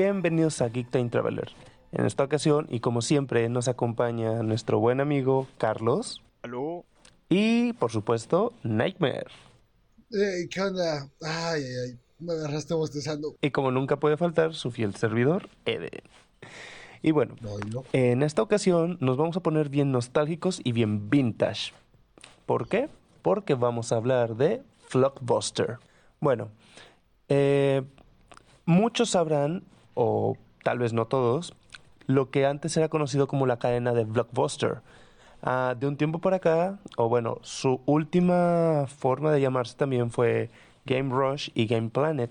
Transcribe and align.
Bienvenidos 0.00 0.62
a 0.62 0.68
Geek 0.68 0.92
Time 0.92 1.08
Traveler. 1.08 1.50
En 1.90 2.06
esta 2.06 2.22
ocasión, 2.22 2.68
y 2.70 2.78
como 2.78 3.02
siempre, 3.02 3.48
nos 3.48 3.66
acompaña 3.66 4.44
nuestro 4.44 4.78
buen 4.78 5.00
amigo 5.00 5.48
Carlos. 5.58 6.22
Aló. 6.42 6.84
Y, 7.28 7.72
por 7.72 7.90
supuesto, 7.90 8.52
Nightmare. 8.62 9.26
Ey, 10.12 10.46
¿Qué 10.48 10.60
onda? 10.60 11.10
Ay, 11.20 11.64
ay, 11.64 11.74
ay. 11.84 11.98
Me 12.20 12.32
agarraste 12.32 12.74
bostezando. 12.74 13.34
Y 13.42 13.50
como 13.50 13.72
nunca 13.72 13.96
puede 13.96 14.16
faltar, 14.16 14.54
su 14.54 14.70
fiel 14.70 14.94
servidor, 14.94 15.48
Eden. 15.64 15.90
Y 17.02 17.10
bueno, 17.10 17.34
en 17.92 18.22
esta 18.22 18.40
ocasión 18.42 18.98
nos 19.00 19.16
vamos 19.16 19.36
a 19.36 19.40
poner 19.40 19.68
bien 19.68 19.90
nostálgicos 19.90 20.60
y 20.62 20.70
bien 20.70 21.10
vintage. 21.10 21.72
¿Por 22.46 22.68
qué? 22.68 22.88
Porque 23.20 23.54
vamos 23.54 23.90
a 23.90 23.96
hablar 23.96 24.36
de 24.36 24.62
Flockbuster. 24.86 25.78
Bueno, 26.20 26.50
eh, 27.28 27.82
muchos 28.64 29.10
sabrán, 29.10 29.64
o 30.00 30.36
tal 30.62 30.78
vez 30.78 30.92
no 30.92 31.06
todos, 31.06 31.54
lo 32.06 32.30
que 32.30 32.46
antes 32.46 32.76
era 32.76 32.88
conocido 32.88 33.26
como 33.26 33.46
la 33.46 33.58
cadena 33.58 33.92
de 33.92 34.04
Blockbuster. 34.04 34.80
Ah, 35.42 35.74
de 35.78 35.88
un 35.88 35.96
tiempo 35.96 36.20
por 36.20 36.34
acá, 36.34 36.78
o 36.96 37.08
bueno, 37.08 37.38
su 37.42 37.80
última 37.84 38.86
forma 38.86 39.32
de 39.32 39.40
llamarse 39.40 39.76
también 39.76 40.12
fue 40.12 40.50
Game 40.86 41.10
Rush 41.10 41.50
y 41.54 41.66
Game 41.66 41.90
Planet, 41.90 42.30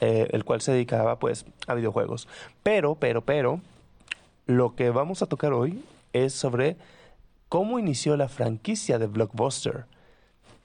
eh, 0.00 0.28
el 0.30 0.44
cual 0.44 0.60
se 0.60 0.70
dedicaba 0.70 1.18
pues 1.18 1.44
a 1.66 1.74
videojuegos. 1.74 2.28
Pero, 2.62 2.94
pero, 2.94 3.20
pero, 3.20 3.60
lo 4.46 4.76
que 4.76 4.90
vamos 4.90 5.22
a 5.22 5.26
tocar 5.26 5.52
hoy 5.52 5.84
es 6.12 6.32
sobre 6.32 6.76
cómo 7.48 7.80
inició 7.80 8.16
la 8.16 8.28
franquicia 8.28 9.00
de 9.00 9.08
Blockbuster 9.08 9.86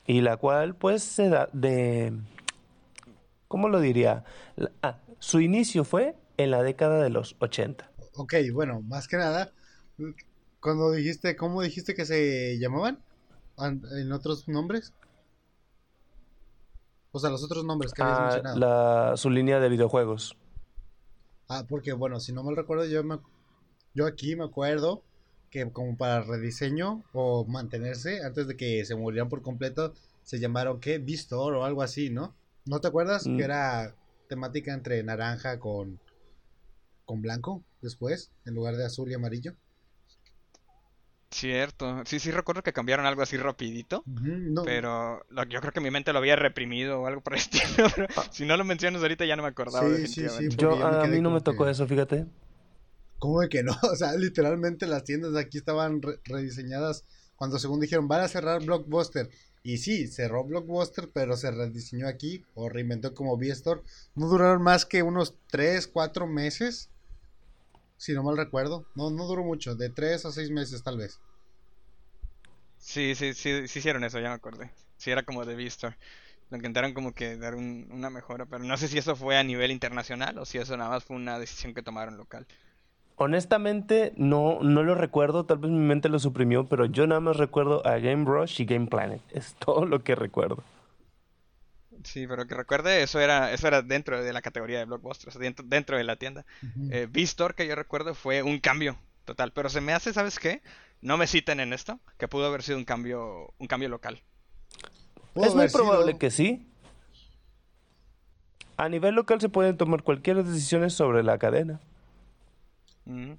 y 0.05 0.21
la 0.21 0.37
cual 0.37 0.75
pues 0.75 1.01
se 1.01 1.29
da 1.29 1.49
de 1.51 2.13
¿cómo 3.47 3.69
lo 3.69 3.79
diría? 3.79 4.23
Ah, 4.83 4.97
su 5.19 5.41
inicio 5.41 5.83
fue 5.83 6.15
en 6.37 6.51
la 6.51 6.63
década 6.63 7.01
de 7.03 7.09
los 7.09 7.35
80. 7.39 7.91
Ok, 8.15 8.35
bueno, 8.53 8.81
más 8.81 9.07
que 9.07 9.17
nada, 9.17 9.51
cuando 10.59 10.91
dijiste, 10.91 11.35
¿cómo 11.35 11.61
dijiste 11.61 11.93
que 11.95 12.05
se 12.05 12.57
llamaban? 12.59 12.99
An- 13.57 13.81
¿En 13.99 14.11
otros 14.11 14.47
nombres? 14.47 14.93
O 17.11 17.19
sea, 17.19 17.29
los 17.29 17.43
otros 17.43 17.63
nombres 17.65 17.93
que 17.93 18.01
habías 18.01 18.17
Ah, 18.19 18.23
mencionado. 18.23 18.57
la- 18.59 19.17
su 19.17 19.29
línea 19.29 19.59
de 19.59 19.69
videojuegos. 19.69 20.37
Ah, 21.49 21.65
porque 21.67 21.93
bueno, 21.93 22.19
si 22.19 22.33
no 22.33 22.43
mal 22.43 22.55
recuerdo, 22.55 22.85
yo, 22.85 23.03
me, 23.03 23.19
yo 23.93 24.05
aquí 24.05 24.35
me 24.35 24.43
acuerdo 24.45 25.03
que 25.49 25.71
como 25.71 25.95
para 25.97 26.21
rediseño 26.21 27.03
o 27.13 27.45
mantenerse, 27.45 28.21
antes 28.23 28.47
de 28.47 28.57
que 28.57 28.83
se 28.85 28.95
murieran 28.95 29.29
por 29.29 29.41
completo, 29.41 29.93
se 30.23 30.39
llamaron, 30.39 30.79
¿qué? 30.81 30.97
V-Store 30.99 31.57
o 31.57 31.63
algo 31.63 31.81
así, 31.81 32.09
¿no? 32.09 32.35
¿No 32.65 32.81
te 32.81 32.89
acuerdas? 32.89 33.25
Mm. 33.25 33.37
Que 33.37 33.43
era 33.43 33.95
temática 34.27 34.73
entre 34.73 35.01
naranja 35.03 35.57
con, 35.57 35.99
con 37.07 37.23
blanco 37.23 37.63
después, 37.81 38.31
en 38.45 38.53
lugar 38.53 38.75
de 38.75 38.85
azul 38.85 39.09
y 39.09 39.15
amarillo. 39.15 39.55
Cierto. 41.31 42.03
Sí, 42.05 42.19
sí 42.19 42.31
recuerdo 42.31 42.63
que 42.63 42.71
cambiaron 42.73 43.05
algo 43.05 43.21
así 43.21 43.35
rapidito. 43.37 44.03
No, 44.05 44.63
Pero 44.63 45.23
lo- 45.29 45.43
yo 45.43 45.59
creo 45.59 45.73
que 45.73 45.81
mi 45.81 45.91
mente 45.91 46.13
lo 46.13 46.19
había 46.19 46.35
reprimido 46.35 47.01
o 47.01 47.07
algo 47.07 47.21
por 47.21 47.33
el 47.33 47.39
estilo. 47.51 47.87
Pero 47.95 48.07
si 48.31 48.45
no 48.45 48.55
lo 48.55 48.63
mencionas 48.63 49.01
ahorita 49.01 49.25
ya 49.25 49.35
no 49.35 49.43
me 49.43 49.49
acordaba 49.49 49.85
Sí, 49.87 50.07
sí, 50.07 50.21
definitivamente. 50.21 50.55
sí. 50.55 50.61
Yo 50.61 50.87
a 50.87 51.05
mí 51.07 51.21
no 51.21 51.31
me 51.31 51.41
tocó 51.41 51.65
que- 51.65 51.71
eso, 51.71 51.85
fíjate. 51.87 52.25
¿Cómo 53.19 53.41
de 53.41 53.49
que 53.49 53.63
no? 53.63 53.71
O 53.91 53.95
sea, 53.95 54.13
literalmente 54.15 54.85
las 54.87 55.03
tiendas 55.03 55.33
de 55.33 55.41
aquí 55.41 55.57
estaban 55.57 56.01
re- 56.01 56.19
rediseñadas 56.23 57.03
cuando 57.35 57.59
según 57.59 57.79
dijeron 57.81 58.07
van 58.07 58.21
a 58.21 58.27
cerrar 58.27 58.63
Blockbuster. 58.63 59.29
Y 59.63 59.79
sí, 59.79 60.07
cerró 60.07 60.45
Blockbuster, 60.45 61.09
pero 61.13 61.35
se 61.35 61.51
rediseñó 61.51 62.07
aquí 62.07 62.45
o 62.53 62.69
reinventó 62.69 63.13
como 63.13 63.33
V-Store. 63.33 63.81
No 64.15 64.27
duraron 64.29 64.61
más 64.61 64.85
que 64.85 65.03
unos 65.03 65.35
3, 65.51 65.87
4 65.87 66.25
meses. 66.25 66.89
Si 67.97 68.13
no 68.13 68.23
mal 68.23 68.37
recuerdo. 68.37 68.87
No, 68.95 69.09
no 69.11 69.25
duró 69.27 69.43
mucho, 69.43 69.75
de 69.75 69.89
3 69.89 70.25
a 70.25 70.31
6 70.31 70.49
meses 70.51 70.83
tal 70.83 70.97
vez. 70.97 71.19
Sí, 72.77 73.15
sí, 73.15 73.33
sí, 73.33 73.67
sí 73.67 73.79
hicieron 73.79 74.03
eso, 74.03 74.19
ya 74.19 74.29
me 74.29 74.35
acordé. 74.35 74.71
Sí, 74.97 75.11
era 75.11 75.23
como 75.23 75.45
de 75.45 75.55
Vistor. 75.55 75.95
Lo 76.49 76.57
intentaron 76.57 76.93
como 76.93 77.13
que 77.13 77.37
dar 77.37 77.55
un- 77.55 77.87
una 77.91 78.09
mejora, 78.09 78.45
pero 78.45 78.63
no 78.63 78.77
sé 78.77 78.87
si 78.87 78.97
eso 78.97 79.15
fue 79.15 79.37
a 79.37 79.43
nivel 79.43 79.71
internacional 79.71 80.37
o 80.39 80.45
si 80.45 80.57
eso 80.59 80.77
nada 80.77 80.91
más 80.91 81.03
fue 81.05 81.17
una 81.17 81.39
decisión 81.39 81.73
que 81.73 81.83
tomaron 81.83 82.17
local. 82.17 82.47
Honestamente, 83.17 84.13
no, 84.15 84.59
no 84.61 84.83
lo 84.83 84.95
recuerdo, 84.95 85.45
tal 85.45 85.57
vez 85.57 85.71
mi 85.71 85.79
mente 85.79 86.07
lo 86.07 86.19
suprimió, 86.19 86.67
pero 86.69 86.85
yo 86.85 87.05
nada 87.07 87.19
más 87.19 87.37
recuerdo 87.37 87.85
a 87.85 87.97
Game 87.99 88.25
Rush 88.25 88.61
y 88.61 88.65
Game 88.65 88.87
Planet. 88.87 89.21
Es 89.31 89.55
todo 89.55 89.85
lo 89.85 90.03
que 90.03 90.15
recuerdo. 90.15 90.63
Sí, 92.07 92.25
pero 92.25 92.47
que 92.47 92.55
recuerde, 92.55 93.03
eso 93.03 93.19
era, 93.19 93.51
eso 93.51 93.67
era 93.67 93.81
dentro 93.81 94.23
de 94.23 94.31
la 94.31 94.41
categoría 94.41 94.79
de 94.79 94.85
blockbusters, 94.85 95.37
dentro, 95.37 95.65
dentro 95.67 95.97
de 95.97 96.05
la 96.05 96.15
tienda. 96.15 96.45
Ujú. 96.63 96.87
Eh, 96.89 97.05
V-Store, 97.11 97.53
que 97.53 97.67
yo 97.67 97.75
recuerdo, 97.75 98.15
fue 98.15 98.43
un 98.43 98.59
cambio 98.59 98.97
total. 99.25 99.51
Pero 99.51 99.67
se 99.69 99.81
me 99.81 99.91
hace, 99.93 100.13
¿sabes 100.13 100.39
qué? 100.39 100.61
No 101.01 101.17
me 101.17 101.27
citen 101.27 101.59
en 101.59 101.73
esto, 101.73 101.99
que 102.17 102.29
pudo 102.29 102.45
haber 102.45 102.63
sido 102.63 102.77
un 102.77 102.85
cambio, 102.85 103.53
un 103.57 103.67
cambio 103.67 103.89
local. 103.89 104.21
Es 105.35 105.53
muy 105.53 105.67
sido- 105.67 105.83
probable 105.83 106.17
que 106.17 106.31
sí. 106.31 106.65
A 108.77 108.87
nivel 108.87 109.15
local 109.15 109.41
se 109.41 109.49
pueden 109.49 109.75
tomar 109.75 110.03
cualquier 110.03 110.43
decisiones 110.43 110.93
sobre 110.93 111.23
la 111.23 111.37
cadena. 111.37 111.81
Mm. 113.05 113.33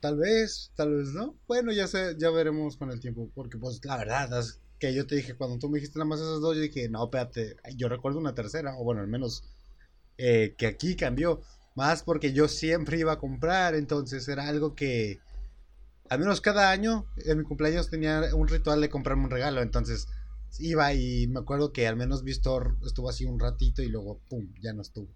Tal 0.00 0.16
vez, 0.16 0.72
tal 0.74 0.94
vez 0.96 1.08
no. 1.14 1.36
Bueno, 1.46 1.70
ya 1.70 1.86
sé, 1.86 2.16
ya 2.18 2.30
veremos 2.30 2.76
con 2.76 2.90
el 2.90 2.98
tiempo. 2.98 3.30
Porque, 3.34 3.56
pues, 3.56 3.80
la 3.84 3.96
verdad 3.98 4.30
yo 4.92 5.06
te 5.06 5.16
dije, 5.16 5.34
cuando 5.34 5.58
tú 5.58 5.68
me 5.68 5.78
dijiste 5.78 5.98
nada 5.98 6.08
más 6.08 6.20
esas 6.20 6.40
dos, 6.40 6.56
yo 6.56 6.62
dije, 6.62 6.88
no, 6.88 7.04
espérate, 7.04 7.56
yo 7.76 7.88
recuerdo 7.88 8.18
una 8.18 8.34
tercera, 8.34 8.76
o 8.76 8.84
bueno, 8.84 9.00
al 9.00 9.08
menos 9.08 9.44
eh, 10.18 10.54
que 10.58 10.66
aquí 10.66 10.96
cambió. 10.96 11.40
Más 11.74 12.02
porque 12.04 12.32
yo 12.32 12.46
siempre 12.46 12.98
iba 12.98 13.12
a 13.12 13.18
comprar, 13.18 13.74
entonces 13.74 14.28
era 14.28 14.48
algo 14.48 14.74
que, 14.74 15.18
al 16.08 16.20
menos 16.20 16.40
cada 16.40 16.70
año, 16.70 17.06
en 17.24 17.38
mi 17.38 17.44
cumpleaños 17.44 17.90
tenía 17.90 18.22
un 18.34 18.46
ritual 18.46 18.80
de 18.80 18.88
comprarme 18.88 19.24
un 19.24 19.30
regalo. 19.30 19.60
Entonces 19.60 20.08
iba 20.60 20.92
y 20.94 21.26
me 21.26 21.40
acuerdo 21.40 21.72
que 21.72 21.88
al 21.88 21.96
menos 21.96 22.22
Vistor 22.22 22.76
estuvo 22.84 23.08
así 23.08 23.24
un 23.24 23.40
ratito 23.40 23.82
y 23.82 23.88
luego, 23.88 24.20
pum, 24.28 24.52
ya 24.60 24.72
no 24.72 24.82
estuvo. 24.82 25.08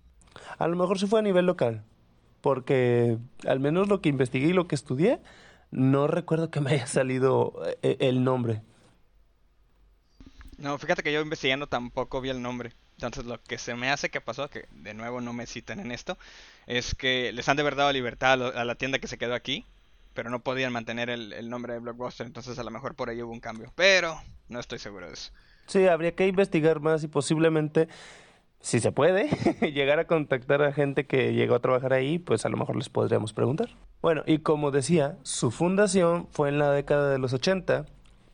A 0.59 0.67
lo 0.67 0.77
mejor 0.77 0.99
sí 0.99 1.06
fue 1.06 1.21
a 1.21 1.23
nivel 1.23 1.47
local, 1.47 1.85
porque 2.41 3.19
al 3.47 3.61
menos 3.61 3.89
lo 3.89 4.00
que 4.00 4.09
investigué 4.09 4.49
y 4.49 4.53
lo 4.53 4.67
que 4.67 4.75
estudié, 4.75 5.21
no 5.71 6.06
recuerdo 6.06 6.50
que 6.50 6.61
me 6.61 6.73
haya 6.73 6.87
salido 6.87 7.55
eh, 7.83 7.99
el 8.00 8.25
nombre. 8.25 8.62
No, 10.59 10.77
fíjate 10.79 11.03
que 11.03 11.13
yo 11.13 11.21
investigando 11.21 11.67
tampoco 11.69 12.21
vi 12.21 12.31
el 12.31 12.43
nombre. 12.43 12.73
Entonces 12.97 13.25
lo 13.27 13.41
que 13.43 13.59
se 13.59 13.75
me 13.77 13.91
hace 13.91 14.11
que 14.11 14.21
pasó, 14.21 14.49
que 14.51 14.67
de 14.73 14.93
nuevo 14.93 15.21
no 15.21 15.33
me 15.33 15.47
citan 15.47 15.79
en 15.79 15.93
esto, 15.93 16.19
es 16.67 16.95
que 16.97 17.33
les 17.33 17.49
han 17.49 17.57
de 17.57 17.63
verdad 17.63 17.79
dado 17.85 17.93
libertad 17.93 18.33
a, 18.33 18.37
lo- 18.37 18.57
a 18.59 18.65
la 18.65 18.75
tienda 18.75 18.99
que 18.99 19.07
se 19.07 19.19
quedó 19.19 19.35
aquí, 19.35 19.65
pero 20.15 20.31
no 20.31 20.41
podían 20.41 20.73
mantener 20.73 21.11
el, 21.11 21.33
el 21.33 21.49
nombre 21.49 21.75
de 21.75 21.79
Blockbuster, 21.79 22.27
entonces 22.27 22.59
a 22.59 22.65
lo 22.65 22.73
mejor 22.73 22.97
por 22.97 23.09
ahí 23.09 23.23
hubo 23.23 23.33
un 23.33 23.39
cambio. 23.39 23.73
Pero 23.77 24.21
no 24.49 24.59
estoy 24.59 24.81
seguro 24.81 25.07
de 25.07 25.13
eso. 25.15 25.31
Sí, 25.67 25.87
habría 25.87 26.17
que 26.17 26.27
investigar 26.27 26.81
más 26.81 27.05
y 27.05 27.09
posiblemente, 27.09 27.87
si 28.61 28.81
se 28.81 28.91
puede, 28.91 29.29
llegar 29.73 30.01
a 30.01 30.09
contactar 30.09 30.63
a 30.63 30.73
gente 30.73 31.07
que 31.07 31.35
llegó 31.35 31.55
a 31.55 31.61
trabajar 31.61 31.93
ahí, 31.93 32.19
pues 32.19 32.45
a 32.45 32.49
lo 32.49 32.57
mejor 32.57 32.75
les 32.75 32.89
podríamos 32.89 33.33
preguntar. 33.33 33.69
Bueno, 34.03 34.25
y 34.27 34.39
como 34.39 34.73
decía, 34.73 35.19
su 35.23 35.53
fundación 35.53 36.27
fue 36.33 36.49
en 36.49 36.59
la 36.59 36.73
década 36.73 37.11
de 37.13 37.19
los 37.19 37.32
80. 37.32 37.87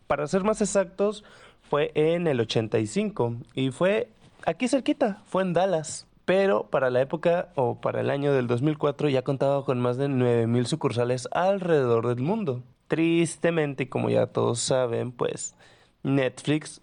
Para 0.07 0.27
ser 0.27 0.43
más 0.45 0.61
exactos, 0.63 1.25
fue 1.75 1.91
en 1.97 2.29
el 2.29 2.39
85 2.39 3.35
y 3.53 3.73
fue 3.73 4.07
aquí 4.47 4.69
cerquita, 4.69 5.25
fue 5.27 5.43
en 5.43 5.55
Dallas. 5.55 6.07
Pero 6.25 6.71
para 6.71 6.89
la 6.89 7.01
época 7.01 7.49
o 7.57 7.81
para 7.81 8.01
el 8.01 8.11
año 8.11 8.33
del 8.33 8.47
2004 8.47 9.09
ya 9.09 9.23
contaba 9.23 9.65
con 9.65 9.81
más 9.81 9.97
de 9.97 10.09
9000 10.09 10.67
sucursales 10.69 11.29
alrededor 11.33 12.07
del 12.07 12.25
mundo. 12.25 12.63
Tristemente, 12.87 13.89
como 13.89 14.09
ya 14.09 14.29
todos 14.29 14.61
saben, 14.61 15.11
pues 15.11 15.57
Netflix 16.05 16.81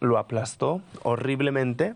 lo 0.00 0.18
aplastó 0.18 0.82
horriblemente. 1.04 1.94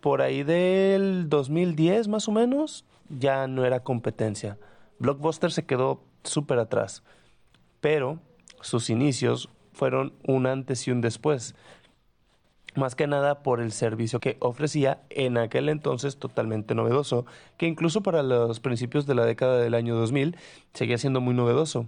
Por 0.00 0.20
ahí 0.20 0.42
del 0.42 1.28
2010 1.28 2.08
más 2.08 2.26
o 2.26 2.32
menos, 2.32 2.84
ya 3.08 3.46
no 3.46 3.64
era 3.64 3.84
competencia. 3.84 4.58
Blockbuster 4.98 5.52
se 5.52 5.64
quedó 5.64 6.02
súper 6.24 6.58
atrás. 6.58 7.04
Pero 7.80 8.18
sus 8.62 8.90
inicios 8.90 9.48
fueron 9.72 10.12
un 10.26 10.46
antes 10.46 10.86
y 10.86 10.90
un 10.90 11.00
después. 11.00 11.54
Más 12.74 12.94
que 12.94 13.06
nada 13.06 13.42
por 13.42 13.60
el 13.60 13.72
servicio 13.72 14.18
que 14.18 14.36
ofrecía 14.40 15.02
en 15.10 15.36
aquel 15.36 15.68
entonces 15.68 16.16
totalmente 16.16 16.74
novedoso, 16.74 17.26
que 17.58 17.66
incluso 17.66 18.02
para 18.02 18.22
los 18.22 18.60
principios 18.60 19.06
de 19.06 19.14
la 19.14 19.26
década 19.26 19.58
del 19.58 19.74
año 19.74 19.94
2000 19.94 20.36
seguía 20.72 20.96
siendo 20.96 21.20
muy 21.20 21.34
novedoso. 21.34 21.86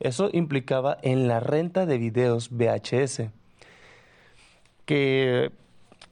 Eso 0.00 0.30
implicaba 0.32 0.98
en 1.02 1.28
la 1.28 1.38
renta 1.38 1.86
de 1.86 1.98
videos 1.98 2.50
VHS, 2.50 3.28
que 4.84 5.52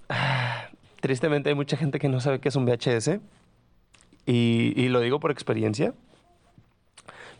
tristemente 1.00 1.48
hay 1.48 1.56
mucha 1.56 1.76
gente 1.76 1.98
que 1.98 2.08
no 2.08 2.20
sabe 2.20 2.38
qué 2.38 2.50
es 2.50 2.56
un 2.56 2.66
VHS, 2.66 3.18
y 4.26 4.88
lo 4.88 5.00
digo 5.00 5.20
por 5.20 5.30
experiencia, 5.30 5.94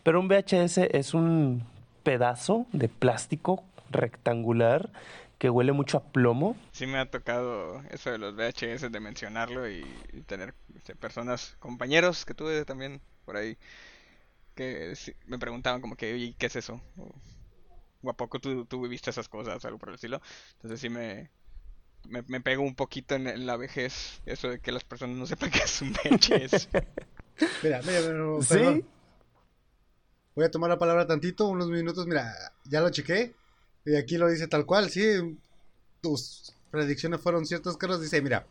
pero 0.02 0.20
un 0.20 0.28
VHS 0.28 0.78
es 0.78 1.12
un 1.12 1.62
pedazo 2.08 2.64
de 2.72 2.88
plástico 2.88 3.62
rectangular 3.90 4.88
que 5.36 5.50
huele 5.50 5.72
mucho 5.72 5.98
a 5.98 6.04
plomo. 6.04 6.56
Sí 6.72 6.86
me 6.86 6.96
ha 6.96 7.10
tocado 7.10 7.82
eso 7.90 8.10
de 8.10 8.16
los 8.16 8.34
VHS, 8.34 8.90
de 8.90 8.98
mencionarlo 8.98 9.68
y, 9.68 9.84
tener 10.24 10.54
este, 10.74 10.96
personas, 10.96 11.54
compañeros 11.58 12.24
que 12.24 12.32
tuve 12.32 12.64
también 12.64 13.02
por 13.26 13.36
ahí, 13.36 13.58
que 14.54 14.94
me 15.26 15.38
preguntaban 15.38 15.82
como 15.82 15.96
que, 15.96 16.16
¿y 16.16 16.32
qué 16.32 16.46
es 16.46 16.56
eso? 16.56 16.80
O, 16.96 18.08
a 18.08 18.14
poco 18.14 18.40
tú, 18.40 18.64
tú 18.64 18.80
viviste 18.80 19.10
esas 19.10 19.28
cosas, 19.28 19.62
algo 19.66 19.76
por 19.76 19.90
el 19.90 19.96
estilo. 19.96 20.22
Entonces 20.54 20.80
sí 20.80 20.88
me, 20.88 21.28
me, 22.08 22.22
me 22.26 22.40
pego 22.40 22.62
un 22.62 22.74
poquito 22.74 23.16
en, 23.16 23.44
la 23.44 23.58
vejez, 23.58 24.22
eso 24.24 24.48
de 24.48 24.60
que 24.60 24.72
las 24.72 24.84
personas 24.84 25.18
no 25.18 25.26
sepan 25.26 25.50
que 25.50 25.58
es 25.58 25.82
un 25.82 25.92
VHS. 25.92 26.68
mira, 27.62 27.82
mira, 27.82 28.00
mira, 28.00 28.42
¿Sí? 28.42 28.82
Voy 30.38 30.44
a 30.44 30.52
tomar 30.52 30.70
la 30.70 30.78
palabra 30.78 31.04
tantito, 31.04 31.48
unos 31.48 31.68
minutos, 31.68 32.06
mira, 32.06 32.32
ya 32.62 32.80
lo 32.80 32.90
chequé. 32.90 33.34
Y 33.84 33.96
aquí 33.96 34.18
lo 34.18 34.28
dice 34.28 34.46
tal 34.46 34.66
cual, 34.66 34.88
sí. 34.88 35.36
Tus 36.00 36.54
predicciones 36.70 37.20
fueron 37.20 37.44
ciertas, 37.44 37.76
Carlos. 37.76 38.00
Dice, 38.00 38.22
mira, 38.22 38.46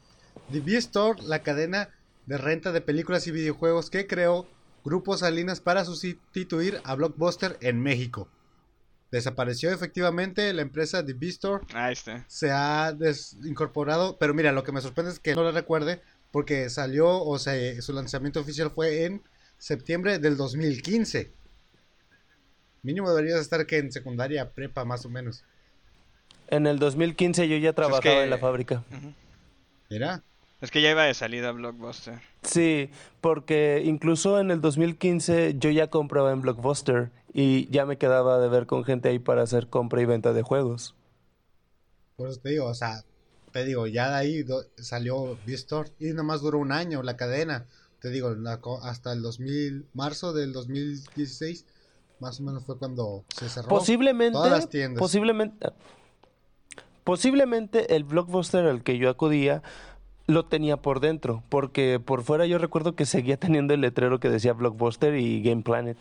The 0.52 0.60
V-Store, 0.60 1.22
la 1.24 1.44
cadena 1.44 1.88
de 2.26 2.38
renta 2.38 2.74
de 2.74 2.82
películas 2.82 3.26
y 3.28 3.32
videojuegos 3.32 3.90
que 3.90 4.06
creó 4.06 4.50
Grupo 4.84 5.18
Salinas 5.18 5.62
para 5.62 5.86
sustituir 5.86 6.82
a 6.84 6.94
Blockbuster 6.96 7.58
en 7.62 7.82
México. 7.82 8.28
Desapareció 9.10 9.72
efectivamente 9.72 10.52
la 10.52 10.64
empresa 10.64 11.06
The 11.06 11.14
V-Store. 11.14 11.66
Ahí 11.74 11.94
está. 11.94 12.26
Se 12.28 12.52
ha 12.52 12.94
incorporado, 13.46 14.18
pero 14.18 14.34
mira, 14.34 14.52
lo 14.52 14.66
que 14.66 14.74
me 14.74 14.82
sorprende 14.82 15.14
es 15.14 15.20
que 15.20 15.36
no 15.36 15.44
lo 15.44 15.54
recuerde 15.54 16.02
porque 16.34 16.70
salió, 16.70 17.24
o 17.24 17.40
sea, 17.40 17.82
su 17.82 17.94
lanzamiento 17.94 18.42
oficial 18.42 18.72
fue 18.72 19.06
en 19.06 19.24
septiembre 19.58 20.20
del 20.20 20.36
2015. 20.36 21.37
Mínimo 22.88 23.10
deberías 23.10 23.42
estar 23.42 23.66
que 23.66 23.80
en 23.80 23.92
secundaria, 23.92 24.50
prepa, 24.52 24.86
más 24.86 25.06
o 25.06 25.10
menos. 25.10 25.44
En 26.48 26.68
el 26.68 26.80
2015 26.80 27.50
yo 27.50 27.58
ya 27.58 27.74
trabajaba 27.74 28.24
en 28.24 28.30
la 28.30 28.38
fábrica. 28.38 28.82
Mira. 29.90 30.24
Es 30.62 30.72
que 30.72 30.82
ya 30.82 30.92
iba 30.92 31.04
de 31.04 31.14
salida 31.14 31.52
Blockbuster. 31.52 32.22
Sí, 32.44 32.90
porque 33.20 33.82
incluso 33.84 34.40
en 34.40 34.52
el 34.52 34.62
2015 34.62 35.56
yo 35.60 35.70
ya 35.70 35.88
compraba 35.88 36.32
en 36.32 36.40
Blockbuster 36.40 37.12
y 37.34 37.70
ya 37.72 37.86
me 37.86 37.98
quedaba 37.98 38.40
de 38.40 38.48
ver 38.48 38.68
con 38.68 38.86
gente 38.86 39.10
ahí 39.10 39.20
para 39.20 39.42
hacer 39.42 39.68
compra 39.68 40.02
y 40.02 40.06
venta 40.06 40.32
de 40.32 40.44
juegos. 40.44 40.96
Por 42.16 42.30
eso 42.30 42.40
te 42.40 42.52
digo, 42.52 42.68
o 42.68 42.74
sea, 42.74 43.04
te 43.52 43.66
digo, 43.66 43.86
ya 43.88 44.12
de 44.12 44.16
ahí 44.16 44.46
salió 44.78 45.38
V-Store 45.46 45.90
y 46.00 46.14
nomás 46.14 46.40
duró 46.40 46.58
un 46.58 46.72
año 46.72 47.04
la 47.04 47.18
cadena. 47.18 47.66
Te 48.00 48.12
digo, 48.12 48.34
hasta 48.82 49.12
el 49.12 49.22
2000, 49.24 49.88
marzo 49.94 50.32
del 50.32 50.54
2016 50.54 51.66
más 52.20 52.40
o 52.40 52.44
menos 52.44 52.66
fue 52.66 52.78
cuando 52.78 53.26
se 53.36 53.50
cerró 53.50 53.68
posiblemente, 53.68 54.34
todas 54.34 54.52
las 54.52 54.70
tiendas. 54.70 55.00
Posiblemente, 55.00 55.70
posiblemente 57.04 57.96
el 57.96 58.04
blockbuster 58.04 58.66
al 58.66 58.84
que 58.84 58.98
yo 58.98 59.10
acudía 59.10 59.62
lo 60.28 60.46
tenía 60.46 60.78
por 60.78 61.00
dentro, 61.00 61.44
porque 61.50 62.02
por 62.04 62.24
fuera 62.24 62.46
yo 62.46 62.58
recuerdo 62.58 62.96
que 62.96 63.06
seguía 63.06 63.38
teniendo 63.38 63.74
el 63.74 63.82
letrero 63.82 64.20
que 64.20 64.30
decía 64.30 64.54
Blockbuster 64.54 65.16
y 65.16 65.42
Game 65.42 65.64
Planet. 65.64 65.98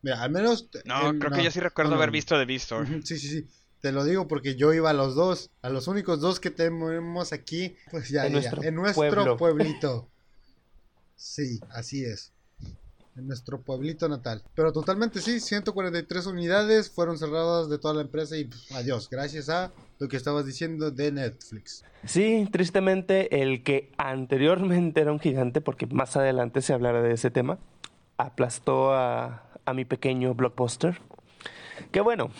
Mira, 0.00 0.22
al 0.22 0.30
menos... 0.30 0.70
No, 0.86 1.18
creo 1.18 1.32
que 1.32 1.44
yo 1.44 1.50
sí 1.50 1.60
recuerdo 1.60 1.96
haber 1.96 2.10
visto 2.10 2.38
de 2.38 2.44
V-Store. 2.44 3.02
Sí, 3.02 3.18
sí, 3.18 3.28
sí. 3.28 3.46
Te 3.82 3.92
lo 3.92 4.04
digo 4.04 4.26
porque 4.26 4.56
yo 4.56 4.72
iba 4.72 4.88
a 4.88 4.94
los 4.94 5.14
dos, 5.14 5.50
a 5.60 5.68
los 5.68 5.86
únicos 5.86 6.20
dos 6.20 6.40
que 6.40 6.50
tenemos 6.50 7.34
aquí, 7.34 7.76
pues 7.90 8.08
ya, 8.08 8.26
en, 8.26 8.32
nuestro, 8.32 8.62
en 8.62 8.74
nuestro 8.74 9.36
pueblito. 9.36 10.08
Sí, 11.14 11.60
así 11.70 12.04
es 12.04 12.32
en 13.16 13.26
nuestro 13.26 13.60
pueblito 13.62 14.08
natal. 14.08 14.42
Pero 14.54 14.72
totalmente 14.72 15.20
sí, 15.20 15.40
143 15.40 16.26
unidades 16.26 16.90
fueron 16.90 17.18
cerradas 17.18 17.68
de 17.68 17.78
toda 17.78 17.94
la 17.94 18.02
empresa 18.02 18.36
y 18.36 18.44
pues, 18.44 18.70
adiós, 18.72 19.08
gracias 19.10 19.48
a 19.48 19.72
lo 19.98 20.08
que 20.08 20.16
estabas 20.16 20.46
diciendo 20.46 20.90
de 20.90 21.12
Netflix. 21.12 21.84
Sí, 22.04 22.48
tristemente 22.50 23.42
el 23.42 23.62
que 23.62 23.92
anteriormente 23.98 25.00
era 25.02 25.12
un 25.12 25.20
gigante, 25.20 25.60
porque 25.60 25.86
más 25.86 26.16
adelante 26.16 26.60
se 26.60 26.72
hablará 26.72 27.02
de 27.02 27.12
ese 27.12 27.30
tema, 27.30 27.58
aplastó 28.16 28.92
a, 28.92 29.50
a 29.64 29.74
mi 29.74 29.84
pequeño 29.84 30.34
blockbuster. 30.34 31.00
Que 31.92 32.00
bueno, 32.00 32.30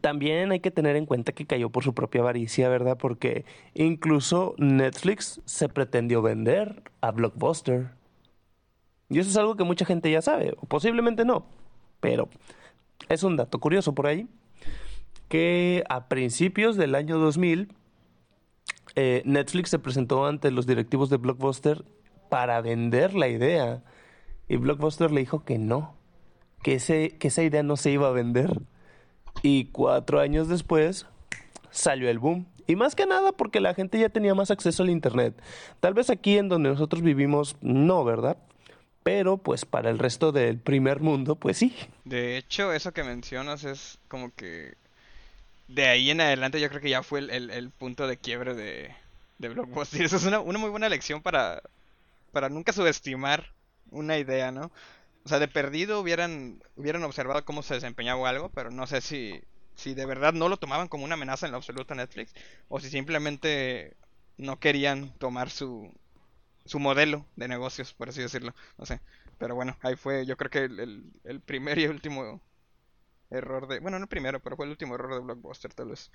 también 0.00 0.52
hay 0.52 0.60
que 0.60 0.70
tener 0.70 0.96
en 0.96 1.06
cuenta 1.06 1.32
que 1.32 1.46
cayó 1.46 1.70
por 1.70 1.84
su 1.84 1.94
propia 1.94 2.22
avaricia, 2.22 2.68
¿verdad? 2.68 2.96
Porque 2.96 3.44
incluso 3.74 4.54
Netflix 4.58 5.40
se 5.44 5.68
pretendió 5.68 6.22
vender 6.22 6.82
a 7.00 7.10
Blockbuster. 7.10 7.90
Y 9.12 9.18
eso 9.18 9.28
es 9.28 9.36
algo 9.36 9.56
que 9.56 9.64
mucha 9.64 9.84
gente 9.84 10.10
ya 10.10 10.22
sabe, 10.22 10.54
o 10.56 10.64
posiblemente 10.66 11.26
no, 11.26 11.44
pero 12.00 12.30
es 13.10 13.22
un 13.22 13.36
dato 13.36 13.58
curioso 13.58 13.94
por 13.94 14.06
ahí, 14.06 14.26
que 15.28 15.84
a 15.90 16.08
principios 16.08 16.76
del 16.76 16.94
año 16.94 17.18
2000, 17.18 17.74
eh, 18.96 19.22
Netflix 19.26 19.68
se 19.68 19.78
presentó 19.78 20.26
ante 20.26 20.50
los 20.50 20.66
directivos 20.66 21.10
de 21.10 21.18
Blockbuster 21.18 21.84
para 22.30 22.60
vender 22.62 23.12
la 23.12 23.28
idea. 23.28 23.82
Y 24.48 24.56
Blockbuster 24.56 25.10
le 25.10 25.20
dijo 25.20 25.44
que 25.44 25.58
no, 25.58 25.94
que, 26.62 26.76
ese, 26.76 27.16
que 27.18 27.28
esa 27.28 27.42
idea 27.42 27.62
no 27.62 27.76
se 27.76 27.90
iba 27.90 28.08
a 28.08 28.12
vender. 28.12 28.62
Y 29.42 29.66
cuatro 29.66 30.20
años 30.20 30.48
después 30.48 31.06
salió 31.70 32.08
el 32.08 32.18
boom. 32.18 32.46
Y 32.66 32.76
más 32.76 32.94
que 32.94 33.06
nada 33.06 33.32
porque 33.32 33.60
la 33.60 33.74
gente 33.74 33.98
ya 33.98 34.08
tenía 34.08 34.34
más 34.34 34.50
acceso 34.50 34.82
al 34.82 34.90
Internet. 34.90 35.34
Tal 35.80 35.92
vez 35.92 36.08
aquí 36.08 36.38
en 36.38 36.48
donde 36.48 36.70
nosotros 36.70 37.02
vivimos 37.02 37.56
no, 37.60 38.04
¿verdad? 38.04 38.38
Pero 39.02 39.38
pues 39.38 39.64
para 39.64 39.90
el 39.90 39.98
resto 39.98 40.32
del 40.32 40.58
primer 40.58 41.00
mundo, 41.00 41.36
pues 41.36 41.58
sí. 41.58 41.74
De 42.04 42.36
hecho, 42.36 42.72
eso 42.72 42.92
que 42.92 43.04
mencionas 43.04 43.64
es 43.64 43.98
como 44.08 44.34
que 44.34 44.74
de 45.68 45.88
ahí 45.88 46.10
en 46.10 46.20
adelante 46.20 46.60
yo 46.60 46.68
creo 46.68 46.80
que 46.80 46.90
ya 46.90 47.02
fue 47.02 47.20
el, 47.20 47.70
punto 47.70 48.06
de 48.06 48.16
quiebre 48.16 48.54
de, 48.54 48.94
de 49.38 49.48
Blockbuster. 49.48 50.02
Eso 50.02 50.16
es 50.16 50.24
una, 50.24 50.40
una, 50.40 50.58
muy 50.58 50.70
buena 50.70 50.88
lección 50.88 51.22
para, 51.22 51.62
para 52.30 52.48
nunca 52.48 52.72
subestimar 52.72 53.52
una 53.90 54.18
idea, 54.18 54.52
¿no? 54.52 54.70
O 55.24 55.28
sea, 55.28 55.38
de 55.38 55.48
perdido 55.48 56.00
hubieran, 56.00 56.62
hubieran 56.76 57.04
observado 57.04 57.44
cómo 57.44 57.62
se 57.62 57.74
desempeñaba 57.74 58.28
algo, 58.28 58.50
pero 58.50 58.70
no 58.70 58.86
sé 58.86 59.00
si, 59.00 59.40
si 59.76 59.94
de 59.94 60.04
verdad 60.04 60.32
no 60.32 60.48
lo 60.48 60.56
tomaban 60.56 60.88
como 60.88 61.04
una 61.04 61.14
amenaza 61.14 61.46
en 61.46 61.52
lo 61.52 61.58
absoluto 61.58 61.94
Netflix, 61.94 62.34
o 62.68 62.80
si 62.80 62.90
simplemente 62.90 63.96
no 64.36 64.58
querían 64.58 65.10
tomar 65.18 65.50
su, 65.50 65.92
su 66.64 66.78
modelo 66.78 67.26
de 67.36 67.48
negocios, 67.48 67.92
por 67.92 68.08
así 68.08 68.20
decirlo. 68.20 68.54
No 68.78 68.86
sé. 68.86 69.00
Pero 69.38 69.54
bueno, 69.54 69.76
ahí 69.82 69.96
fue, 69.96 70.24
yo 70.26 70.36
creo 70.36 70.50
que 70.50 70.64
el, 70.64 71.12
el, 71.24 71.40
primer 71.40 71.78
y 71.78 71.86
último 71.86 72.40
error 73.30 73.66
de... 73.66 73.80
Bueno, 73.80 73.98
no 73.98 74.04
el 74.04 74.08
primero, 74.08 74.40
pero 74.40 74.56
fue 74.56 74.66
el 74.66 74.70
último 74.70 74.94
error 74.94 75.14
de 75.14 75.20
Blockbuster, 75.20 75.74
tal 75.74 75.88
vez. 75.88 76.10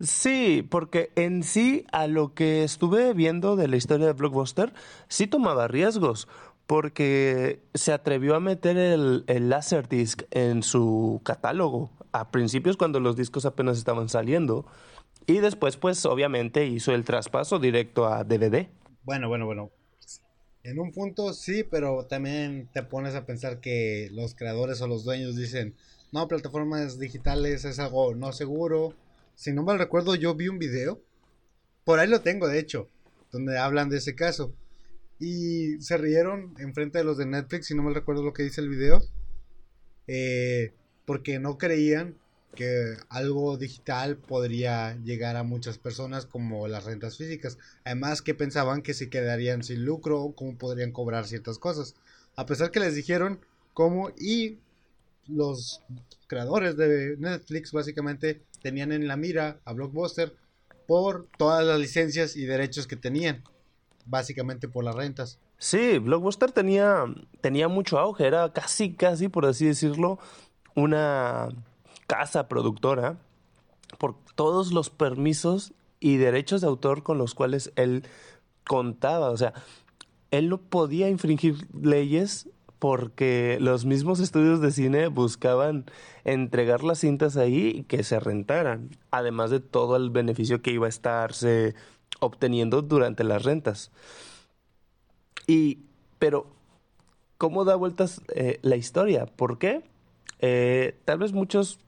Sí, 0.00 0.66
porque 0.68 1.12
en 1.14 1.42
sí, 1.42 1.86
a 1.92 2.06
lo 2.06 2.34
que 2.34 2.64
estuve 2.64 3.12
viendo 3.12 3.56
de 3.56 3.68
la 3.68 3.76
historia 3.76 4.06
de 4.06 4.12
Blockbuster, 4.12 4.72
sí 5.08 5.26
tomaba 5.26 5.68
riesgos, 5.68 6.26
porque 6.66 7.62
se 7.74 7.92
atrevió 7.92 8.34
a 8.34 8.40
meter 8.40 8.76
el, 8.76 9.24
el 9.26 9.50
Laserdisc 9.50 10.22
en 10.30 10.62
su 10.62 11.20
catálogo 11.22 11.90
a 12.12 12.30
principios 12.30 12.76
cuando 12.76 13.00
los 13.00 13.16
discos 13.16 13.44
apenas 13.44 13.76
estaban 13.76 14.08
saliendo, 14.08 14.64
y 15.26 15.38
después, 15.38 15.76
pues 15.76 16.04
obviamente 16.06 16.66
hizo 16.66 16.92
el 16.92 17.04
traspaso 17.04 17.58
directo 17.58 18.06
a 18.06 18.24
DVD. 18.24 18.68
Bueno, 19.04 19.28
bueno, 19.28 19.44
bueno. 19.44 19.70
En 20.62 20.78
un 20.78 20.90
punto 20.90 21.34
sí, 21.34 21.62
pero 21.62 22.06
también 22.06 22.70
te 22.72 22.82
pones 22.82 23.14
a 23.14 23.26
pensar 23.26 23.60
que 23.60 24.08
los 24.12 24.34
creadores 24.34 24.80
o 24.80 24.88
los 24.88 25.04
dueños 25.04 25.36
dicen, 25.36 25.74
no, 26.10 26.26
plataformas 26.26 26.98
digitales 26.98 27.66
es 27.66 27.78
algo 27.78 28.14
no 28.14 28.32
seguro. 28.32 28.94
Si 29.34 29.52
no 29.52 29.62
mal 29.62 29.78
recuerdo, 29.78 30.14
yo 30.14 30.34
vi 30.34 30.48
un 30.48 30.58
video, 30.58 31.02
por 31.84 31.98
ahí 31.98 32.08
lo 32.08 32.22
tengo 32.22 32.48
de 32.48 32.58
hecho, 32.58 32.88
donde 33.30 33.58
hablan 33.58 33.90
de 33.90 33.98
ese 33.98 34.14
caso. 34.14 34.54
Y 35.18 35.78
se 35.80 35.98
rieron 35.98 36.54
enfrente 36.58 36.98
de 36.98 37.04
los 37.04 37.18
de 37.18 37.26
Netflix, 37.26 37.66
si 37.66 37.74
no 37.74 37.82
mal 37.82 37.94
recuerdo 37.94 38.22
lo 38.22 38.32
que 38.32 38.42
dice 38.42 38.62
el 38.62 38.70
video, 38.70 39.02
eh, 40.06 40.72
porque 41.04 41.38
no 41.38 41.58
creían 41.58 42.16
que 42.54 42.96
algo 43.08 43.56
digital 43.56 44.16
podría 44.16 44.96
llegar 45.04 45.36
a 45.36 45.42
muchas 45.42 45.78
personas 45.78 46.26
como 46.26 46.68
las 46.68 46.84
rentas 46.84 47.16
físicas. 47.16 47.58
Además 47.84 48.22
que 48.22 48.34
pensaban 48.34 48.82
que 48.82 48.94
se 48.94 49.10
quedarían 49.10 49.62
sin 49.62 49.84
lucro, 49.84 50.32
cómo 50.36 50.56
podrían 50.56 50.92
cobrar 50.92 51.26
ciertas 51.26 51.58
cosas. 51.58 51.94
A 52.36 52.46
pesar 52.46 52.70
que 52.70 52.80
les 52.80 52.94
dijeron 52.94 53.40
cómo 53.72 54.10
y 54.18 54.58
los 55.26 55.82
creadores 56.26 56.76
de 56.76 57.16
Netflix 57.18 57.72
básicamente 57.72 58.42
tenían 58.62 58.92
en 58.92 59.08
la 59.08 59.16
mira 59.16 59.58
a 59.64 59.72
Blockbuster 59.72 60.34
por 60.86 61.26
todas 61.38 61.64
las 61.64 61.78
licencias 61.78 62.36
y 62.36 62.44
derechos 62.44 62.86
que 62.86 62.96
tenían, 62.96 63.42
básicamente 64.06 64.68
por 64.68 64.84
las 64.84 64.94
rentas. 64.94 65.38
Sí, 65.58 65.98
Blockbuster 65.98 66.52
tenía, 66.52 67.04
tenía 67.40 67.68
mucho 67.68 67.98
auge, 67.98 68.26
era 68.26 68.52
casi, 68.52 68.92
casi, 68.94 69.28
por 69.28 69.46
así 69.46 69.66
decirlo, 69.66 70.18
una 70.74 71.48
casa 72.16 72.46
productora 72.46 73.16
por 73.98 74.14
todos 74.36 74.72
los 74.72 74.88
permisos 74.88 75.72
y 75.98 76.16
derechos 76.16 76.60
de 76.60 76.68
autor 76.68 77.02
con 77.02 77.18
los 77.18 77.34
cuales 77.34 77.72
él 77.74 78.04
contaba. 78.64 79.30
O 79.30 79.36
sea, 79.36 79.52
él 80.30 80.48
no 80.48 80.58
podía 80.58 81.08
infringir 81.08 81.66
leyes 81.74 82.48
porque 82.78 83.58
los 83.60 83.84
mismos 83.84 84.20
estudios 84.20 84.60
de 84.60 84.70
cine 84.70 85.08
buscaban 85.08 85.86
entregar 86.24 86.84
las 86.84 87.00
cintas 87.00 87.36
ahí 87.36 87.72
y 87.74 87.82
que 87.82 88.04
se 88.04 88.20
rentaran, 88.20 88.90
además 89.10 89.50
de 89.50 89.60
todo 89.60 89.96
el 89.96 90.10
beneficio 90.10 90.62
que 90.62 90.70
iba 90.70 90.86
a 90.86 90.90
estarse 90.90 91.74
obteniendo 92.20 92.82
durante 92.82 93.24
las 93.24 93.42
rentas. 93.42 93.90
Y, 95.48 95.80
pero, 96.18 96.46
¿cómo 97.38 97.64
da 97.64 97.74
vueltas 97.74 98.20
eh, 98.34 98.60
la 98.62 98.76
historia? 98.76 99.26
¿Por 99.26 99.58
qué? 99.58 99.82
Eh, 100.40 100.98
tal 101.04 101.18
vez 101.18 101.32
muchos 101.32 101.78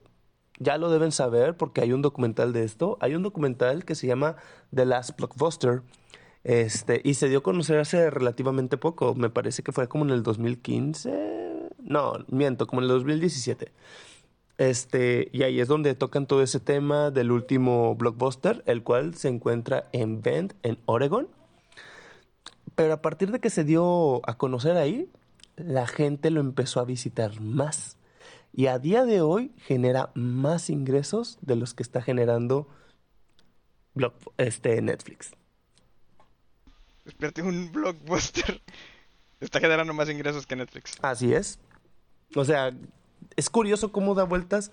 ya 0.58 0.78
lo 0.78 0.90
deben 0.90 1.12
saber 1.12 1.56
porque 1.56 1.80
hay 1.80 1.92
un 1.92 2.02
documental 2.02 2.52
de 2.52 2.64
esto. 2.64 2.96
Hay 3.00 3.14
un 3.14 3.22
documental 3.22 3.84
que 3.84 3.94
se 3.94 4.06
llama 4.06 4.36
The 4.74 4.86
Last 4.86 5.16
Blockbuster. 5.16 5.82
Este, 6.44 7.00
y 7.02 7.14
se 7.14 7.28
dio 7.28 7.38
a 7.38 7.42
conocer 7.42 7.78
hace 7.78 8.10
relativamente 8.10 8.76
poco. 8.76 9.14
Me 9.14 9.30
parece 9.30 9.62
que 9.62 9.72
fue 9.72 9.88
como 9.88 10.04
en 10.04 10.10
el 10.10 10.22
2015. 10.22 11.70
No, 11.80 12.24
miento, 12.28 12.66
como 12.66 12.80
en 12.80 12.84
el 12.84 12.90
2017. 12.90 13.72
Este, 14.58 15.28
y 15.32 15.42
ahí 15.42 15.60
es 15.60 15.68
donde 15.68 15.94
tocan 15.94 16.26
todo 16.26 16.42
ese 16.42 16.60
tema 16.60 17.10
del 17.10 17.30
último 17.30 17.94
blockbuster, 17.94 18.62
el 18.66 18.82
cual 18.82 19.14
se 19.14 19.28
encuentra 19.28 19.84
en 19.92 20.22
Bend, 20.22 20.54
en 20.62 20.78
Oregon. 20.86 21.28
Pero 22.74 22.94
a 22.94 23.02
partir 23.02 23.30
de 23.30 23.40
que 23.40 23.50
se 23.50 23.64
dio 23.64 24.26
a 24.28 24.38
conocer 24.38 24.76
ahí, 24.76 25.10
la 25.56 25.86
gente 25.86 26.30
lo 26.30 26.40
empezó 26.40 26.80
a 26.80 26.84
visitar 26.84 27.40
más. 27.40 27.96
Y 28.56 28.68
a 28.68 28.78
día 28.78 29.04
de 29.04 29.20
hoy 29.20 29.52
genera 29.58 30.10
más 30.14 30.70
ingresos 30.70 31.36
de 31.42 31.56
los 31.56 31.74
que 31.74 31.82
está 31.82 32.00
generando 32.00 32.66
este, 34.38 34.80
Netflix. 34.80 35.32
Espérate, 37.04 37.42
un 37.42 37.70
blockbuster 37.70 38.62
está 39.40 39.60
generando 39.60 39.92
más 39.92 40.08
ingresos 40.08 40.46
que 40.46 40.56
Netflix. 40.56 40.94
Así 41.02 41.34
es. 41.34 41.58
O 42.34 42.46
sea, 42.46 42.72
es 43.36 43.50
curioso 43.50 43.92
cómo 43.92 44.14
da 44.14 44.24
vueltas 44.24 44.72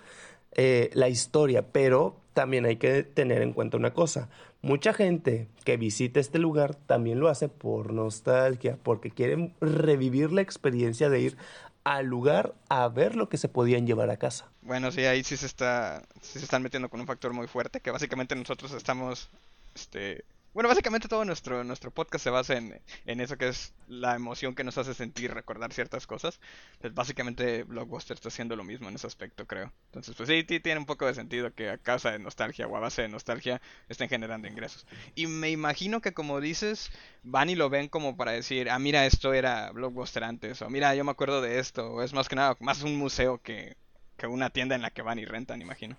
eh, 0.52 0.88
la 0.94 1.10
historia, 1.10 1.70
pero 1.70 2.16
también 2.32 2.64
hay 2.64 2.76
que 2.76 3.02
tener 3.02 3.42
en 3.42 3.52
cuenta 3.52 3.76
una 3.76 3.92
cosa. 3.92 4.30
Mucha 4.62 4.94
gente 4.94 5.48
que 5.62 5.76
visita 5.76 6.20
este 6.20 6.38
lugar 6.38 6.74
también 6.74 7.20
lo 7.20 7.28
hace 7.28 7.50
por 7.50 7.92
nostalgia, 7.92 8.78
porque 8.82 9.10
quieren 9.10 9.54
revivir 9.60 10.32
la 10.32 10.40
experiencia 10.40 11.10
de 11.10 11.20
ir 11.20 11.36
al 11.84 12.06
lugar 12.06 12.54
a 12.68 12.88
ver 12.88 13.14
lo 13.14 13.28
que 13.28 13.36
se 13.36 13.48
podían 13.48 13.86
llevar 13.86 14.10
a 14.10 14.16
casa. 14.16 14.46
Bueno, 14.62 14.90
sí, 14.90 15.04
ahí 15.04 15.22
sí 15.22 15.36
se 15.36 15.46
está, 15.46 16.02
sí 16.22 16.38
se 16.38 16.44
están 16.44 16.62
metiendo 16.62 16.88
con 16.88 17.00
un 17.00 17.06
factor 17.06 17.32
muy 17.32 17.46
fuerte, 17.46 17.80
que 17.80 17.90
básicamente 17.90 18.34
nosotros 18.34 18.72
estamos, 18.72 19.28
este, 19.74 20.24
bueno, 20.54 20.68
básicamente 20.68 21.08
todo 21.08 21.24
nuestro, 21.24 21.64
nuestro 21.64 21.90
podcast 21.90 22.22
se 22.22 22.30
basa 22.30 22.56
en, 22.56 22.80
en, 23.06 23.20
eso 23.20 23.36
que 23.36 23.48
es 23.48 23.74
la 23.88 24.14
emoción 24.14 24.54
que 24.54 24.62
nos 24.62 24.78
hace 24.78 24.94
sentir 24.94 25.34
recordar 25.34 25.72
ciertas 25.72 26.06
cosas. 26.06 26.40
Pues 26.80 26.94
básicamente 26.94 27.64
Blockbuster 27.64 28.14
está 28.14 28.28
haciendo 28.28 28.54
lo 28.54 28.62
mismo 28.62 28.88
en 28.88 28.94
ese 28.94 29.08
aspecto, 29.08 29.46
creo. 29.46 29.72
Entonces, 29.86 30.14
pues 30.14 30.28
sí, 30.28 30.44
tiene 30.44 30.78
un 30.78 30.86
poco 30.86 31.06
de 31.06 31.14
sentido 31.14 31.52
que 31.52 31.70
a 31.70 31.78
causa 31.78 32.12
de 32.12 32.20
nostalgia 32.20 32.68
o 32.68 32.76
a 32.76 32.80
base 32.80 33.02
de 33.02 33.08
nostalgia 33.08 33.60
estén 33.88 34.08
generando 34.08 34.46
ingresos. 34.46 34.86
Y 35.16 35.26
me 35.26 35.50
imagino 35.50 36.00
que 36.00 36.14
como 36.14 36.40
dices, 36.40 36.90
van 37.24 37.50
y 37.50 37.56
lo 37.56 37.68
ven 37.68 37.88
como 37.88 38.16
para 38.16 38.30
decir, 38.30 38.70
ah, 38.70 38.78
mira, 38.78 39.06
esto 39.06 39.34
era 39.34 39.72
Blockbuster 39.72 40.22
antes, 40.22 40.62
o 40.62 40.70
mira, 40.70 40.94
yo 40.94 41.04
me 41.04 41.10
acuerdo 41.10 41.42
de 41.42 41.58
esto, 41.58 41.90
o 41.94 42.02
es 42.02 42.12
más 42.12 42.28
que 42.28 42.36
nada 42.36 42.56
más 42.60 42.82
un 42.82 42.96
museo 42.96 43.38
que, 43.42 43.76
que 44.16 44.28
una 44.28 44.50
tienda 44.50 44.76
en 44.76 44.82
la 44.82 44.90
que 44.90 45.02
van 45.02 45.18
y 45.18 45.24
rentan, 45.24 45.60
imagino. 45.60 45.96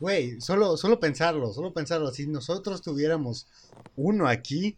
Güey, 0.00 0.40
solo, 0.40 0.76
solo 0.76 1.00
pensarlo, 1.00 1.52
solo 1.52 1.72
pensarlo. 1.72 2.10
Si 2.12 2.26
nosotros 2.26 2.82
tuviéramos 2.82 3.46
uno 3.96 4.28
aquí, 4.28 4.76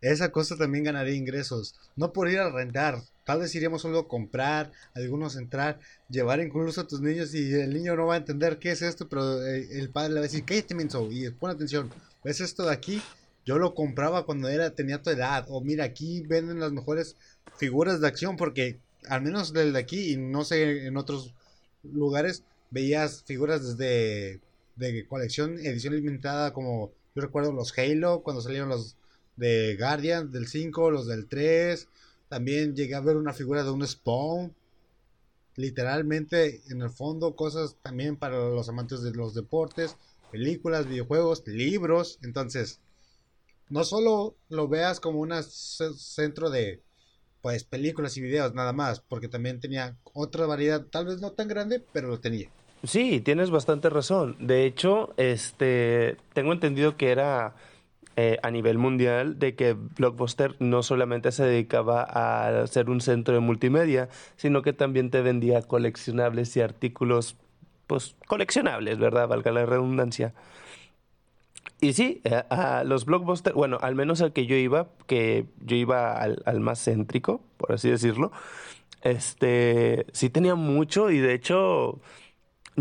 esa 0.00 0.32
cosa 0.32 0.56
también 0.56 0.84
ganaría 0.84 1.14
ingresos. 1.14 1.74
No 1.96 2.12
por 2.12 2.28
ir 2.28 2.38
a 2.40 2.50
rentar. 2.50 3.00
Tal 3.24 3.40
vez 3.40 3.54
iríamos 3.54 3.82
solo 3.82 4.00
a 4.00 4.08
comprar, 4.08 4.72
algunos 4.94 5.36
entrar, 5.36 5.78
llevar 6.08 6.40
incluso 6.40 6.80
a 6.80 6.86
tus 6.86 7.00
niños 7.00 7.32
y 7.34 7.52
el 7.54 7.72
niño 7.72 7.94
no 7.94 8.06
va 8.06 8.14
a 8.14 8.18
entender 8.18 8.58
qué 8.58 8.72
es 8.72 8.82
esto, 8.82 9.08
pero 9.08 9.44
eh, 9.46 9.68
el 9.78 9.90
padre 9.90 10.08
le 10.08 10.14
va 10.16 10.20
a 10.20 10.22
decir, 10.24 10.44
cállate 10.44 10.74
menso 10.74 11.08
y 11.10 11.30
pon 11.30 11.50
atención. 11.50 11.90
¿Ves 12.24 12.40
esto 12.40 12.64
de 12.64 12.72
aquí? 12.72 13.00
Yo 13.46 13.58
lo 13.58 13.74
compraba 13.74 14.26
cuando 14.26 14.48
era 14.48 14.74
tenía 14.74 15.00
tu 15.02 15.10
edad. 15.10 15.46
O 15.48 15.60
mira, 15.60 15.84
aquí 15.84 16.22
venden 16.22 16.58
las 16.60 16.72
mejores 16.72 17.16
figuras 17.56 18.00
de 18.00 18.08
acción 18.08 18.36
porque 18.36 18.80
al 19.08 19.22
menos 19.22 19.52
del 19.52 19.72
de 19.72 19.78
aquí 19.78 20.12
y 20.12 20.16
no 20.16 20.44
sé 20.44 20.86
en 20.86 20.96
otros 20.96 21.34
lugares 21.82 22.42
veías 22.70 23.22
figuras 23.24 23.76
desde 23.76 24.40
de 24.76 25.06
colección, 25.06 25.58
edición 25.58 25.94
limitada, 25.94 26.52
como 26.52 26.92
yo 27.14 27.22
recuerdo 27.22 27.52
los 27.52 27.76
Halo, 27.76 28.22
cuando 28.22 28.40
salieron 28.40 28.68
los 28.68 28.96
de 29.36 29.76
Guardian 29.78 30.30
del 30.30 30.46
5, 30.46 30.90
los 30.90 31.06
del 31.06 31.26
3. 31.26 31.88
También 32.28 32.74
llegué 32.76 32.94
a 32.94 33.00
ver 33.00 33.16
una 33.16 33.32
figura 33.32 33.64
de 33.64 33.70
un 33.70 33.86
Spawn. 33.86 34.54
Literalmente, 35.56 36.62
en 36.70 36.80
el 36.80 36.90
fondo, 36.90 37.34
cosas 37.34 37.76
también 37.82 38.16
para 38.16 38.36
los 38.36 38.68
amantes 38.68 39.02
de 39.02 39.10
los 39.10 39.34
deportes, 39.34 39.96
películas, 40.30 40.86
videojuegos, 40.86 41.46
libros. 41.46 42.18
Entonces, 42.22 42.80
no 43.68 43.84
solo 43.84 44.36
lo 44.48 44.68
veas 44.68 45.00
como 45.00 45.20
un 45.20 45.32
centro 45.42 46.50
de 46.50 46.80
pues 47.42 47.64
películas 47.64 48.16
y 48.16 48.20
videos 48.20 48.54
nada 48.54 48.72
más, 48.72 49.00
porque 49.00 49.28
también 49.28 49.60
tenía 49.60 49.96
otra 50.12 50.46
variedad, 50.46 50.84
tal 50.84 51.06
vez 51.06 51.20
no 51.20 51.32
tan 51.32 51.48
grande, 51.48 51.82
pero 51.92 52.08
lo 52.08 52.20
tenía. 52.20 52.50
Sí, 52.82 53.20
tienes 53.20 53.50
bastante 53.50 53.90
razón. 53.90 54.36
De 54.38 54.64
hecho, 54.64 55.12
este, 55.18 56.16
tengo 56.32 56.52
entendido 56.52 56.96
que 56.96 57.10
era 57.10 57.54
eh, 58.16 58.38
a 58.42 58.50
nivel 58.50 58.78
mundial 58.78 59.38
de 59.38 59.54
que 59.54 59.74
Blockbuster 59.74 60.56
no 60.60 60.82
solamente 60.82 61.30
se 61.32 61.44
dedicaba 61.44 62.02
a 62.02 62.66
ser 62.66 62.88
un 62.88 63.00
centro 63.02 63.34
de 63.34 63.40
multimedia, 63.40 64.08
sino 64.36 64.62
que 64.62 64.72
también 64.72 65.10
te 65.10 65.20
vendía 65.20 65.62
coleccionables 65.62 66.56
y 66.56 66.62
artículos, 66.62 67.36
pues 67.86 68.16
coleccionables, 68.26 68.98
¿verdad? 68.98 69.28
Valga 69.28 69.52
la 69.52 69.66
redundancia. 69.66 70.32
Y 71.80 71.92
sí, 71.94 72.20
eh, 72.24 72.42
a, 72.50 72.84
los 72.84 73.04
blockbusters, 73.04 73.54
bueno, 73.54 73.78
al 73.80 73.94
menos 73.94 74.20
al 74.22 74.32
que 74.32 74.46
yo 74.46 74.56
iba, 74.56 74.88
que 75.06 75.46
yo 75.60 75.76
iba 75.76 76.12
al, 76.12 76.42
al 76.46 76.60
más 76.60 76.82
céntrico, 76.84 77.42
por 77.58 77.72
así 77.72 77.90
decirlo, 77.90 78.32
este, 79.02 80.06
sí 80.12 80.30
tenía 80.30 80.54
mucho 80.54 81.10
y 81.10 81.18
de 81.18 81.34
hecho 81.34 82.00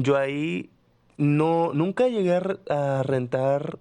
yo 0.02 0.18
ahí 0.18 0.70
no, 1.18 1.74
nunca 1.74 2.08
llegué 2.08 2.40
a, 2.70 3.04
rentar 3.04 3.80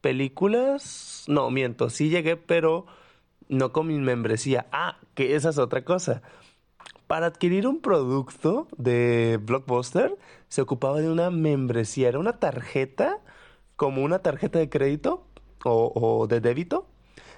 películas. 0.00 1.24
No, 1.26 1.50
miento, 1.50 1.90
sí 1.90 2.08
llegué, 2.08 2.36
pero 2.36 2.86
no 3.48 3.72
con 3.72 3.88
mi 3.88 3.98
membresía. 3.98 4.66
Ah, 4.72 4.98
que 5.14 5.34
esa 5.34 5.50
es 5.50 5.58
otra 5.58 5.84
cosa. 5.84 6.22
Para 7.06 7.26
adquirir 7.26 7.66
un 7.66 7.80
producto 7.80 8.68
de 8.76 9.38
Blockbuster 9.40 10.16
se 10.48 10.62
ocupaba 10.62 11.00
de 11.00 11.10
una 11.10 11.30
membresía. 11.30 12.08
Era 12.08 12.18
una 12.18 12.38
tarjeta, 12.38 13.18
como 13.76 14.02
una 14.02 14.20
tarjeta 14.20 14.58
de 14.58 14.68
crédito 14.68 15.26
o, 15.64 15.92
o 15.94 16.26
de 16.26 16.40
débito, 16.40 16.86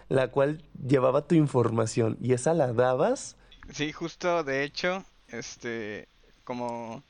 la 0.08 0.30
cual 0.30 0.62
llevaba 0.87 1.26
tu 1.26 1.35
información 1.35 2.16
y 2.20 2.32
esa 2.32 2.54
la 2.54 2.73
dabas. 2.73 3.37
Sí, 3.70 3.92
justo, 3.92 4.44
de 4.44 4.64
hecho, 4.64 5.04
este, 5.28 6.08
como 6.44 7.02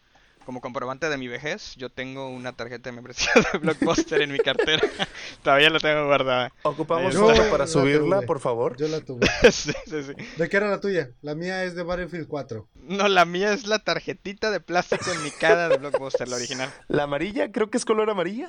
como 0.49 0.63
comprobante 0.63 1.11
de 1.11 1.19
mi 1.19 1.29
vejez, 1.29 1.75
yo 1.77 1.91
tengo 1.91 2.31
una 2.31 2.55
tarjeta 2.55 2.89
de 2.89 2.97
membresía 2.97 3.31
de 3.53 3.59
Blockbuster 3.59 4.23
en 4.23 4.33
mi 4.33 4.39
cartera. 4.39 4.81
Todavía 5.43 5.69
la 5.69 5.79
tengo 5.79 6.07
guardada. 6.07 6.51
Ocupamos 6.63 7.15
foto 7.15 7.51
para 7.51 7.67
subirla, 7.67 8.23
por 8.23 8.41
favor. 8.41 8.75
Yo 8.79 8.89
la 8.89 9.03
tuve. 9.03 9.27
sí, 9.53 9.75
sí, 9.85 10.03
sí. 10.05 10.15
¿De 10.39 10.49
qué 10.49 10.57
era 10.57 10.71
la 10.71 10.81
tuya? 10.81 11.11
La 11.21 11.35
mía 11.35 11.65
es 11.65 11.75
de 11.75 11.83
Battlefield 11.83 12.29
4. 12.29 12.67
No, 12.77 13.09
la 13.09 13.27
mía 13.27 13.53
es 13.53 13.67
la 13.67 13.81
tarjetita 13.81 14.51
de 14.51 14.61
plástico 14.61 15.13
en 15.13 15.23
mi 15.23 15.31
cara 15.33 15.69
de 15.69 15.77
Blockbuster, 15.77 16.27
la 16.27 16.37
original. 16.37 16.73
¿La 16.89 17.03
amarilla? 17.03 17.53
Creo 17.53 17.69
que 17.69 17.77
es 17.77 17.85
color 17.85 18.09
amarilla. 18.09 18.49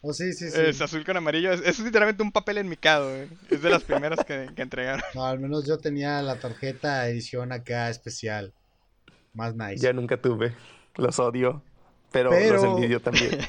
Oh, 0.00 0.12
sí, 0.12 0.32
sí, 0.34 0.48
sí. 0.48 0.60
Es 0.60 0.80
azul 0.80 1.04
con 1.04 1.16
amarillo. 1.16 1.50
Es, 1.50 1.80
literalmente 1.80 2.22
un 2.22 2.30
papel 2.30 2.58
enmicado. 2.58 3.12
Eh. 3.12 3.28
Es 3.50 3.62
de 3.62 3.68
las 3.68 3.82
primeras 3.82 4.24
que, 4.24 4.48
que 4.54 4.62
entregaron. 4.62 5.02
No, 5.12 5.26
al 5.26 5.40
menos 5.40 5.66
yo 5.66 5.78
tenía 5.78 6.22
la 6.22 6.36
tarjeta 6.36 7.08
edición 7.08 7.50
acá 7.50 7.90
especial. 7.90 8.54
Más 9.34 9.56
nice. 9.56 9.78
Ya 9.78 9.92
nunca 9.92 10.16
tuve. 10.22 10.54
Los 10.96 11.18
odio, 11.18 11.62
pero, 12.10 12.30
los 12.30 12.64
envidio 12.64 13.00
también. 13.00 13.38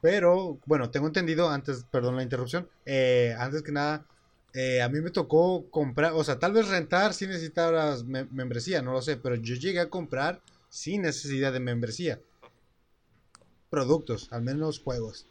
Pero, 0.00 0.60
bueno, 0.64 0.90
tengo 0.90 1.08
entendido, 1.08 1.50
antes, 1.50 1.84
perdón 1.90 2.14
la 2.14 2.22
interrupción, 2.22 2.68
eh, 2.86 3.34
antes 3.36 3.62
que 3.62 3.72
nada, 3.72 4.06
eh, 4.54 4.80
a 4.80 4.88
mí 4.88 5.00
me 5.00 5.10
tocó 5.10 5.68
comprar, 5.70 6.12
o 6.12 6.22
sea, 6.22 6.38
tal 6.38 6.52
vez 6.52 6.68
rentar 6.68 7.14
si 7.14 7.26
necesitabas 7.26 8.04
membresía, 8.04 8.80
no 8.80 8.92
lo 8.92 9.02
sé, 9.02 9.16
pero 9.16 9.34
yo 9.34 9.56
llegué 9.56 9.80
a 9.80 9.90
comprar 9.90 10.40
sin 10.68 11.02
necesidad 11.02 11.52
de 11.52 11.58
membresía. 11.58 12.20
Productos, 13.70 14.28
al 14.30 14.42
menos 14.42 14.78
juegos 14.78 15.26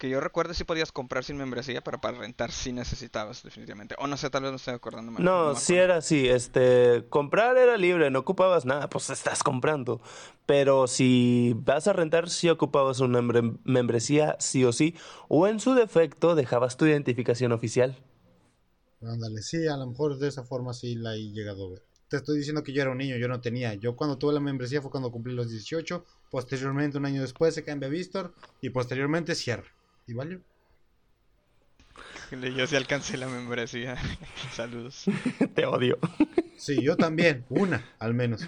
que 0.00 0.08
yo 0.08 0.18
recuerdo 0.18 0.54
si 0.54 0.64
podías 0.64 0.92
comprar 0.92 1.24
sin 1.24 1.36
membresía, 1.36 1.84
pero 1.84 2.00
para 2.00 2.16
rentar 2.16 2.50
sí 2.52 2.72
necesitabas, 2.72 3.42
definitivamente. 3.42 3.94
O 3.98 4.06
no 4.06 4.16
sé, 4.16 4.30
tal 4.30 4.44
vez 4.44 4.50
no 4.50 4.56
estoy 4.56 4.72
acordando 4.72 5.12
mal. 5.12 5.22
No, 5.22 5.54
sí 5.54 5.76
era 5.76 5.98
así. 5.98 6.26
Este, 6.26 7.04
comprar 7.10 7.58
era 7.58 7.76
libre, 7.76 8.10
no 8.10 8.20
ocupabas 8.20 8.64
nada, 8.64 8.88
pues 8.88 9.10
estás 9.10 9.42
comprando. 9.42 10.00
Pero 10.46 10.86
si 10.86 11.54
vas 11.54 11.86
a 11.86 11.92
rentar, 11.92 12.30
sí 12.30 12.48
ocupabas 12.48 13.00
una 13.00 13.20
membresía, 13.20 14.36
sí 14.40 14.64
o 14.64 14.72
sí. 14.72 14.96
O 15.28 15.46
en 15.46 15.60
su 15.60 15.74
defecto, 15.74 16.34
dejabas 16.34 16.78
tu 16.78 16.86
identificación 16.86 17.52
oficial. 17.52 17.98
Ándale, 19.02 19.42
sí, 19.42 19.66
a 19.66 19.76
lo 19.76 19.86
mejor 19.86 20.16
de 20.18 20.28
esa 20.28 20.44
forma 20.44 20.72
sí 20.72 20.94
la 20.94 21.14
he 21.14 21.30
llegado 21.30 21.66
a 21.66 21.70
ver. 21.72 21.82
Te 22.08 22.16
estoy 22.16 22.38
diciendo 22.38 22.62
que 22.62 22.72
yo 22.72 22.80
era 22.80 22.90
un 22.90 22.98
niño, 22.98 23.18
yo 23.18 23.28
no 23.28 23.42
tenía. 23.42 23.74
Yo 23.74 23.96
cuando 23.96 24.16
tuve 24.16 24.32
la 24.32 24.40
membresía 24.40 24.80
fue 24.80 24.90
cuando 24.90 25.12
cumplí 25.12 25.34
los 25.34 25.50
18. 25.50 26.06
Posteriormente, 26.30 26.96
un 26.96 27.04
año 27.04 27.20
después, 27.20 27.54
se 27.54 27.62
cambia 27.64 27.88
a 27.88 27.90
Vistor. 27.90 28.32
Y 28.62 28.70
posteriormente 28.70 29.34
cierra. 29.34 29.70
¿Y 30.10 30.12
valió? 30.12 30.40
Yo 32.56 32.66
sí 32.66 32.74
alcancé 32.74 33.16
la 33.16 33.28
membresía. 33.28 33.96
Saludos. 34.52 35.04
Te 35.54 35.66
odio. 35.66 35.98
Sí, 36.56 36.82
yo 36.82 36.96
también. 36.96 37.44
Una, 37.48 37.84
al 38.00 38.14
menos. 38.14 38.44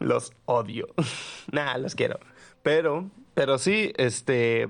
Los 0.00 0.32
odio. 0.46 0.88
Nah, 1.52 1.78
los 1.78 1.94
quiero. 1.94 2.18
Pero, 2.64 3.10
pero 3.34 3.58
sí, 3.58 3.92
este. 3.96 4.68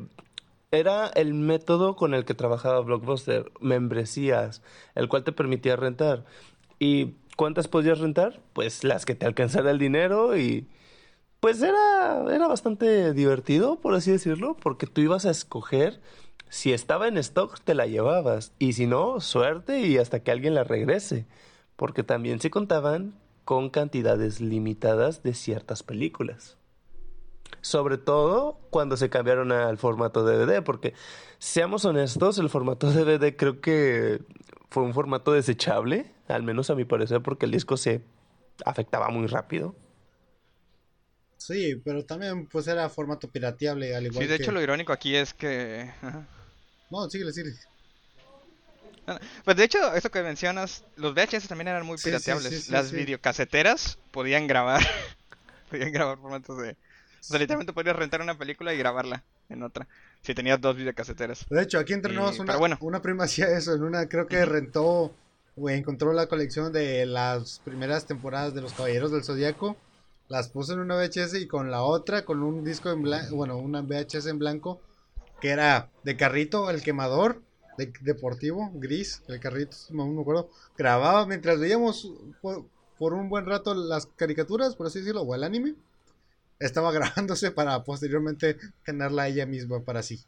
Era 0.71 1.07
el 1.15 1.33
método 1.33 1.97
con 1.97 2.13
el 2.13 2.27
que 2.27 2.35
trabajaba 2.35 2.81
Blockbuster, 2.81 3.51
membresías, 3.61 4.61
el 4.95 5.09
cual 5.09 5.25
te 5.25 5.33
permitía 5.33 5.77
rentar. 5.77 6.27
¿Y 6.79 7.15
cuántas 7.37 7.69
podías 7.69 8.01
rentar? 8.01 8.43
Pues 8.53 8.85
las 8.85 9.07
que 9.07 9.15
te 9.15 9.25
alcanzara 9.25 9.71
el 9.71 9.79
dinero 9.79 10.37
y 10.37 10.69
pues 11.45 11.61
era, 11.61 12.25
era 12.35 12.49
bastante 12.49 13.13
divertido, 13.13 13.79
por 13.79 13.93
así 13.93 14.11
decirlo, 14.11 14.57
porque 14.63 14.87
tú 14.87 15.03
ibas 15.03 15.27
a 15.27 15.31
escoger 15.31 16.01
si 16.49 16.73
estaba 16.73 17.07
en 17.07 17.19
stock 17.19 17.61
te 17.61 17.75
la 17.75 17.87
llevabas 17.87 18.55
y 18.59 18.73
si 18.73 18.87
no, 18.87 19.21
suerte 19.21 19.81
y 19.81 19.99
hasta 19.99 20.21
que 20.21 20.31
alguien 20.31 20.55
la 20.55 20.65
regrese, 20.65 21.27
porque 21.77 22.03
también 22.03 22.41
se 22.41 22.49
contaban 22.49 23.21
con 23.45 23.69
cantidades 23.69 24.41
limitadas 24.41 25.23
de 25.23 25.35
ciertas 25.35 25.83
películas. 25.83 26.57
Sobre 27.61 27.99
todo 27.99 28.59
cuando 28.71 28.97
se 28.97 29.11
cambiaron 29.11 29.53
al 29.53 29.77
formato 29.77 30.25
DVD, 30.25 30.65
porque 30.65 30.95
seamos 31.39 31.85
honestos, 31.85 32.39
el 32.39 32.49
formato 32.49 32.91
DVD 32.91 33.37
creo 33.37 33.61
que 33.61 34.23
fue 34.71 34.83
un 34.83 34.95
formato 34.95 35.33
desechable, 35.33 36.11
al 36.27 36.43
menos 36.43 36.71
a 36.71 36.75
mi 36.75 36.87
parecer, 36.87 37.21
porque 37.21 37.45
el 37.45 37.53
disco 37.53 37.77
se 37.77 38.03
afectaba 38.65 39.11
muy 39.11 39.27
rápido. 39.27 39.75
Sí, 41.47 41.75
pero 41.85 42.05
también 42.07 42.47
pues 42.47 42.67
era 42.69 42.89
formato 42.89 43.29
pirateable, 43.29 43.95
al 43.95 44.07
igual 44.07 44.25
Sí, 44.25 44.31
de 44.31 44.37
que- 44.39 44.43
hecho 44.45 44.53
lo 44.53 44.63
irónico 44.63 44.93
aquí 44.95 45.15
es 45.15 45.35
que... 45.35 45.91
ajá. 46.01 46.27
No, 46.91 47.11
síguele, 47.11 47.33
síguele. 47.33 47.55
Pues 49.45 49.57
de 49.59 49.65
hecho, 49.65 49.95
eso 49.95 50.11
que 50.11 50.23
mencionas, 50.23 50.85
los 50.97 51.13
VHS 51.15 51.47
también 51.49 51.69
eran 51.69 51.85
muy 51.85 51.99
Sí, 51.99 52.05
pirateables. 52.05 52.49
sí, 52.49 52.61
sí, 52.63 52.73
Las 52.73 52.91
videocaseteras 52.93 53.99
podían 54.11 54.47
grabar, 54.47 54.81
podían 55.71 55.93
grabar 55.93 56.17
formatos 56.19 56.57
de... 56.59 56.71
O 56.71 56.77
sea, 57.27 57.39
literalmente 57.39 57.75
podías 57.75 57.97
rentar 57.97 58.23
una 58.23 58.39
película 58.39 58.73
y 58.73 58.79
grabarla 58.79 59.23
en 59.51 59.63
otra, 59.63 59.87
si 60.23 60.35
tenías 60.35 60.59
dos 60.61 60.77
videocaseteras. 60.77 61.45
De 61.51 61.63
hecho, 61.63 61.79
aquí 61.79 61.93
entre 61.93 62.15
Y- 62.15 62.17
nos, 62.17 62.39
una, 62.39 62.57
bueno. 62.57 62.79
una 62.81 63.03
prima 63.03 63.25
hacía 63.25 63.49
eso. 63.49 63.75
En 63.75 63.83
una, 63.83 64.09
creo 64.09 64.27
que 64.27 64.43
rentó 64.47 65.15
o 65.57 65.71
encontró 65.71 66.13
la 66.15 66.27
colección 66.27 66.73
de 66.73 67.05
las 67.05 67.61
primeras 67.65 68.07
temporadas 68.07 68.55
de 68.55 68.63
Los 68.63 68.73
Caballeros 68.73 69.13
del 69.13 69.23
Zodíaco. 69.25 69.77
Las 70.29 70.49
puso 70.49 70.73
en 70.73 70.81
una 70.81 70.97
VHS 70.97 71.35
y 71.35 71.47
con 71.47 71.71
la 71.71 71.83
otra, 71.83 72.25
con 72.25 72.43
un 72.43 72.65
disco 72.65 72.91
en 72.91 73.03
blanco, 73.03 73.37
bueno, 73.37 73.59
una 73.59 73.83
VHS 73.83 74.27
en 74.27 74.39
blanco, 74.39 74.81
que 75.41 75.51
era 75.51 75.91
de 76.03 76.17
carrito, 76.17 76.71
el 76.71 76.83
quemador, 76.83 77.43
de, 77.77 77.93
deportivo, 78.01 78.71
gris, 78.75 79.23
el 79.29 79.41
carrito, 79.41 79.77
no 79.91 80.07
me 80.07 80.21
acuerdo. 80.21 80.51
Grababa 80.77 81.27
mientras 81.27 81.59
veíamos 81.59 82.11
por, 82.41 82.65
por 82.99 83.13
un 83.13 83.29
buen 83.29 83.47
rato 83.47 83.75
las 83.75 84.07
caricaturas, 84.07 84.77
por 84.77 84.87
así 84.87 85.01
decirlo, 85.01 85.23
o 85.23 85.35
el 85.35 85.45
anime. 85.45 85.75
Estaba 86.59 86.93
grabándose 86.93 87.51
para 87.51 87.83
posteriormente 87.85 88.57
tenerla 88.85 89.29
ella 89.29 89.47
misma 89.47 89.81
para 89.81 90.03
sí. 90.03 90.25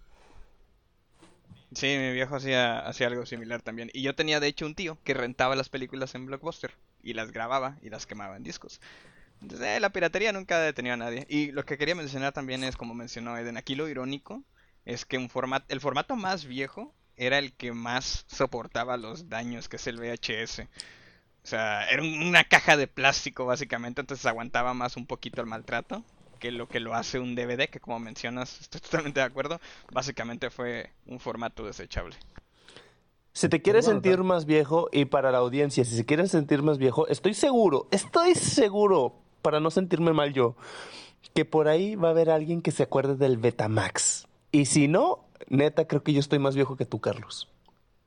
Sí, 1.73 1.97
mi 1.99 2.12
viejo 2.12 2.37
hacía, 2.37 2.79
hacía 2.81 3.09
algo 3.09 3.27
similar 3.27 3.61
también. 3.61 3.90
Y 3.92 4.03
yo 4.03 4.14
tenía 4.14 4.40
de 4.40 4.47
hecho 4.47 4.66
un 4.66 4.75
tío 4.75 4.99
que 5.05 5.14
rentaba 5.14 5.57
las 5.57 5.68
películas 5.68 6.14
en 6.14 6.27
Blockbuster 6.27 6.73
y 7.03 7.14
las 7.14 7.33
grababa 7.33 7.77
y 7.83 7.90
las 7.90 8.07
quemaba 8.07 8.37
en 8.37 8.44
discos. 8.44 8.81
Entonces, 9.47 9.69
eh, 9.77 9.79
la 9.81 9.91
piratería 9.91 10.33
nunca 10.33 10.57
ha 10.57 10.61
detenido 10.61 10.95
a 10.95 10.97
nadie. 10.97 11.25
Y 11.31 11.53
lo 11.53 11.65
que 11.65 11.79
quería 11.79 11.95
mencionar 11.95 12.33
también 12.33 12.65
es, 12.65 12.77
como 12.77 12.95
mencionó 12.95 13.39
Eden, 13.39 13.57
aquí 13.57 13.77
lo 13.77 13.89
irónico 13.89 14.43
es 14.85 15.05
que 15.05 15.19
un 15.19 15.31
format, 15.31 15.63
el 15.71 15.81
formato 15.81 16.17
más 16.17 16.47
viejo 16.47 16.93
era 17.17 17.39
el 17.39 17.53
que 17.53 17.71
más 17.73 18.25
soportaba 18.27 18.97
los 18.97 19.29
daños, 19.29 19.69
que 19.69 19.77
es 19.77 19.87
el 19.87 20.01
VHS. 20.01 20.63
O 20.63 21.47
sea, 21.47 21.89
era 21.89 22.03
un- 22.03 22.23
una 22.27 22.43
caja 22.43 22.77
de 22.77 22.89
plástico 22.89 23.47
básicamente, 23.47 24.01
entonces 24.01 24.27
aguantaba 24.27 24.75
más 24.75 24.97
un 24.97 25.07
poquito 25.07 25.41
el 25.43 25.47
maltrato 25.47 26.03
que 26.41 26.51
lo 26.51 26.67
que 26.67 26.81
lo 26.81 26.95
hace 26.95 27.21
un 27.21 27.37
DVD, 27.37 27.69
que 27.69 27.79
como 27.79 28.01
mencionas, 28.01 28.61
estoy 28.61 28.81
totalmente 28.81 29.21
de 29.21 29.27
acuerdo, 29.27 29.61
básicamente 29.93 30.51
fue 30.51 30.91
un 31.07 31.21
formato 31.21 31.65
desechable. 31.65 32.17
Si 33.33 33.49
te 33.49 33.63
quieres 33.63 33.85
sentir 33.85 34.19
más 34.25 34.45
viejo 34.45 34.89
y 34.91 35.05
para 35.05 35.31
la 35.31 35.39
audiencia, 35.39 35.85
si 35.85 35.97
se 35.97 36.05
quieren 36.05 36.27
sentir 36.27 36.63
más 36.63 36.79
viejo, 36.79 37.07
estoy 37.07 37.33
seguro, 37.35 37.87
estoy 37.93 38.35
seguro, 38.35 39.23
para 39.47 39.61
no 39.61 39.71
sentirme 39.71 40.13
mal 40.13 40.33
yo, 40.33 40.57
que 41.33 41.45
por 41.45 41.69
ahí 41.69 41.95
va 41.95 42.09
a 42.09 42.11
haber 42.11 42.31
alguien 42.31 42.63
que 42.63 42.73
se 42.73 42.83
acuerde 42.83 43.15
del 43.15 43.37
Betamax. 43.37 44.27
Y 44.51 44.65
si 44.67 44.89
no, 44.89 45.25
neta, 45.49 45.87
creo 45.87 46.03
que 46.03 46.13
yo 46.13 46.19
estoy 46.19 46.41
más 46.41 46.57
viejo 46.57 46.75
que 46.77 46.85
tú, 46.85 46.99
Carlos. 47.01 47.49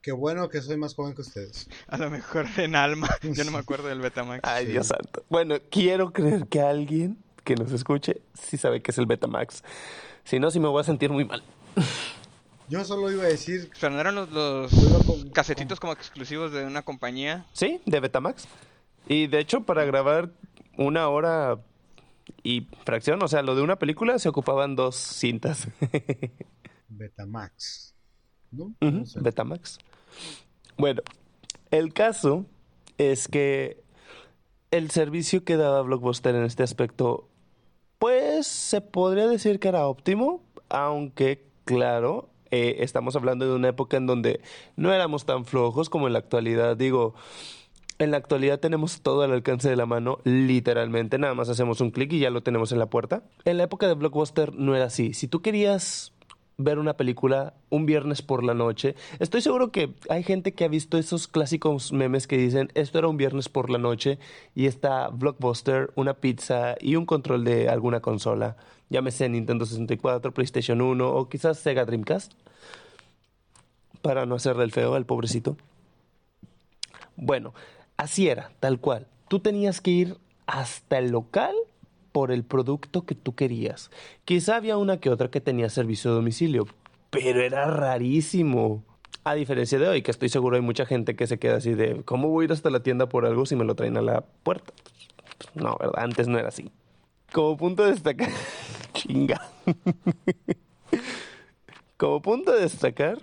Qué 0.01 0.11
bueno 0.11 0.49
que 0.49 0.61
soy 0.61 0.75
más 0.75 0.95
joven 0.95 1.15
que 1.15 1.21
ustedes. 1.21 1.69
A 1.87 1.97
lo 1.97 2.09
mejor 2.09 2.45
en 2.57 2.75
alma, 2.75 3.07
yo 3.21 3.45
no 3.45 3.51
me 3.51 3.57
acuerdo 3.59 3.87
del 3.87 4.01
Betamax. 4.01 4.41
Ay, 4.43 4.65
Sí. 4.65 4.71
Dios 4.73 4.87
santo. 4.87 5.23
Bueno, 5.29 5.55
quiero 5.71 6.11
creer 6.11 6.47
que 6.47 6.59
alguien 6.59 7.17
que 7.45 7.55
nos 7.55 7.71
escuche 7.71 8.19
sí 8.33 8.57
sabe 8.57 8.81
que 8.81 8.91
es 8.91 8.97
el 8.97 9.05
Betamax. 9.05 9.63
Si 10.25 10.39
no, 10.41 10.51
sí 10.51 10.59
me 10.59 10.67
voy 10.67 10.81
a 10.81 10.83
sentir 10.83 11.09
muy 11.09 11.23
mal. 11.23 11.41
Yo 12.67 12.83
solo 12.83 13.09
iba 13.09 13.23
a 13.23 13.27
decir. 13.27 13.71
Pero 13.79 13.93
no 13.93 14.01
eran 14.01 14.15
los, 14.15 14.29
los 14.29 14.71
con- 15.05 15.29
casetitos 15.29 15.79
como 15.79 15.93
exclusivos 15.93 16.51
de 16.51 16.65
una 16.65 16.81
compañía. 16.81 17.45
Sí, 17.53 17.79
de 17.85 17.99
Betamax. 18.01 18.45
Y 19.07 19.27
de 19.27 19.39
hecho, 19.39 19.61
para 19.61 19.85
grabar 19.85 20.29
una 20.79 21.09
hora 21.09 21.59
y 22.41 22.67
fracción, 22.85 23.21
o 23.21 23.27
sea, 23.27 23.41
lo 23.41 23.53
de 23.53 23.61
una 23.61 23.77
película, 23.77 24.17
se 24.17 24.29
ocupaban 24.29 24.75
dos 24.75 24.95
cintas. 24.95 25.67
Betamax. 26.87 27.93
¿No? 28.51 28.73
No 28.79 29.05
sé. 29.05 29.19
Betamax. 29.19 29.77
Bueno, 30.77 31.01
el 31.69 31.93
caso 31.93 32.45
es 32.97 33.27
que 33.27 33.83
el 34.71 34.89
servicio 34.89 35.43
que 35.43 35.57
daba 35.57 35.81
Blockbuster 35.81 36.33
en 36.33 36.45
este 36.45 36.63
aspecto, 36.63 37.27
pues 37.97 38.47
se 38.47 38.79
podría 38.79 39.27
decir 39.27 39.59
que 39.59 39.67
era 39.67 39.85
óptimo, 39.85 40.41
aunque 40.69 41.45
claro, 41.65 42.29
eh, 42.51 42.77
estamos 42.79 43.17
hablando 43.17 43.45
de 43.45 43.55
una 43.55 43.67
época 43.67 43.97
en 43.97 44.07
donde 44.07 44.39
no 44.77 44.93
éramos 44.93 45.25
tan 45.25 45.43
flojos 45.43 45.89
como 45.89 46.07
en 46.07 46.13
la 46.13 46.19
actualidad. 46.19 46.77
Digo, 46.77 47.15
en 47.99 48.11
la 48.11 48.17
actualidad 48.17 48.59
tenemos 48.59 49.01
todo 49.01 49.21
al 49.23 49.33
alcance 49.33 49.69
de 49.69 49.75
la 49.75 49.85
mano, 49.85 50.19
literalmente, 50.23 51.19
nada 51.19 51.33
más 51.33 51.49
hacemos 51.49 51.81
un 51.81 51.91
clic 51.91 52.13
y 52.13 52.19
ya 52.19 52.29
lo 52.29 52.41
tenemos 52.41 52.71
en 52.71 52.79
la 52.79 52.89
puerta. 52.89 53.23
En 53.43 53.57
la 53.57 53.63
época 53.63 53.87
de 53.87 53.93
Blockbuster 53.93 54.55
no 54.55 54.73
era 54.75 54.85
así. 54.85 55.13
Si 55.13 55.27
tú 55.27 55.41
querías 55.41 56.13
ver 56.57 56.79
una 56.79 56.95
película 56.95 57.53
un 57.69 57.85
viernes 57.85 58.21
por 58.21 58.43
la 58.43 58.53
noche, 58.53 58.95
estoy 59.19 59.41
seguro 59.41 59.71
que 59.71 59.93
hay 60.09 60.23
gente 60.23 60.53
que 60.53 60.63
ha 60.63 60.69
visto 60.69 60.97
esos 60.97 61.27
clásicos 61.27 61.91
memes 61.91 62.25
que 62.25 62.37
dicen, 62.37 62.71
esto 62.73 62.99
era 62.99 63.09
un 63.09 63.17
viernes 63.17 63.49
por 63.49 63.69
la 63.69 63.77
noche 63.77 64.17
y 64.55 64.65
está 64.65 65.09
Blockbuster, 65.09 65.91
una 65.95 66.15
pizza 66.15 66.75
y 66.79 66.95
un 66.95 67.05
control 67.05 67.43
de 67.43 67.67
alguna 67.67 67.99
consola, 67.99 68.55
llámese 68.89 69.27
Nintendo 69.27 69.65
64, 69.65 70.33
PlayStation 70.33 70.79
1 70.79 71.09
o 71.09 71.27
quizás 71.27 71.59
Sega 71.59 71.83
Dreamcast, 71.83 72.31
para 74.01 74.25
no 74.25 74.35
hacerle 74.35 74.63
el 74.63 74.71
feo 74.71 74.95
al 74.95 75.05
pobrecito. 75.05 75.57
Bueno, 77.15 77.53
así 77.99 78.29
era, 78.29 78.51
tal 78.59 78.79
cual. 78.79 79.05
Tú 79.27 79.39
tenías 79.39 79.81
que 79.81 79.91
ir 79.91 80.17
hasta 80.47 80.97
el 80.97 81.11
local 81.11 81.53
por 82.11 82.31
el 82.31 82.43
producto 82.43 83.05
que 83.05 83.13
tú 83.13 83.35
querías. 83.35 83.91
Quizá 84.25 84.55
había 84.55 84.77
una 84.77 84.99
que 84.99 85.09
otra 85.11 85.29
que 85.29 85.41
tenía 85.41 85.69
servicio 85.69 86.09
de 86.09 86.15
domicilio, 86.15 86.65
pero 87.11 87.41
era 87.41 87.65
rarísimo. 87.65 88.83
A 89.25 89.35
diferencia 89.35 89.77
de 89.77 89.87
hoy, 89.87 90.01
que 90.01 90.11
estoy 90.11 90.29
seguro 90.29 90.55
hay 90.55 90.61
mucha 90.61 90.85
gente 90.85 91.15
que 91.15 91.27
se 91.27 91.37
queda 91.37 91.57
así 91.57 91.73
de, 91.73 92.01
¿cómo 92.03 92.29
voy 92.29 92.43
a 92.43 92.45
ir 92.45 92.51
hasta 92.53 92.69
la 92.69 92.81
tienda 92.81 93.09
por 93.09 93.25
algo 93.25 93.45
si 93.45 93.55
me 93.55 93.65
lo 93.65 93.75
traen 93.75 93.97
a 93.97 94.01
la 94.01 94.21
puerta? 94.21 94.73
No, 95.53 95.75
¿verdad? 95.77 96.03
Antes 96.03 96.27
no 96.27 96.39
era 96.39 96.47
así. 96.47 96.71
Como 97.31 97.57
punto 97.57 97.83
de 97.83 97.91
destacar... 97.91 98.29
Chinga. 98.93 99.41
Como 101.97 102.21
punto 102.21 102.53
de 102.53 102.61
destacar, 102.61 103.19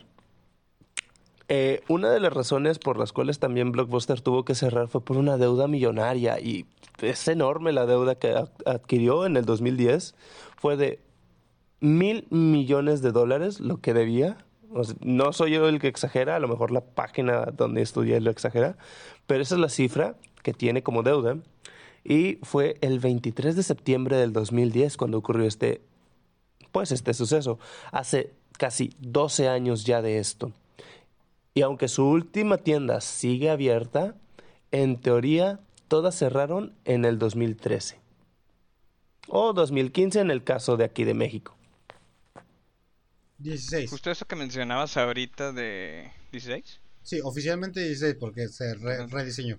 eh, 1.49 1.83
una 1.89 2.11
de 2.11 2.21
las 2.21 2.33
razones 2.33 2.79
por 2.79 2.99
las 2.99 3.13
cuales 3.13 3.39
también 3.39 3.73
Blockbuster 3.73 4.21
tuvo 4.21 4.45
que 4.45 4.55
cerrar 4.55 4.89
fue 4.89 5.01
por 5.05 5.17
una 5.17 5.37
deuda 5.37 5.69
millonaria 5.69 6.41
y 6.41 6.67
es 7.01 7.29
enorme 7.29 7.73
la 7.73 7.87
deuda 7.87 8.17
que 8.17 8.33
ad- 8.33 8.49
adquirió 8.65 9.27
en 9.27 9.37
el 9.37 9.45
2010. 9.45 10.15
Fue 10.57 10.77
de 10.77 11.01
mil 11.81 12.27
millones 12.31 13.03
de 13.03 13.13
dólares 13.13 13.61
lo 13.61 13.79
que 13.81 13.95
debía. 13.95 14.39
No 15.01 15.33
soy 15.33 15.53
yo 15.53 15.69
el 15.69 15.79
que 15.79 15.89
exagera, 15.89 16.37
a 16.37 16.41
lo 16.41 16.49
mejor 16.49 16.71
la 16.73 16.81
página 16.81 17.47
donde 17.47 17.83
estudié 17.83 18.21
lo 18.21 18.31
exagera, 18.31 18.77
pero 19.27 19.43
esa 19.43 19.55
es 19.55 19.61
la 19.61 19.69
cifra 19.69 20.17
que 20.43 20.53
tiene 20.53 20.83
como 20.83 21.03
deuda. 21.03 21.37
Y 22.05 22.39
fue 22.43 22.77
el 22.81 22.99
23 22.99 23.57
de 23.57 23.63
septiembre 23.63 24.17
del 24.17 24.33
2010 24.33 24.97
cuando 24.97 25.19
ocurrió 25.19 25.47
este, 25.47 25.83
pues 26.73 26.93
este 26.93 27.15
suceso. 27.15 27.59
Hace 27.93 28.33
casi 28.59 28.91
12 29.01 29.49
años 29.49 29.85
ya 29.85 30.03
de 30.03 30.19
esto. 30.19 30.53
Y 31.57 31.63
aunque 31.63 31.89
su 31.89 32.07
última 32.07 32.59
tienda 32.59 33.01
sigue 33.01 33.49
abierta, 33.49 34.15
en 34.73 35.01
teoría 35.01 35.59
todas 35.89 36.15
cerraron 36.15 36.75
en 36.85 37.07
el 37.07 37.19
2013. 37.19 37.99
O 39.29 39.55
2015 39.55 40.21
en 40.21 40.31
el 40.31 40.45
caso 40.45 40.77
de 40.77 40.85
aquí 40.85 41.05
de 41.05 41.15
México. 41.15 41.57
16. 43.39 43.91
Justo 43.91 44.11
eso 44.11 44.27
que 44.27 44.37
mencionabas 44.37 44.97
ahorita 44.99 45.53
de 45.53 46.13
16. 46.31 46.81
Sí, 47.03 47.21
oficialmente 47.23 47.81
16 47.81 48.17
porque 48.21 48.49
se 48.49 48.75
re- 48.75 49.07
rediseñó. 49.07 49.59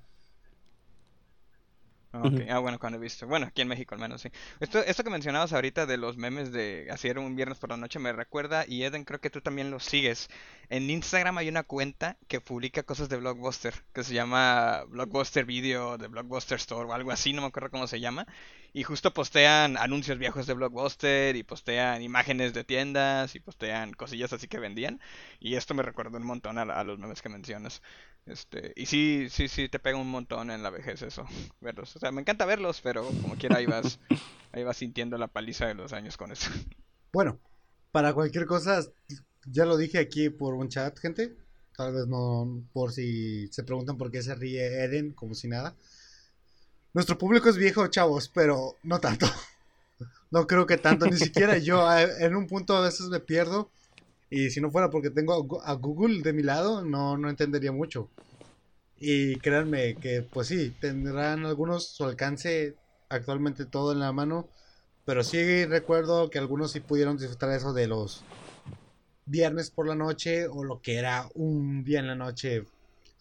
Ah, 2.49 2.59
bueno, 2.59 2.79
cuando 2.79 2.97
he 2.97 3.01
visto. 3.01 3.27
Bueno, 3.27 3.47
aquí 3.47 3.61
en 3.61 3.67
México 3.67 3.95
al 3.95 4.01
menos, 4.01 4.21
sí. 4.21 4.29
Esto, 4.59 4.79
esto 4.79 5.03
que 5.03 5.09
mencionabas 5.09 5.53
ahorita 5.53 5.85
de 5.85 5.97
los 5.97 6.17
memes 6.17 6.51
de 6.51 6.87
hacer 6.91 7.19
un 7.19 7.35
viernes 7.35 7.57
por 7.59 7.69
la 7.69 7.77
noche 7.77 7.99
me 7.99 8.13
recuerda, 8.13 8.65
y 8.67 8.83
Eden, 8.83 9.03
creo 9.03 9.19
que 9.21 9.29
tú 9.29 9.41
también 9.41 9.71
lo 9.71 9.79
sigues. 9.79 10.29
En 10.69 10.89
Instagram 10.89 11.37
hay 11.37 11.49
una 11.49 11.63
cuenta 11.63 12.17
que 12.27 12.41
publica 12.41 12.83
cosas 12.83 13.09
de 13.09 13.17
Blockbuster, 13.17 13.73
que 13.93 14.03
se 14.03 14.13
llama 14.13 14.83
Blockbuster 14.89 15.45
Video, 15.45 15.97
de 15.97 16.07
Blockbuster 16.07 16.57
Store 16.57 16.89
o 16.89 16.93
algo 16.93 17.11
así, 17.11 17.33
no 17.33 17.41
me 17.41 17.47
acuerdo 17.47 17.71
cómo 17.71 17.87
se 17.87 17.99
llama. 17.99 18.27
Y 18.73 18.83
justo 18.83 19.13
postean 19.13 19.77
anuncios 19.77 20.17
viejos 20.17 20.45
de 20.45 20.53
Blockbuster, 20.53 21.35
y 21.35 21.43
postean 21.43 22.01
imágenes 22.01 22.53
de 22.53 22.63
tiendas, 22.63 23.35
y 23.35 23.39
postean 23.39 23.93
cosillas 23.93 24.33
así 24.33 24.47
que 24.47 24.59
vendían. 24.59 24.99
Y 25.39 25.55
esto 25.55 25.73
me 25.73 25.83
recordó 25.83 26.17
un 26.17 26.25
montón 26.25 26.57
a, 26.57 26.63
a 26.63 26.83
los 26.83 26.99
memes 26.99 27.21
que 27.21 27.29
mencionas. 27.29 27.81
Este, 28.27 28.73
y 28.75 28.85
sí, 28.85 29.27
sí, 29.29 29.47
sí, 29.47 29.69
te 29.69 29.79
pega 29.79 29.97
un 29.97 30.11
montón 30.11 30.51
en 30.51 30.61
la 30.61 30.69
vejez 30.69 31.01
eso, 31.01 31.25
verlos. 31.61 31.95
O 31.95 31.99
sea, 31.99 32.11
me 32.11 32.21
encanta 32.21 32.45
verlos, 32.45 32.81
pero 32.81 33.05
como 33.21 33.35
quiera 33.35 33.57
ahí 33.57 33.65
vas, 33.65 33.99
ahí 34.51 34.63
vas 34.63 34.77
sintiendo 34.77 35.17
la 35.17 35.27
paliza 35.27 35.67
de 35.67 35.75
los 35.75 35.93
años 35.93 36.17
con 36.17 36.31
eso. 36.31 36.49
Bueno, 37.13 37.39
para 37.91 38.13
cualquier 38.13 38.45
cosa, 38.45 38.85
ya 39.45 39.65
lo 39.65 39.77
dije 39.77 39.97
aquí 39.97 40.29
por 40.29 40.53
un 40.53 40.67
chat, 40.67 40.99
gente. 40.99 41.35
Tal 41.75 41.93
vez 41.93 42.05
no, 42.05 42.63
por 42.73 42.91
si 42.91 43.47
se 43.47 43.63
preguntan 43.63 43.97
por 43.97 44.11
qué 44.11 44.21
se 44.21 44.35
ríe 44.35 44.83
Eden, 44.83 45.13
como 45.13 45.33
si 45.33 45.47
nada. 45.47 45.73
Nuestro 46.93 47.17
público 47.17 47.49
es 47.49 47.55
viejo, 47.55 47.87
chavos, 47.87 48.29
pero 48.29 48.75
no 48.83 48.99
tanto. 48.99 49.25
No 50.29 50.45
creo 50.45 50.67
que 50.67 50.77
tanto, 50.77 51.07
ni 51.07 51.17
siquiera 51.17 51.57
yo. 51.57 51.87
En 52.19 52.35
un 52.35 52.45
punto 52.45 52.75
a 52.75 52.81
veces 52.81 53.07
me 53.07 53.21
pierdo. 53.21 53.71
Y 54.29 54.49
si 54.49 54.59
no 54.59 54.71
fuera 54.71 54.89
porque 54.89 55.09
tengo 55.09 55.61
a 55.63 55.73
Google 55.73 56.21
de 56.21 56.33
mi 56.33 56.43
lado, 56.43 56.83
no, 56.83 57.17
no 57.17 57.29
entendería 57.29 57.71
mucho. 57.71 58.09
Y 58.99 59.37
créanme 59.37 59.95
que, 59.95 60.21
pues 60.23 60.47
sí, 60.47 60.75
tendrán 60.79 61.45
algunos 61.45 61.87
su 61.87 62.03
alcance 62.03 62.75
actualmente 63.09 63.65
todo 63.65 63.91
en 63.93 63.99
la 63.99 64.11
mano. 64.11 64.49
Pero 65.05 65.23
sí 65.23 65.65
recuerdo 65.65 66.29
que 66.29 66.39
algunos 66.39 66.71
sí 66.71 66.81
pudieron 66.81 67.17
disfrutar 67.17 67.51
eso 67.51 67.73
de 67.73 67.87
los 67.87 68.23
viernes 69.25 69.69
por 69.71 69.87
la 69.87 69.95
noche 69.95 70.47
o 70.47 70.63
lo 70.63 70.81
que 70.81 70.97
era 70.97 71.29
un 71.35 71.83
día 71.83 71.99
en 71.99 72.07
la 72.07 72.15
noche 72.15 72.63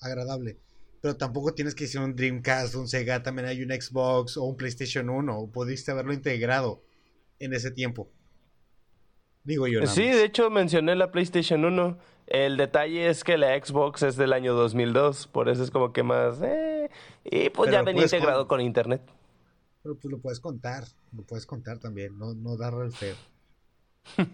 agradable. 0.01 0.59
Pero 1.01 1.17
tampoco 1.17 1.55
tienes 1.55 1.75
que 1.75 1.87
ser 1.87 2.01
un 2.01 2.17
Dreamcast, 2.17 2.75
un 2.75 2.89
Sega, 2.89 3.23
también 3.23 3.47
hay 3.47 3.63
un 3.63 3.71
Xbox 3.71 4.37
o 4.37 4.45
un 4.45 4.57
PlayStation 4.57 5.09
1. 5.09 5.39
o 5.39 5.51
Pudiste 5.51 5.93
haberlo 5.93 6.13
integrado 6.13 6.83
en 7.39 7.53
ese 7.55 7.71
tiempo. 7.71 8.09
Digo 9.47 9.67
yo. 9.67 9.81
nada 9.81 9.91
Sí, 9.93 10.07
más. 10.07 10.17
de 10.17 10.25
hecho 10.25 10.51
mencioné 10.51 10.95
la 10.97 11.11
PlayStation 11.11 11.65
1. 11.65 11.97
El 12.27 12.57
detalle 12.57 13.09
es 13.09 13.23
que 13.25 13.39
la 13.39 13.55
Xbox 13.59 14.03
es 14.03 14.17
del 14.17 14.33
año 14.33 14.53
2002, 14.55 15.29
por 15.29 15.49
eso 15.49 15.63
es 15.63 15.71
como 15.71 15.93
que 15.93 16.03
más... 16.03 16.43
eh, 16.43 16.91
y 17.25 17.49
pues 17.51 17.71
Pero 17.71 17.73
ya 17.79 17.83
venía 17.83 18.03
integrado 18.03 18.49
con- 18.49 18.59
con 18.59 18.67
internet. 18.67 19.01
Pero 19.83 19.95
pues 19.95 20.11
lo 20.13 20.19
puedes 20.19 20.41
contar. 20.41 20.83
Lo 21.17 21.23
puedes 21.23 21.47
contar 21.47 21.79
también. 21.79 22.19
No, 22.19 22.35
no 22.35 22.57
darle 22.57 22.87
el 22.87 22.93
feo. 22.93 23.15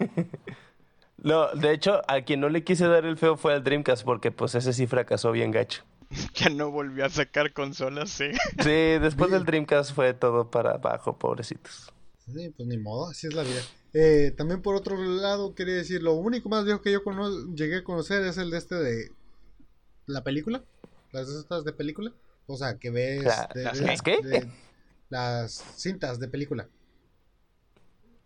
No, 1.18 1.48
de 1.54 1.72
hecho, 1.72 2.02
a 2.08 2.22
quien 2.22 2.40
no 2.40 2.48
le 2.48 2.64
quise 2.64 2.88
dar 2.88 3.04
el 3.04 3.16
feo 3.16 3.36
fue 3.36 3.52
al 3.54 3.62
Dreamcast, 3.62 4.04
porque 4.04 4.32
pues 4.32 4.56
ese 4.56 4.72
sí 4.72 4.88
fracasó 4.88 5.30
bien 5.30 5.52
gacho. 5.52 5.84
ya 6.34 6.48
no 6.50 6.70
volvió 6.72 7.04
a 7.04 7.10
sacar 7.10 7.52
consolas, 7.52 8.10
sí. 8.10 8.24
Sí, 8.58 8.98
después 8.98 9.30
del 9.30 9.44
Dreamcast 9.44 9.94
fue 9.94 10.14
todo 10.14 10.50
para 10.50 10.72
abajo, 10.72 11.16
pobrecitos. 11.18 11.92
Sí, 12.26 12.50
pues 12.56 12.68
ni 12.68 12.76
modo, 12.78 13.10
así 13.10 13.28
es 13.28 13.34
la 13.34 13.44
vida. 13.44 13.60
Eh, 13.94 14.32
también 14.36 14.62
por 14.62 14.74
otro 14.74 14.96
lado, 14.96 15.54
quería 15.54 15.74
decir, 15.74 16.02
lo 16.02 16.14
único 16.14 16.48
más 16.48 16.64
viejo 16.64 16.80
que 16.80 16.92
yo 16.92 17.00
llegué 17.54 17.76
a 17.78 17.84
conocer 17.84 18.22
es 18.24 18.38
el 18.38 18.50
de 18.50 18.58
este 18.58 18.74
de 18.76 19.10
la 20.06 20.24
película. 20.24 20.64
Las 21.12 21.28
estas 21.28 21.64
de 21.64 21.72
película. 21.72 22.12
O 22.46 22.56
sea, 22.56 22.78
que 22.78 22.90
ves... 22.90 23.24
La- 23.24 23.50
de- 23.54 23.64
¿las 23.64 23.78
de- 23.78 23.98
qué? 24.04 24.18
¿Las 24.22 24.30
de- 24.30 24.50
las 25.10 25.52
cintas 25.76 26.18
de 26.18 26.28
película. 26.28 26.68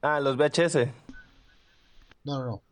Ah, 0.02 0.20
los 0.20 0.36
VHS. 0.36 0.88
No, 2.24 2.38
no, 2.38 2.44
no. 2.46 2.62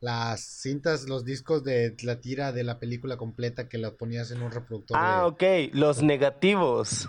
Las 0.00 0.40
cintas, 0.42 1.08
los 1.08 1.24
discos 1.24 1.64
de 1.64 1.96
la 2.02 2.20
tira 2.20 2.52
de 2.52 2.62
la 2.62 2.78
película 2.78 3.16
completa 3.16 3.68
que 3.68 3.78
la 3.78 3.92
ponías 3.92 4.30
en 4.30 4.42
un 4.42 4.52
reproductor 4.52 4.96
Ah, 5.00 5.26
ok, 5.26 5.42
los 5.72 6.02
negativos. 6.02 7.08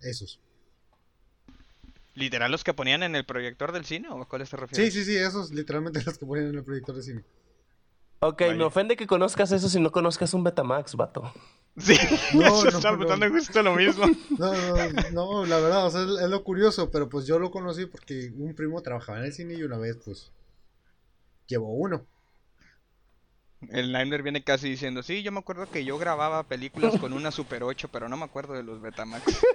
esos. 0.00 0.40
¿Literal 2.18 2.50
los 2.52 2.64
que 2.64 2.74
ponían 2.74 3.02
en 3.02 3.16
el 3.16 3.24
proyector 3.24 3.72
del 3.72 3.84
cine 3.86 4.08
o 4.10 4.20
a 4.22 4.28
cuáles 4.28 4.50
te 4.50 4.56
Sí, 4.70 4.90
refieres? 4.90 4.90
sí, 4.90 5.04
sí, 5.04 5.14
esos 5.16 5.50
literalmente 5.52 6.02
los 6.06 6.16
que 6.18 6.24
ponían 6.26 6.48
en 6.48 6.54
el 6.56 6.64
proyector 6.64 6.94
de 6.96 7.02
cine. 7.02 7.24
Ok, 8.20 8.42
Vaya. 8.42 8.54
me 8.56 8.64
ofende 8.64 8.96
que 8.96 9.06
conozcas 9.06 9.52
eso 9.52 9.68
si 9.68 9.78
no 9.80 9.92
conozcas 9.92 10.34
un 10.34 10.42
Betamax, 10.42 10.96
vato. 10.96 11.32
Sí, 11.76 11.94
No, 12.32 12.66
eso 12.66 12.78
no, 12.80 12.80
estaba 12.80 12.96
no. 12.96 13.30
justo 13.30 13.62
lo 13.62 13.74
mismo. 13.74 14.04
No, 14.36 14.52
no, 14.90 15.10
no, 15.10 15.46
la 15.46 15.58
verdad, 15.58 15.86
o 15.86 15.90
sea, 15.90 16.02
es, 16.02 16.10
es 16.22 16.30
lo 16.30 16.44
curioso, 16.44 16.90
pero 16.90 17.08
pues 17.08 17.26
yo 17.26 17.38
lo 17.38 17.50
conocí 17.50 17.86
porque 17.86 18.32
un 18.36 18.54
primo 18.54 18.80
trabajaba 18.82 19.18
en 19.20 19.26
el 19.26 19.32
cine 19.32 19.54
y 19.54 19.62
una 19.62 19.78
vez, 19.78 19.96
pues, 20.04 20.32
llevó 21.48 21.72
uno. 21.74 22.06
El 23.70 23.92
Daimler 23.92 24.24
viene 24.24 24.42
casi 24.42 24.68
diciendo, 24.68 25.02
sí, 25.04 25.22
yo 25.22 25.30
me 25.30 25.38
acuerdo 25.38 25.70
que 25.70 25.84
yo 25.84 25.96
grababa 25.96 26.48
películas 26.48 26.96
con 26.98 27.12
una 27.12 27.30
Super 27.30 27.62
8, 27.62 27.88
pero 27.88 28.08
no 28.08 28.16
me 28.16 28.24
acuerdo 28.24 28.54
de 28.54 28.64
los 28.64 28.80
Betamax. 28.80 29.46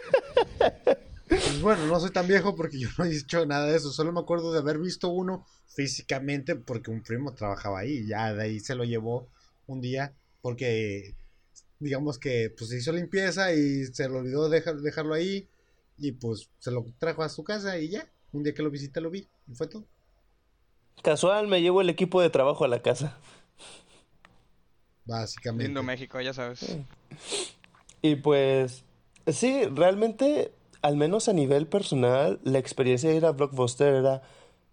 Pues 1.28 1.62
bueno, 1.62 1.86
no 1.88 2.00
soy 2.00 2.12
tan 2.12 2.28
viejo 2.28 2.56
porque 2.56 2.80
yo 2.80 2.90
no 2.98 3.06
he 3.06 3.10
dicho 3.10 3.46
nada 3.46 3.68
de 3.68 3.78
eso, 3.78 3.92
solo 3.92 4.12
me 4.12 4.20
acuerdo 4.20 4.52
de 4.52 4.60
haber 4.60 4.80
visto 4.80 5.10
uno 5.10 5.46
físicamente 5.68 6.56
porque 6.56 6.92
un 6.92 7.02
primo 7.02 7.34
trabajaba 7.34 7.80
ahí, 7.80 8.06
ya 8.06 8.34
de 8.34 8.44
ahí 8.44 8.60
se 8.60 8.76
lo 8.76 8.84
llevó 8.84 9.28
un 9.68 9.82
día 9.82 10.14
porque, 10.42 11.16
digamos 11.80 12.20
que, 12.20 12.54
pues 12.56 12.70
se 12.70 12.78
hizo 12.78 12.92
limpieza 12.92 13.54
y 13.54 13.86
se 13.86 14.10
le 14.10 14.16
olvidó 14.16 14.50
dejar, 14.50 14.78
dejarlo 14.82 15.14
ahí 15.14 15.48
y 15.98 16.12
pues 16.12 16.50
se 16.60 16.72
lo 16.72 16.86
trajo 17.00 17.24
a 17.24 17.30
su 17.30 17.44
casa 17.44 17.78
y 17.80 17.90
ya, 17.90 18.08
un 18.34 18.44
día 18.44 18.54
que 18.54 18.64
lo 18.64 18.70
visité 18.70 19.00
lo 19.00 19.10
vi 19.10 19.28
y 19.48 19.56
fue 19.56 19.68
todo. 19.68 19.86
Casual, 21.02 21.48
me 21.48 21.62
llevo 21.62 21.82
el 21.82 21.90
equipo 21.90 22.22
de 22.22 22.30
trabajo 22.30 22.66
a 22.66 22.68
la 22.68 22.82
casa. 22.82 23.18
Básicamente. 25.06 25.66
Lindo 25.66 25.84
México, 25.84 26.20
ya 26.22 26.34
sabes. 26.34 26.66
Y 28.02 28.16
pues, 28.16 28.84
sí, 29.28 29.66
realmente, 29.66 30.54
al 30.84 30.96
menos 30.98 31.28
a 31.28 31.34
nivel 31.34 31.66
personal, 31.66 32.40
la 32.44 32.60
experiencia 32.60 33.10
de 33.10 33.16
ir 33.16 33.26
a 33.26 33.32
Blockbuster 33.32 33.96
era... 33.96 34.22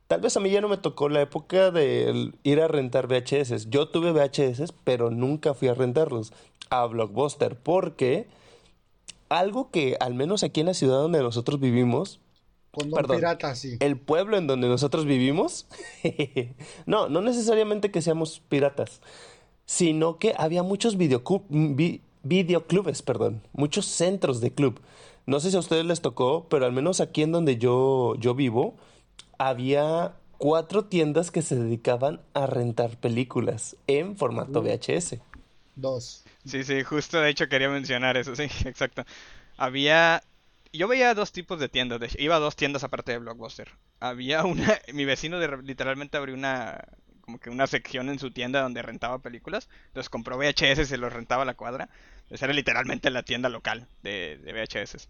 Tal 0.09 0.21
vez 0.21 0.37
a 0.37 0.41
mí 0.41 0.51
ya 0.51 0.61
no 0.61 0.69
me 0.69 0.77
tocó 0.77 1.09
la 1.09 1.21
época 1.23 1.71
de 1.71 2.33
ir 2.43 2.61
a 2.61 2.67
rentar 2.69 3.07
VHS. 3.07 3.71
Yo 3.71 3.89
tuve 3.89 4.11
VHS, 4.11 4.75
pero 4.85 5.11
nunca 5.11 5.55
fui 5.55 5.69
a 5.69 5.75
rentarlos 5.75 6.33
a 6.69 6.85
Blockbuster, 6.87 7.57
porque 7.57 8.27
algo 9.29 9.71
que, 9.71 9.97
al 10.01 10.15
menos 10.15 10.43
aquí 10.43 10.61
en 10.61 10.67
la 10.67 10.75
ciudad 10.75 10.97
donde 10.97 11.21
nosotros 11.21 11.61
vivimos, 11.61 12.19
Condón 12.73 12.97
perdón. 12.97 13.17
pirata, 13.19 13.55
sí. 13.55 13.77
el 13.81 13.97
pueblo 13.97 14.37
en 14.37 14.47
donde 14.49 14.67
nosotros 14.69 15.05
vivimos, 15.05 15.67
no, 16.87 17.09
no 17.09 17.21
necesariamente 17.21 17.93
que 17.93 18.03
seamos 18.03 18.43
piratas, 18.49 19.01
sino 19.65 20.19
que 20.19 20.35
había 20.37 20.63
muchos 20.65 20.99
videoclub- 20.99 21.45
vi- 21.49 22.01
videoclubes, 22.25 23.03
perdón, 23.03 23.43
muchos 23.53 23.87
centros 23.87 24.41
de 24.41 24.53
club. 24.53 24.81
No 25.31 25.39
sé 25.39 25.53
si 25.53 25.57
a 25.57 25.61
ustedes 25.61 25.85
les 25.85 26.01
tocó, 26.01 26.49
pero 26.49 26.67
al 26.67 26.73
menos 26.73 27.01
aquí 27.01 27.23
en 27.23 27.31
donde 27.31 27.57
yo, 27.57 28.17
yo 28.19 28.35
vivo, 28.35 28.77
había 29.39 30.17
cuatro 30.39 30.87
tiendas 30.87 31.31
que 31.31 31.41
se 31.41 31.55
dedicaban 31.55 32.21
a 32.35 32.47
rentar 32.47 32.97
películas 32.99 33.77
en 33.87 34.17
formato. 34.17 34.61
VHS. 34.61 35.21
Dos. 35.77 36.25
Sí, 36.45 36.65
sí, 36.65 36.83
justo 36.83 37.21
de 37.21 37.31
hecho 37.31 37.49
quería 37.49 37.69
mencionar 37.69 38.17
eso, 38.17 38.35
sí, 38.35 38.43
exacto. 38.65 39.05
Había... 39.57 40.21
Yo 40.73 40.89
veía 40.89 41.15
dos 41.15 41.31
tipos 41.31 41.61
de 41.61 41.69
tiendas, 41.69 42.01
de 42.01 42.11
iba 42.19 42.35
a 42.35 42.41
dos 42.41 42.57
tiendas 42.57 42.83
aparte 42.83 43.13
de 43.13 43.19
Blockbuster. 43.19 43.71
Había 44.01 44.45
una, 44.45 44.81
mi 44.93 45.05
vecino 45.05 45.39
de- 45.39 45.63
literalmente 45.63 46.17
abrió 46.17 46.35
una, 46.35 46.89
como 47.31 47.39
que 47.39 47.49
una 47.51 47.69
sección 47.69 48.09
en 48.09 48.19
su 48.19 48.33
tienda 48.33 48.61
donde 48.61 48.83
rentaba 48.83 49.21
películas. 49.21 49.69
Entonces 49.89 50.11
compró 50.11 50.37
VHS 50.37 50.81
y 50.81 50.85
se 50.85 50.97
los 50.97 51.13
rentaba 51.13 51.43
a 51.43 51.47
la 51.47 51.55
cuadra. 51.55 51.89
Entonces 52.23 52.43
era 52.43 52.53
literalmente 52.53 53.09
la 53.11 53.23
tienda 53.23 53.49
local 53.49 53.87
de, 54.03 54.39
de 54.39 54.53
VHS. 54.53 55.09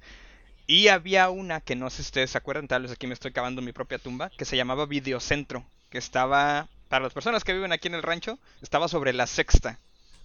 Y 0.67 0.89
había 0.89 1.31
una 1.31 1.61
que 1.63 1.77
no 1.77 1.89
sé 1.89 1.97
si 2.03 2.09
ustedes 2.09 2.31
se 2.31 2.39
acuerdan, 2.39 2.69
tal 2.69 2.83
vez 2.83 2.93
aquí 2.93 3.07
me 3.07 3.15
estoy 3.15 3.33
cavando 3.33 3.63
mi 3.63 3.73
propia 3.73 3.99
tumba, 3.99 4.29
que 4.37 4.45
se 4.45 4.57
llamaba 4.57 4.85
Videocentro, 4.85 5.65
que 5.89 5.97
estaba, 5.99 6.69
para 6.89 7.05
las 7.05 7.15
personas 7.15 7.43
que 7.43 7.55
viven 7.55 7.73
aquí 7.73 7.89
en 7.89 7.95
el 7.95 8.03
rancho, 8.03 8.39
estaba 8.61 8.87
sobre 8.87 9.13
la 9.15 9.27
sexta, 9.27 9.79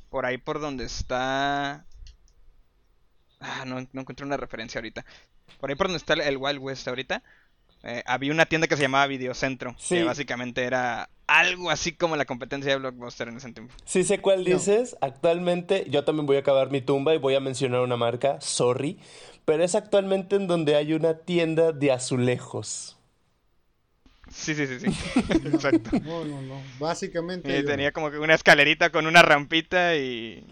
por 0.10 0.25
ahí 0.25 0.38
por 0.38 0.60
donde 0.60 0.84
está... 0.84 1.86
Ah, 3.39 3.63
no, 3.65 3.88
no 3.91 4.01
encontré 4.01 4.25
una 4.25 4.38
referencia 4.38 4.79
ahorita. 4.79 5.05
Por 5.60 5.69
ahí 5.69 5.75
por 5.75 5.88
donde 5.88 5.97
está 5.97 6.13
el- 6.13 6.21
el 6.21 6.38
Wild 6.38 6.60
West 6.60 6.88
ahorita, 6.88 7.23
eh, 7.84 8.03
había 8.05 8.31
una 8.31 8.45
tienda 8.45 8.67
que 8.67 8.75
se 8.75 8.81
llamaba 8.84 9.08
Videocentro, 9.08 9.75
Sí. 9.79 9.95
que 9.95 10.03
básicamente 10.03 10.63
era 10.63 11.10
algo 11.27 11.69
así 11.71 11.93
como 11.93 12.15
la 12.15 12.25
competencia 12.25 12.71
de 12.71 12.77
Blockbuster 12.79 13.27
en 13.27 13.38
ese 13.38 13.51
tiempo. 13.51 13.73
Sí 13.85 14.03
sé 14.03 14.19
cuál 14.19 14.43
No. 14.43 14.55
dices. 14.55 14.95
Actualmente 15.01 15.85
yo 15.89 16.03
también 16.03 16.25
voy 16.25 16.38
a 16.38 16.39
acabar 16.41 16.69
mi 16.71 16.81
tumba 16.81 17.13
y 17.15 17.17
voy 17.17 17.35
a 17.35 17.39
mencionar 17.39 17.81
una 17.81 17.97
marca, 17.97 18.39
sorry, 18.41 18.99
pero 19.45 19.63
es 19.63 19.75
actualmente 19.75 20.35
en 20.35 20.47
donde 20.47 20.75
hay 20.75 20.93
una 20.93 21.19
tienda 21.19 21.71
de 21.71 21.91
azulejos. 21.91 22.97
Sí, 24.31 24.55
sí, 24.55 24.65
sí, 24.67 24.79
sí. 24.79 24.88
Exacto. 25.45 25.91
No, 26.03 26.25
no, 26.25 26.41
no. 26.41 26.61
Básicamente. 26.79 27.49
Y 27.57 27.61
yo- 27.61 27.65
tenía 27.67 27.91
como 27.91 28.09
que 28.11 28.17
una 28.19 28.33
escalerita 28.33 28.89
con 28.91 29.05
una 29.07 29.21
rampita 29.21 29.95
y... 29.95 30.43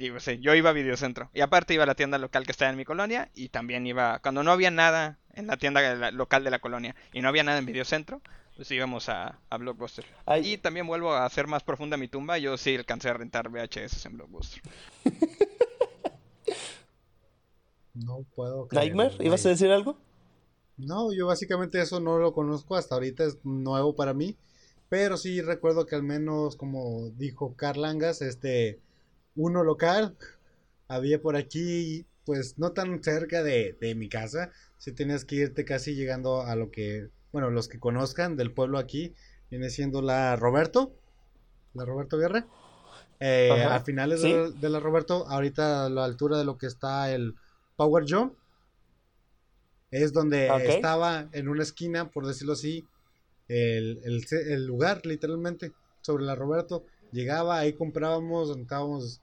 Y 0.00 0.10
pues, 0.10 0.22
sí, 0.22 0.38
yo 0.40 0.54
iba 0.54 0.70
a 0.70 0.74
Videocentro. 0.74 1.28
Y 1.34 1.40
aparte 1.40 1.74
iba 1.74 1.82
a 1.82 1.86
la 1.86 1.96
tienda 1.96 2.18
local 2.18 2.44
que 2.44 2.52
estaba 2.52 2.70
en 2.70 2.76
mi 2.76 2.84
colonia 2.84 3.30
y 3.34 3.48
también 3.48 3.84
iba... 3.86 4.20
Cuando 4.20 4.44
no 4.44 4.52
había 4.52 4.70
nada 4.70 5.18
en 5.34 5.48
la 5.48 5.56
tienda 5.56 6.10
local 6.12 6.44
de 6.44 6.50
la 6.50 6.60
colonia 6.60 6.94
y 7.12 7.20
no 7.20 7.28
había 7.28 7.42
nada 7.42 7.58
en 7.58 7.66
Videocentro, 7.66 8.20
pues 8.58 8.72
íbamos 8.72 9.08
a, 9.08 9.40
a 9.50 9.56
Blockbuster. 9.56 10.04
Ay. 10.26 10.54
Y 10.54 10.58
también 10.58 10.84
vuelvo 10.84 11.12
a 11.12 11.24
hacer 11.24 11.46
más 11.46 11.62
profunda 11.62 11.96
mi 11.96 12.08
tumba. 12.08 12.38
Yo 12.38 12.56
sí 12.56 12.74
alcancé 12.74 13.08
a 13.08 13.12
rentar 13.12 13.48
VHS 13.50 14.06
en 14.06 14.16
Blockbuster. 14.16 14.60
No 17.94 18.24
puedo. 18.34 18.68
creerlo, 18.68 19.04
Nightmare, 19.04 19.24
¿ibas 19.26 19.44
a 19.44 19.50
decir 19.50 19.70
algo? 19.70 19.98
No, 20.76 21.12
yo 21.12 21.26
básicamente 21.26 21.80
eso 21.80 22.00
no 22.00 22.18
lo 22.18 22.32
conozco, 22.32 22.76
hasta 22.76 22.94
ahorita 22.94 23.24
es 23.24 23.38
nuevo 23.44 23.96
para 23.96 24.14
mí, 24.14 24.36
pero 24.88 25.16
sí 25.16 25.40
recuerdo 25.42 25.86
que 25.86 25.96
al 25.96 26.04
menos, 26.04 26.56
como 26.56 27.10
dijo 27.10 27.56
Carlangas, 27.56 28.22
este, 28.22 28.80
uno 29.34 29.64
local 29.64 30.16
había 30.86 31.20
por 31.20 31.36
aquí, 31.36 32.06
pues 32.24 32.58
no 32.58 32.72
tan 32.72 33.02
cerca 33.02 33.42
de, 33.42 33.76
de 33.80 33.94
mi 33.96 34.08
casa, 34.08 34.52
si 34.78 34.92
tenías 34.92 35.24
que 35.24 35.36
irte 35.36 35.64
casi 35.64 35.94
llegando 35.94 36.42
a 36.42 36.54
lo 36.54 36.70
que, 36.70 37.10
bueno, 37.32 37.50
los 37.50 37.68
que 37.68 37.78
conozcan 37.78 38.36
del 38.36 38.52
pueblo 38.52 38.78
aquí, 38.78 39.14
viene 39.50 39.70
siendo 39.70 40.02
la 40.02 40.36
Roberto, 40.36 40.92
la 41.74 41.84
Roberto 41.84 42.18
Guerra, 42.18 42.46
Eh, 43.20 43.50
a 43.50 43.80
finales 43.80 44.20
sí. 44.20 44.32
de, 44.32 44.52
de 44.52 44.68
la 44.68 44.78
Roberto, 44.78 45.26
ahorita 45.26 45.86
a 45.86 45.88
la 45.90 46.04
altura 46.04 46.38
de 46.38 46.44
lo 46.44 46.56
que 46.56 46.66
está 46.66 47.12
el 47.12 47.34
Power 47.74 48.04
Jump, 48.08 48.34
es 49.90 50.12
donde 50.12 50.48
estaba 50.68 51.28
en 51.32 51.48
una 51.48 51.64
esquina, 51.64 52.10
por 52.10 52.26
decirlo 52.26 52.52
así, 52.52 52.86
el, 53.48 54.00
el 54.30 54.66
lugar, 54.66 55.04
literalmente, 55.04 55.72
sobre 56.00 56.24
la 56.24 56.36
Roberto. 56.36 56.84
Llegaba, 57.10 57.58
ahí 57.58 57.72
comprábamos, 57.72 58.54
rentábamos. 58.54 59.20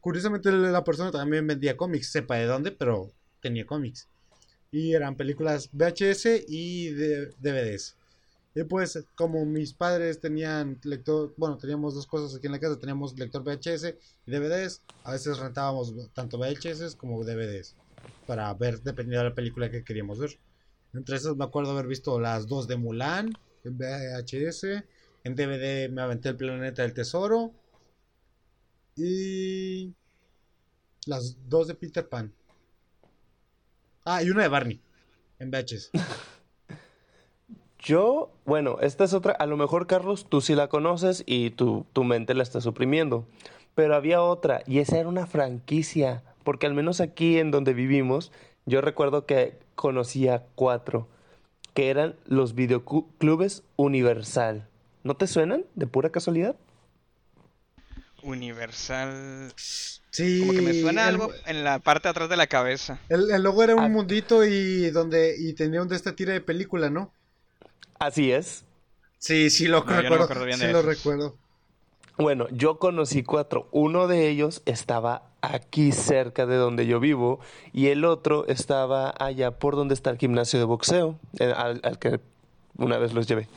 Curiosamente, 0.00 0.52
la 0.52 0.84
persona 0.84 1.10
también 1.10 1.46
vendía 1.46 1.76
cómics, 1.76 2.12
sepa 2.12 2.36
de 2.36 2.46
dónde, 2.46 2.70
pero 2.70 3.10
tenía 3.40 3.66
cómics. 3.66 4.08
Y 4.72 4.94
eran 4.94 5.16
películas 5.16 5.70
VHS 5.72 6.48
y 6.48 6.90
DVDs. 6.90 7.94
Y 8.54 8.64
pues, 8.64 9.06
como 9.14 9.46
mis 9.46 9.72
padres 9.72 10.20
tenían 10.20 10.78
lector, 10.82 11.32
bueno, 11.36 11.56
teníamos 11.56 11.94
dos 11.94 12.06
cosas 12.06 12.36
aquí 12.36 12.46
en 12.46 12.52
la 12.52 12.58
casa, 12.58 12.78
teníamos 12.78 13.18
lector 13.18 13.42
VHS 13.42 13.94
y 14.26 14.30
DVDs, 14.30 14.82
a 15.04 15.12
veces 15.12 15.38
rentábamos 15.38 15.94
tanto 16.12 16.38
VHS 16.38 16.96
como 16.96 17.24
DVDs 17.24 17.76
para 18.26 18.52
ver 18.54 18.82
dependiendo 18.82 19.24
de 19.24 19.30
la 19.30 19.34
película 19.34 19.70
que 19.70 19.84
queríamos 19.84 20.18
ver. 20.18 20.38
Entre 20.92 21.16
esas 21.16 21.36
me 21.36 21.44
acuerdo 21.44 21.70
haber 21.70 21.86
visto 21.86 22.20
las 22.20 22.46
dos 22.46 22.68
de 22.68 22.76
Mulan 22.76 23.32
en 23.64 23.78
VHS, 23.78 24.84
en 25.24 25.34
DVD 25.34 25.88
me 25.90 26.02
aventé 26.02 26.30
el 26.30 26.36
Planeta 26.36 26.82
del 26.82 26.92
Tesoro 26.92 27.52
y 28.96 29.94
las 31.06 31.36
dos 31.48 31.68
de 31.68 31.74
Peter 31.74 32.06
Pan. 32.06 32.34
Ah, 34.04 34.22
y 34.22 34.30
una 34.30 34.42
de 34.42 34.48
Barney 34.48 34.80
en 35.38 35.50
VHS. 35.50 35.90
Yo, 37.78 38.30
bueno, 38.44 38.78
esta 38.80 39.04
es 39.04 39.12
otra, 39.12 39.32
a 39.32 39.46
lo 39.46 39.56
mejor 39.56 39.88
Carlos, 39.88 40.26
tú 40.28 40.40
sí 40.40 40.54
la 40.54 40.68
conoces 40.68 41.24
y 41.26 41.50
tu, 41.50 41.84
tu 41.92 42.04
mente 42.04 42.32
la 42.34 42.44
está 42.44 42.60
suprimiendo, 42.60 43.26
pero 43.74 43.96
había 43.96 44.22
otra 44.22 44.62
y 44.66 44.78
esa 44.78 44.98
era 44.98 45.08
una 45.08 45.26
franquicia, 45.26 46.22
porque 46.44 46.66
al 46.66 46.74
menos 46.74 47.00
aquí 47.00 47.38
en 47.38 47.50
donde 47.50 47.74
vivimos, 47.74 48.30
yo 48.66 48.80
recuerdo 48.80 49.26
que 49.26 49.58
conocía 49.74 50.44
cuatro, 50.54 51.08
que 51.74 51.90
eran 51.90 52.14
los 52.26 52.54
videoclubes 52.54 53.64
Universal. 53.76 54.68
¿No 55.02 55.16
te 55.16 55.26
suenan 55.26 55.64
de 55.74 55.88
pura 55.88 56.10
casualidad? 56.10 56.54
Universal. 58.22 59.52
Sí, 59.56 60.40
Como 60.40 60.52
que 60.52 60.62
me 60.62 60.74
suena 60.80 61.02
el- 61.02 61.08
algo 61.08 61.32
en 61.46 61.64
la 61.64 61.78
parte 61.78 62.08
de 62.08 62.10
atrás 62.10 62.28
de 62.28 62.36
la 62.36 62.46
cabeza. 62.46 63.00
El, 63.08 63.30
el 63.30 63.42
logo 63.42 63.62
era 63.62 63.74
un 63.74 63.84
Ah. 63.84 63.88
mundito 63.88 64.44
y 64.44 64.90
donde 64.90 65.34
y 65.38 65.54
tenía 65.54 65.80
un 65.82 65.88
de 65.88 65.96
esta 65.96 66.14
tira 66.14 66.32
de 66.32 66.40
película, 66.40 66.90
¿no? 66.90 67.12
Así 67.98 68.30
es. 68.32 68.64
Sí, 69.18 69.50
sí 69.50 69.66
lo 69.68 69.84
No, 69.84 69.90
no 69.90 70.00
recuerdo. 70.02 70.44
bien 70.44 70.58
sí 70.58 70.64
lo 70.64 70.80
esos. 70.80 70.84
recuerdo. 70.84 71.36
Bueno, 72.18 72.46
yo 72.50 72.78
conocí 72.78 73.22
cuatro. 73.22 73.68
Uno 73.72 74.06
de 74.06 74.28
ellos 74.28 74.60
estaba 74.66 75.22
aquí 75.40 75.92
cerca 75.92 76.44
de 76.46 76.56
donde 76.56 76.86
yo 76.86 77.00
vivo 77.00 77.40
y 77.72 77.86
el 77.88 78.04
otro 78.04 78.46
estaba 78.48 79.14
allá 79.18 79.52
por 79.52 79.76
donde 79.76 79.94
está 79.94 80.10
el 80.10 80.18
gimnasio 80.18 80.58
de 80.58 80.66
boxeo, 80.66 81.18
eh, 81.38 81.52
al, 81.56 81.80
al 81.84 81.98
que 81.98 82.20
una 82.76 82.98
vez 82.98 83.14
los 83.14 83.26
llevé. 83.26 83.48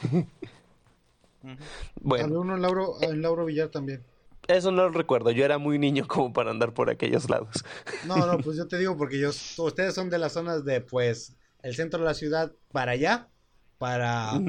Bueno, 2.02 2.26
Había 2.26 2.40
uno 2.40 2.56
en 2.56 2.62
Lauro, 2.62 2.96
en 3.02 3.22
Lauro 3.22 3.46
Villar 3.46 3.70
también. 3.70 4.04
Eso 4.48 4.72
no 4.72 4.84
lo 4.84 4.90
recuerdo. 4.90 5.32
Yo 5.32 5.46
era 5.46 5.58
muy 5.58 5.80
niño 5.80 6.08
como 6.08 6.34
para 6.34 6.52
andar 6.52 6.74
por 6.74 6.90
aquellos 6.90 7.30
lados. 7.30 7.64
No, 8.06 8.26
no, 8.26 8.38
pues 8.44 8.58
yo 8.58 8.68
te 8.68 8.78
digo 8.78 8.98
porque 8.98 9.20
yo, 9.20 9.30
ustedes 9.30 9.94
son 9.94 10.10
de 10.10 10.20
las 10.20 10.34
zonas 10.34 10.66
de, 10.66 10.82
pues, 10.82 11.36
el 11.64 11.76
centro 11.76 12.00
de 12.00 12.06
la 12.06 12.14
ciudad 12.14 12.52
para 12.72 12.94
allá, 12.94 13.28
para 13.78 14.40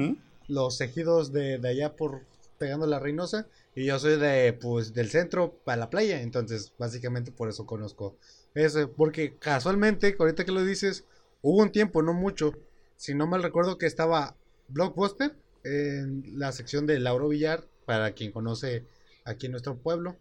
los 0.47 0.79
ejidos 0.81 1.31
de, 1.31 1.57
de 1.57 1.69
allá 1.69 1.95
por 1.95 2.21
pegando 2.57 2.87
la 2.87 2.99
Reynosa, 2.99 3.47
y 3.75 3.85
yo 3.85 3.99
soy 3.99 4.17
de, 4.17 4.53
pues, 4.53 4.93
del 4.93 5.09
centro 5.09 5.59
para 5.63 5.77
la 5.77 5.89
playa, 5.89 6.21
entonces, 6.21 6.73
básicamente 6.77 7.31
por 7.31 7.49
eso 7.49 7.65
conozco 7.65 8.15
ese, 8.55 8.87
porque 8.87 9.37
casualmente, 9.37 10.15
ahorita 10.17 10.45
que 10.45 10.51
lo 10.51 10.63
dices, 10.63 11.05
hubo 11.41 11.61
un 11.61 11.71
tiempo, 11.71 12.01
no 12.01 12.13
mucho, 12.13 12.53
si 12.95 13.13
no 13.13 13.27
mal 13.27 13.43
recuerdo 13.43 13.77
que 13.77 13.85
estaba 13.85 14.35
Blockbuster 14.69 15.35
en 15.63 16.39
la 16.39 16.51
sección 16.51 16.87
de 16.87 16.99
Lauro 16.99 17.29
Villar, 17.29 17.65
para 17.85 18.11
quien 18.13 18.31
conoce 18.31 18.85
aquí 19.27 19.45
en 19.45 19.51
nuestro 19.53 19.75
pueblo, 19.77 20.15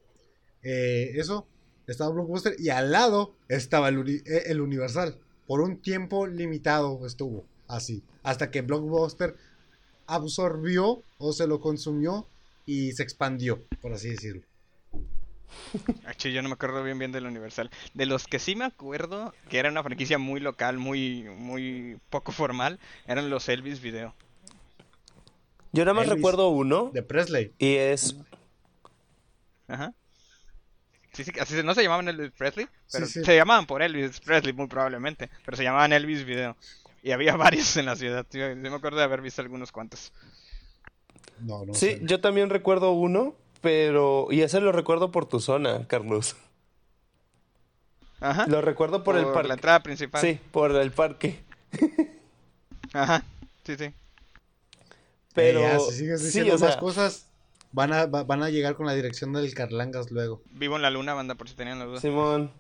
eh, 0.62 1.12
eso, 1.14 1.46
estaba 1.86 2.10
Blockbuster 2.10 2.56
y 2.58 2.68
al 2.70 2.90
lado 2.92 3.34
estaba 3.48 3.88
el, 3.88 3.98
uni- 3.98 4.22
eh, 4.26 4.44
el 4.46 4.60
Universal. 4.60 5.18
Por 5.46 5.60
un 5.60 5.80
tiempo 5.80 6.26
limitado 6.26 7.06
estuvo 7.06 7.44
así. 7.68 8.02
Hasta 8.22 8.50
que 8.50 8.62
Blockbuster 8.62 9.36
absorbió 10.06 11.02
o 11.18 11.32
se 11.32 11.46
lo 11.46 11.60
consumió 11.60 12.26
y 12.64 12.92
se 12.92 13.02
expandió, 13.04 13.62
por 13.80 13.92
así 13.92 14.10
decirlo. 14.10 14.42
Ah, 16.04 16.12
yo 16.18 16.42
no 16.42 16.48
me 16.48 16.54
acuerdo 16.54 16.82
bien 16.82 16.98
bien 16.98 17.12
del 17.12 17.26
Universal. 17.26 17.70
De 17.94 18.06
los 18.06 18.26
que 18.26 18.40
sí 18.40 18.56
me 18.56 18.64
acuerdo, 18.64 19.32
que 19.48 19.58
era 19.58 19.70
una 19.70 19.82
franquicia 19.84 20.18
muy 20.18 20.40
local, 20.40 20.78
muy, 20.78 21.22
muy 21.36 21.98
poco 22.10 22.32
formal, 22.32 22.80
eran 23.06 23.30
los 23.30 23.48
Elvis 23.48 23.80
Video. 23.80 24.14
Yo 25.72 25.84
nada 25.84 25.94
más 25.94 26.06
Elvis. 26.06 26.16
recuerdo 26.16 26.48
uno 26.48 26.90
De 26.92 27.02
Presley. 27.02 27.52
y 27.58 27.74
es... 27.76 28.16
Ajá. 29.68 29.92
Sí, 31.12 31.24
sí, 31.24 31.32
así 31.40 31.54
se- 31.54 31.62
no 31.62 31.74
se 31.74 31.82
llamaban 31.82 32.08
Elvis 32.08 32.30
Presley, 32.32 32.68
pero 32.92 33.06
sí. 33.06 33.24
se 33.24 33.34
llamaban 33.36 33.66
por 33.66 33.82
Elvis 33.82 34.20
Presley 34.20 34.52
muy 34.52 34.66
probablemente, 34.66 35.30
pero 35.44 35.56
se 35.56 35.62
llamaban 35.64 35.92
Elvis 35.92 36.24
Video. 36.24 36.56
Y 37.02 37.12
había 37.12 37.36
varios 37.36 37.76
en 37.76 37.86
la 37.86 37.96
ciudad, 37.96 38.24
tío. 38.26 38.48
Yo 38.48 38.56
me 38.56 38.74
acuerdo 38.74 38.98
de 38.98 39.04
haber 39.04 39.22
visto 39.22 39.40
algunos 39.42 39.72
cuantos. 39.72 40.12
No, 41.40 41.64
no 41.64 41.74
Sí, 41.74 41.86
sé. 41.92 42.00
yo 42.02 42.20
también 42.20 42.50
recuerdo 42.50 42.92
uno, 42.92 43.34
pero... 43.60 44.28
Y 44.30 44.42
ese 44.42 44.60
lo 44.60 44.72
recuerdo 44.72 45.10
por 45.12 45.26
tu 45.26 45.40
zona, 45.40 45.86
Carlos. 45.86 46.36
Ajá. 48.20 48.46
Lo 48.46 48.62
recuerdo 48.62 49.04
por, 49.04 49.16
el 49.16 49.26
parque. 49.26 49.48
la 49.48 49.54
entrada 49.54 49.82
principal. 49.82 50.20
Sí, 50.20 50.40
por 50.50 50.74
el 50.74 50.90
parque. 50.90 51.44
Ajá. 52.92 53.22
Sí, 53.64 53.76
sí. 53.76 53.92
Pero... 55.34 55.60
Eh, 55.60 55.62
ya, 55.62 55.78
si 55.80 55.92
sigues 55.92 56.20
sí, 56.20 56.26
diciendo 56.26 56.54
o 56.54 56.58
sea, 56.58 56.68
más 56.68 56.76
cosas, 56.78 57.25
van 57.76 57.92
a, 57.92 58.06
va- 58.06 58.24
van 58.24 58.42
a 58.42 58.48
llegar 58.48 58.74
con 58.74 58.86
la 58.86 58.94
dirección 58.94 59.34
del 59.34 59.52
Carlangas 59.52 60.10
luego. 60.10 60.42
Vivo 60.50 60.76
en 60.76 60.82
la 60.82 60.90
luna, 60.90 61.12
banda, 61.12 61.34
por 61.34 61.46
si 61.48 61.54
tenían 61.54 61.78
la 61.78 61.84
duda. 61.84 62.00
Simón, 62.00 62.50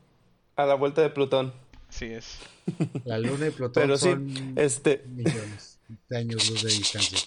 a 0.56 0.66
la 0.66 0.74
vuelta 0.74 1.00
de 1.00 1.08
Plutón. 1.08 1.54
Sí 1.88 2.04
es. 2.06 2.38
La 3.04 3.18
luna 3.18 3.46
y 3.46 3.50
Plutón 3.50 3.80
Pero 3.82 3.96
sí, 3.96 4.10
son 4.10 4.52
este, 4.56 5.02
millones 5.08 5.78
de 6.08 6.18
años 6.18 6.50
luz 6.50 6.62
de 6.62 6.68
distancia. 6.70 7.18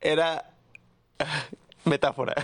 era 0.00 0.50
metáfora. 1.84 2.34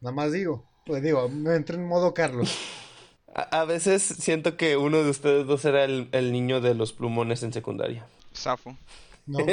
Nada 0.00 0.14
más 0.14 0.32
digo, 0.32 0.66
pues 0.84 1.02
digo, 1.02 1.28
me 1.30 1.54
entré 1.54 1.76
en 1.76 1.86
modo 1.88 2.12
Carlos. 2.12 2.54
A, 3.34 3.60
a 3.60 3.64
veces 3.64 4.02
siento 4.02 4.56
que 4.58 4.76
uno 4.76 5.02
de 5.02 5.08
ustedes 5.10 5.46
dos 5.46 5.64
era 5.64 5.84
el, 5.84 6.08
el 6.12 6.30
niño 6.32 6.60
de 6.60 6.74
los 6.74 6.92
plumones 6.92 7.42
en 7.42 7.52
secundaria. 7.54 8.06
Safo. 8.32 8.76
¿no? 9.26 9.38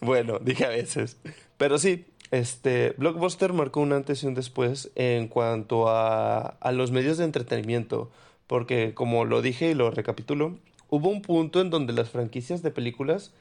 Bueno, 0.00 0.38
dije 0.38 0.64
a 0.64 0.68
veces. 0.68 1.18
Pero 1.56 1.78
sí, 1.78 2.06
este, 2.30 2.94
Blockbuster 2.98 3.52
marcó 3.52 3.80
un 3.80 3.92
antes 3.92 4.22
y 4.22 4.26
un 4.26 4.34
después 4.34 4.90
en 4.94 5.28
cuanto 5.28 5.88
a, 5.88 6.40
a 6.40 6.72
los 6.72 6.90
medios 6.90 7.18
de 7.18 7.24
entretenimiento. 7.24 8.10
Porque, 8.46 8.94
como 8.94 9.24
lo 9.24 9.42
dije 9.42 9.70
y 9.70 9.74
lo 9.74 9.90
recapitulo, 9.90 10.56
hubo 10.88 11.08
un 11.08 11.22
punto 11.22 11.60
en 11.60 11.70
donde 11.70 11.92
las 11.92 12.10
franquicias 12.10 12.62
de 12.62 12.70
películas 12.70 13.32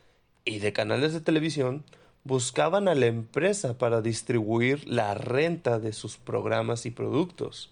y 0.45 0.59
de 0.59 0.73
canales 0.73 1.13
de 1.13 1.21
televisión 1.21 1.83
buscaban 2.23 2.87
a 2.87 2.95
la 2.95 3.05
empresa 3.05 3.77
para 3.77 4.01
distribuir 4.01 4.87
la 4.87 5.13
renta 5.13 5.79
de 5.79 5.93
sus 5.93 6.17
programas 6.17 6.85
y 6.85 6.91
productos. 6.91 7.71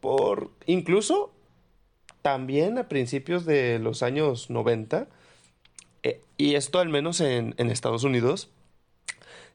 Por 0.00 0.50
incluso 0.66 1.32
también 2.22 2.78
a 2.78 2.88
principios 2.88 3.44
de 3.44 3.80
los 3.80 4.02
años 4.02 4.50
90, 4.50 5.08
eh, 6.02 6.20
y 6.36 6.54
esto 6.54 6.78
al 6.78 6.88
menos 6.88 7.20
en, 7.20 7.54
en 7.58 7.70
Estados 7.70 8.04
Unidos, 8.04 8.50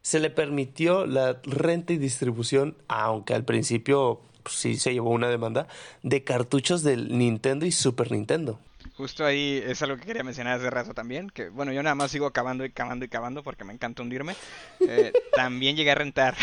se 0.02 0.20
le 0.20 0.30
permitió 0.30 1.06
la 1.06 1.42
renta 1.44 1.94
y 1.94 1.98
distribución, 1.98 2.78
aunque 2.88 3.34
al 3.34 3.44
principio 3.44 4.22
pues, 4.44 4.56
sí 4.56 4.78
se 4.78 4.94
llevó 4.94 5.10
una 5.10 5.28
demanda, 5.28 5.68
de 6.04 6.24
cartuchos 6.24 6.82
del 6.84 7.18
Nintendo 7.18 7.66
y 7.66 7.72
Super 7.72 8.12
Nintendo. 8.12 8.60
Justo 8.98 9.24
ahí 9.24 9.64
es 9.64 9.80
algo 9.84 9.96
que 9.98 10.08
quería 10.08 10.24
mencionar 10.24 10.58
hace 10.58 10.72
rato 10.72 10.96
también, 10.96 11.30
que 11.30 11.50
bueno, 11.50 11.72
yo 11.72 11.84
nada 11.84 11.94
más 11.94 12.10
sigo 12.10 12.32
cavando 12.32 12.66
y 12.66 12.72
cavando 12.72 13.06
y 13.06 13.08
cavando 13.08 13.44
porque 13.44 13.64
me 13.64 13.72
encanta 13.72 14.02
hundirme. 14.02 14.36
Eh, 14.80 15.14
también 15.36 15.76
llegué 15.76 15.92
a 15.92 15.96
rentar, 15.96 16.36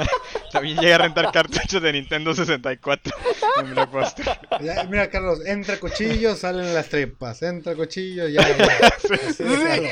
también 0.52 0.76
llegué 0.76 0.92
a 0.92 0.98
rentar 0.98 1.32
cartuchos 1.32 1.80
de 1.80 1.90
Nintendo 1.90 2.34
64 2.34 3.14
en 3.60 3.70
Blockbuster. 3.70 4.26
Ya, 4.60 4.84
mira, 4.84 5.08
Carlos, 5.08 5.40
entra 5.46 5.80
cuchillo, 5.80 6.36
salen 6.36 6.74
las 6.74 6.90
tripas. 6.90 7.42
Entra 7.42 7.74
cuchillo, 7.74 8.28
ya. 8.28 8.46
ya. 8.58 8.58
De 8.58 9.34
claro. 9.34 9.82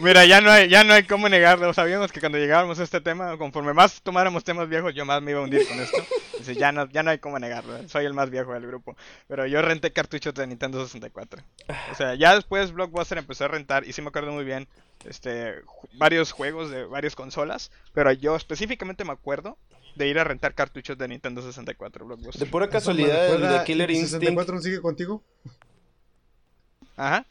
Mira, 0.00 0.24
ya 0.24 0.40
no 0.40 0.50
hay, 0.50 0.70
ya 0.70 0.84
no 0.84 0.94
hay 0.94 1.02
cómo 1.02 1.28
negarlo. 1.28 1.74
Sabíamos 1.74 2.12
que 2.12 2.20
cuando 2.20 2.38
llegábamos 2.38 2.80
a 2.80 2.82
este 2.82 3.02
tema, 3.02 3.36
conforme 3.36 3.74
más 3.74 4.00
tomáramos 4.00 4.42
temas 4.42 4.70
viejos, 4.70 4.94
yo 4.94 5.04
más 5.04 5.20
me 5.20 5.32
iba 5.32 5.40
a 5.40 5.44
hundir 5.44 5.68
con 5.68 5.78
esto. 5.78 6.02
Dice, 6.38 6.54
ya 6.54 6.72
no, 6.72 6.88
ya 6.88 7.02
no 7.02 7.10
hay 7.10 7.18
cómo 7.18 7.38
negarlo. 7.38 7.86
Soy 7.90 8.06
el 8.06 8.14
más 8.14 8.30
viejo 8.30 8.54
del 8.54 8.66
grupo. 8.66 8.96
Pero 9.28 9.46
yo 9.46 9.60
renté 9.60 9.92
cartuchos 9.92 10.32
de 10.34 10.46
Nintendo 10.46 10.82
64. 10.82 11.41
O 11.90 11.94
sea, 11.94 12.14
ya 12.14 12.34
después 12.34 12.72
Blockbuster 12.72 13.18
empezó 13.18 13.44
a 13.44 13.48
rentar, 13.48 13.86
y 13.86 13.92
sí 13.92 14.02
me 14.02 14.08
acuerdo 14.08 14.32
muy 14.32 14.44
bien, 14.44 14.66
este, 15.04 15.54
varios 15.94 16.32
juegos 16.32 16.70
de 16.70 16.84
varias 16.84 17.14
consolas. 17.14 17.70
Pero 17.92 18.12
yo 18.12 18.36
específicamente 18.36 19.04
me 19.04 19.12
acuerdo 19.12 19.56
de 19.94 20.08
ir 20.08 20.18
a 20.18 20.24
rentar 20.24 20.54
cartuchos 20.54 20.96
de 20.98 21.08
Nintendo 21.08 21.42
64 21.42 22.06
De 22.38 22.46
pura 22.46 22.68
casualidad, 22.68 23.34
el 23.34 23.42
de 23.42 23.64
Killer 23.64 23.90
¿y 23.90 23.94
tu 23.94 24.00
Instinct. 24.00 24.22
64 24.22 24.54
aún 24.54 24.62
sigue 24.62 24.80
contigo? 24.80 25.22
Ajá. 26.96 27.26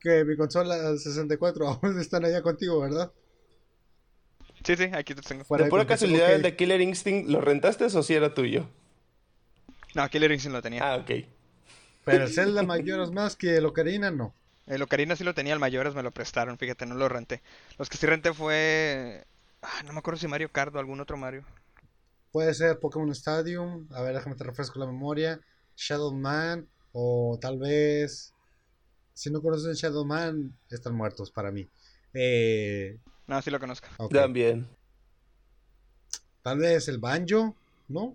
Que 0.00 0.24
mi 0.24 0.36
consola 0.36 0.96
64 0.96 1.68
aún 1.82 2.00
están 2.00 2.24
allá 2.24 2.42
contigo, 2.42 2.80
¿verdad? 2.80 3.12
Sí, 4.64 4.74
sí, 4.76 4.84
aquí 4.92 5.14
te 5.14 5.22
tengo. 5.22 5.44
De 5.56 5.66
pura 5.66 5.86
casualidad, 5.86 6.32
el 6.32 6.42
de 6.42 6.56
Killer 6.56 6.80
Instinct, 6.80 7.28
¿lo 7.28 7.40
rentaste 7.40 7.84
o 7.84 8.02
si 8.02 8.14
era 8.14 8.34
tuyo? 8.34 8.68
No, 9.94 10.08
Killer 10.08 10.32
Instinct 10.32 10.54
lo 10.54 10.62
tenía. 10.62 10.92
Ah, 10.92 10.96
ok. 10.96 11.35
Pero 12.06 12.24
el 12.24 12.32
Zelda 12.32 12.62
Majora's 12.62 13.10
Mask 13.10 13.38
que 13.40 13.56
el 13.56 13.66
Ocarina 13.66 14.12
no. 14.12 14.32
El 14.66 14.80
Ocarina 14.80 15.16
sí 15.16 15.24
lo 15.24 15.34
tenía, 15.34 15.52
el 15.54 15.58
Mayores 15.60 15.94
me 15.94 16.02
lo 16.02 16.12
prestaron, 16.12 16.56
fíjate, 16.56 16.86
no 16.86 16.94
lo 16.94 17.08
renté. 17.08 17.42
Los 17.78 17.88
que 17.88 17.96
sí 17.96 18.06
renté 18.06 18.32
fue... 18.32 19.26
Ah, 19.60 19.82
no 19.84 19.92
me 19.92 19.98
acuerdo 19.98 20.18
si 20.20 20.28
Mario 20.28 20.50
Kart 20.52 20.74
o 20.74 20.78
algún 20.78 21.00
otro 21.00 21.16
Mario. 21.16 21.44
Puede 22.30 22.54
ser 22.54 22.78
Pokémon 22.78 23.10
Stadium. 23.10 23.88
A 23.92 24.02
ver, 24.02 24.14
déjame 24.14 24.36
te 24.36 24.44
refresco 24.44 24.78
la 24.78 24.86
memoria. 24.86 25.40
Shadow 25.76 26.12
Man. 26.12 26.68
O 26.92 27.38
tal 27.40 27.58
vez. 27.58 28.32
Si 29.12 29.30
no 29.30 29.42
conoces 29.42 29.76
Shadow 29.78 30.04
Man, 30.04 30.56
están 30.70 30.94
muertos 30.94 31.30
para 31.30 31.50
mí. 31.50 31.68
Eh, 32.14 32.98
No, 33.26 33.42
sí 33.42 33.50
lo 33.50 33.58
conozco. 33.58 33.88
También. 34.10 34.68
Tal 36.42 36.58
vez 36.58 36.86
el 36.88 36.98
Banjo, 36.98 37.56
¿no? 37.88 38.14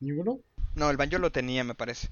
¿Ninguno? 0.00 0.40
No, 0.74 0.90
el 0.90 0.96
Banjo 0.96 1.18
lo 1.18 1.32
tenía, 1.32 1.64
me 1.64 1.74
parece. 1.74 2.08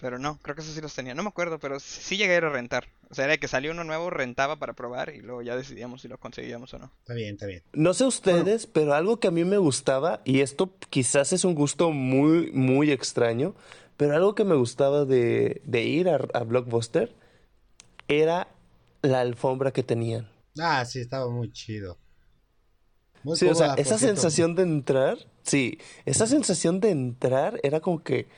Pero 0.00 0.18
no, 0.18 0.38
creo 0.42 0.54
que 0.56 0.62
eso 0.62 0.72
sí 0.72 0.80
los 0.80 0.94
tenía. 0.94 1.14
No 1.14 1.22
me 1.22 1.28
acuerdo, 1.30 1.58
pero 1.58 1.80
sí, 1.80 2.00
sí 2.02 2.16
llegué 2.16 2.34
a 2.34 2.38
ir 2.38 2.44
a 2.44 2.50
rentar. 2.50 2.88
O 3.10 3.14
sea, 3.14 3.26
era 3.26 3.36
que 3.38 3.48
salió 3.48 3.72
uno 3.72 3.84
nuevo, 3.84 4.10
rentaba 4.10 4.56
para 4.58 4.72
probar 4.74 5.10
y 5.14 5.20
luego 5.22 5.42
ya 5.42 5.56
decidíamos 5.56 6.02
si 6.02 6.08
lo 6.08 6.18
conseguíamos 6.18 6.72
o 6.74 6.78
no. 6.78 6.92
Está 7.00 7.14
bien, 7.14 7.34
está 7.34 7.46
bien. 7.46 7.62
No 7.72 7.94
sé 7.94 8.04
ustedes, 8.04 8.66
pero 8.66 8.94
algo 8.94 9.20
que 9.20 9.28
a 9.28 9.30
mí 9.30 9.44
me 9.44 9.58
gustaba, 9.58 10.22
y 10.24 10.40
esto 10.40 10.74
quizás 10.90 11.32
es 11.32 11.44
un 11.44 11.54
gusto 11.54 11.90
muy, 11.92 12.50
muy 12.52 12.90
extraño, 12.90 13.54
pero 13.96 14.14
algo 14.16 14.34
que 14.34 14.44
me 14.44 14.56
gustaba 14.56 15.04
de, 15.04 15.62
de 15.64 15.82
ir 15.84 16.08
a, 16.08 16.16
a 16.34 16.44
Blockbuster 16.44 17.14
era 18.08 18.48
la 19.02 19.20
alfombra 19.20 19.72
que 19.72 19.82
tenían. 19.82 20.28
Ah, 20.60 20.84
sí, 20.84 21.00
estaba 21.00 21.28
muy 21.28 21.50
chido. 21.52 21.98
Muy 23.22 23.36
Sí, 23.36 23.46
o 23.48 23.54
sea, 23.54 23.68
esa 23.76 23.98
cierto. 23.98 23.98
sensación 23.98 24.54
de 24.54 24.62
entrar, 24.62 25.18
sí, 25.50 25.78
esa 26.04 26.26
sensación 26.26 26.80
de 26.80 26.90
entrar 26.90 27.60
era 27.62 27.80
como 27.80 28.02
que 28.02 28.28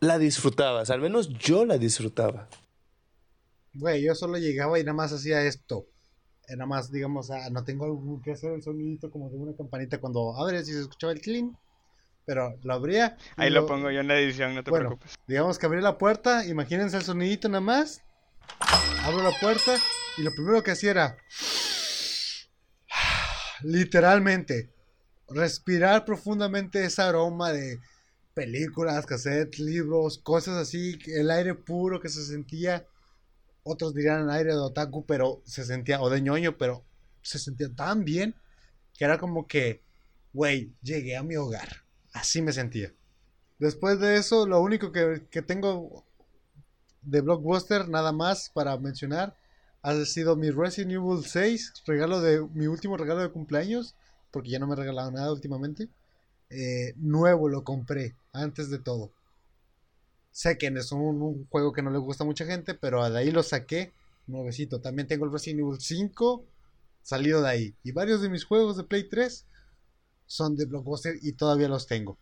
la 0.00 0.18
disfrutabas, 0.18 0.90
al 0.90 1.00
menos 1.00 1.30
yo 1.38 1.64
la 1.66 1.78
disfrutaba. 1.78 2.48
Güey, 3.74 4.02
yo 4.04 4.14
solo 4.14 4.38
llegaba 4.38 4.78
y 4.78 4.84
nada 4.84 4.94
más 4.94 5.12
hacía 5.12 5.42
esto. 5.42 5.86
Eh, 6.48 6.56
Nada 6.56 6.66
más, 6.66 6.90
digamos, 6.90 7.30
ah, 7.30 7.48
no 7.50 7.64
tengo 7.64 7.84
algo 7.84 8.20
que 8.22 8.32
hacer 8.32 8.52
el 8.52 8.62
sonidito 8.62 9.10
como 9.10 9.30
de 9.30 9.36
una 9.36 9.56
campanita 9.56 9.98
cuando 10.00 10.34
abres 10.36 10.68
y 10.68 10.72
se 10.72 10.80
escuchaba 10.80 11.12
el 11.12 11.20
clean. 11.20 11.56
Pero 12.24 12.58
lo 12.62 12.74
abría. 12.74 13.16
Ahí 13.36 13.50
lo 13.50 13.66
pongo 13.66 13.90
yo 13.90 14.00
en 14.00 14.08
la 14.08 14.18
edición, 14.18 14.54
no 14.54 14.64
te 14.64 14.70
Bueno, 14.70 14.88
preocupes. 14.88 15.14
digamos 15.28 15.58
que 15.58 15.66
abrí 15.66 15.80
la 15.80 15.96
puerta, 15.98 16.44
imagínense 16.46 16.96
el 16.96 17.04
sonidito 17.04 17.48
nada 17.48 17.60
más. 17.60 18.02
Abro 19.04 19.22
la 19.22 19.32
puerta 19.40 19.76
y 20.18 20.22
lo 20.22 20.32
primero 20.34 20.62
que 20.62 20.72
hacía 20.72 20.90
era. 20.90 21.18
Literalmente. 23.62 24.75
Respirar 25.28 26.04
profundamente 26.04 26.84
ese 26.84 27.02
aroma 27.02 27.52
de 27.52 27.80
películas, 28.34 29.06
cassettes, 29.06 29.60
libros, 29.60 30.18
cosas 30.18 30.56
así. 30.56 30.98
El 31.06 31.30
aire 31.30 31.54
puro 31.54 32.00
que 32.00 32.08
se 32.08 32.24
sentía. 32.24 32.86
Otros 33.62 33.94
dirían 33.94 34.30
aire 34.30 34.52
de 34.52 34.58
otaku, 34.58 35.04
pero 35.06 35.42
se 35.44 35.64
sentía. 35.64 36.00
O 36.00 36.10
de 36.10 36.20
ñoño, 36.20 36.56
pero 36.58 36.84
se 37.22 37.38
sentía 37.38 37.68
tan 37.74 38.04
bien. 38.04 38.34
Que 38.96 39.04
era 39.04 39.18
como 39.18 39.46
que. 39.46 39.82
Güey, 40.32 40.74
llegué 40.82 41.16
a 41.16 41.22
mi 41.22 41.36
hogar. 41.36 41.84
Así 42.12 42.42
me 42.42 42.52
sentía. 42.52 42.92
Después 43.58 43.98
de 44.00 44.16
eso, 44.16 44.46
lo 44.46 44.60
único 44.60 44.92
que, 44.92 45.26
que 45.30 45.42
tengo 45.42 46.04
de 47.06 47.20
Blockbuster, 47.20 47.88
nada 47.88 48.12
más 48.12 48.50
para 48.50 48.76
mencionar, 48.76 49.36
ha 49.82 50.04
sido 50.04 50.36
mi 50.36 50.50
Resident 50.50 50.92
Evil 50.92 51.24
6, 51.24 51.84
regalo 51.86 52.20
de 52.20 52.44
mi 52.52 52.66
último 52.66 52.96
regalo 52.96 53.20
de 53.22 53.30
cumpleaños, 53.30 53.94
porque 54.36 54.50
ya 54.50 54.58
no 54.58 54.66
me 54.66 54.74
he 54.74 54.76
regalado 54.76 55.10
nada 55.10 55.32
últimamente. 55.32 55.88
Eh, 56.50 56.92
nuevo 56.96 57.48
lo 57.48 57.64
compré, 57.64 58.14
antes 58.34 58.68
de 58.68 58.78
todo. 58.78 59.10
Sé 60.30 60.58
que 60.58 60.66
es 60.66 60.92
un, 60.92 61.46
juego 61.48 61.72
que 61.72 61.80
no 61.80 61.88
le 61.88 61.96
gusta 61.96 62.22
a 62.22 62.26
mucha 62.26 62.44
gente, 62.44 62.74
pero 62.74 63.08
de 63.08 63.18
ahí 63.18 63.30
lo 63.30 63.42
saqué 63.42 63.94
nuevecito. 64.26 64.82
También 64.82 65.08
tengo 65.08 65.24
el 65.24 65.32
Resident 65.32 65.60
Evil 65.60 65.80
5 65.80 66.44
salido 67.00 67.40
de 67.40 67.48
ahí. 67.48 67.74
Y 67.82 67.92
varios 67.92 68.20
de 68.20 68.28
mis 68.28 68.44
juegos 68.44 68.76
de 68.76 68.84
Play 68.84 69.08
3 69.08 69.46
son 70.26 70.54
de 70.54 70.66
Blockbuster 70.66 71.14
y 71.22 71.32
todavía 71.32 71.68
los 71.68 71.86
tengo. 71.86 72.18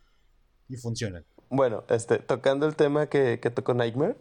Y 0.69 0.77
funcionan. 0.77 1.25
Bueno, 1.49 1.83
este, 1.89 2.19
tocando 2.19 2.65
el 2.65 2.77
tema 2.77 3.09
que, 3.09 3.41
que 3.41 3.49
tocó 3.49 3.73
Nightmare, 3.73 4.15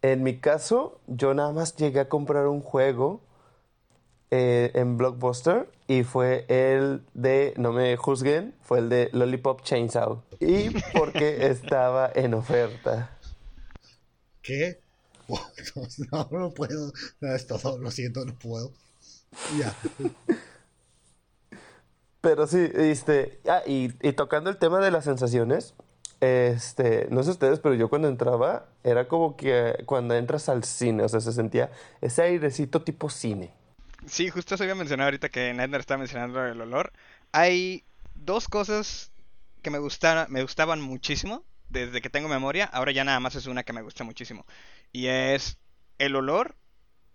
en 0.00 0.22
mi 0.22 0.38
caso, 0.38 0.98
yo 1.08 1.34
nada 1.34 1.52
más 1.52 1.76
llegué 1.76 2.00
a 2.00 2.08
comprar 2.08 2.46
un 2.46 2.62
juego 2.62 3.20
eh, 4.30 4.70
en 4.72 4.96
Blockbuster 4.96 5.68
y 5.86 6.02
fue 6.02 6.46
el 6.48 7.02
de, 7.14 7.54
no 7.56 7.72
me 7.72 7.96
juzguen, 7.96 8.54
fue 8.62 8.78
el 8.78 8.88
de 8.88 9.10
Lollipop 9.12 9.62
Chainsaw. 9.62 10.22
Y 10.40 10.70
porque 10.92 11.46
estaba 11.50 12.10
en 12.14 12.34
oferta. 12.34 13.18
¿Qué? 14.42 14.80
No, 16.12 16.28
no 16.30 16.50
puedo. 16.50 16.92
No, 17.20 17.34
es 17.34 17.46
todo, 17.46 17.78
lo 17.78 17.90
siento, 17.90 18.24
no 18.26 18.34
puedo. 18.34 18.72
Ya. 19.58 19.74
Pero 22.20 22.46
sí, 22.46 22.70
este, 22.74 23.40
ah, 23.48 23.62
y, 23.66 23.90
y 24.06 24.12
tocando 24.12 24.50
el 24.50 24.58
tema 24.58 24.80
de 24.80 24.90
las 24.90 25.04
sensaciones, 25.04 25.74
este, 26.20 27.08
no 27.10 27.22
sé 27.22 27.30
ustedes, 27.30 27.60
pero 27.60 27.74
yo 27.74 27.88
cuando 27.88 28.08
entraba 28.08 28.66
era 28.82 29.08
como 29.08 29.36
que 29.36 29.82
cuando 29.86 30.14
entras 30.14 30.48
al 30.48 30.64
cine, 30.64 31.02
o 31.04 31.08
sea, 31.08 31.20
se 31.20 31.32
sentía 31.32 31.70
ese 32.00 32.22
airecito 32.22 32.82
tipo 32.82 33.10
cine. 33.10 33.52
Sí, 34.06 34.28
justo 34.30 34.56
se 34.56 34.64
había 34.64 34.74
mencionado 34.74 35.08
ahorita 35.08 35.28
que 35.30 35.52
Nightmare 35.54 35.80
estaba 35.80 35.98
mencionando 35.98 36.44
el 36.44 36.60
olor. 36.60 36.92
Hay 37.32 37.84
dos 38.14 38.48
cosas 38.48 39.12
que 39.62 39.70
me 39.70 39.78
gustaban, 39.78 40.30
me 40.30 40.42
gustaban 40.42 40.80
muchísimo 40.80 41.44
desde 41.68 42.00
que 42.02 42.10
tengo 42.10 42.28
memoria. 42.28 42.66
Ahora 42.66 42.92
ya 42.92 43.04
nada 43.04 43.20
más 43.20 43.34
es 43.34 43.46
una 43.46 43.62
que 43.62 43.72
me 43.72 43.82
gusta 43.82 44.04
muchísimo. 44.04 44.46
Y 44.92 45.06
es 45.06 45.58
el 45.98 46.16
olor 46.16 46.56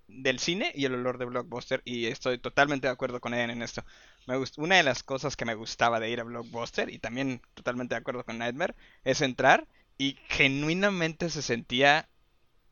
del 0.08 0.40
cine 0.40 0.72
y 0.74 0.86
el 0.86 0.96
olor 0.96 1.20
de 1.20 1.26
Blockbuster. 1.26 1.82
Y 1.86 2.08
estoy 2.08 2.40
totalmente 2.40 2.88
de 2.88 2.94
acuerdo 2.94 3.20
con 3.22 3.34
Eden 3.34 3.52
en 3.52 3.62
esto. 3.62 3.86
Me 4.26 4.38
una 4.58 4.78
de 4.78 4.84
las 4.84 5.04
cosas 5.04 5.36
que 5.36 5.46
me 5.46 5.56
gustaba 5.56 6.00
de 6.00 6.10
ir 6.10 6.20
a 6.20 6.24
Blockbuster, 6.24 6.90
y 6.90 7.00
también 7.00 7.42
totalmente 7.54 7.96
de 7.96 8.00
acuerdo 8.00 8.24
con 8.24 8.40
Nightmare, 8.40 8.76
es 9.04 9.22
entrar 9.22 9.68
y 9.98 10.18
genuinamente 10.28 11.30
se 11.30 11.42
sentía 11.42 12.10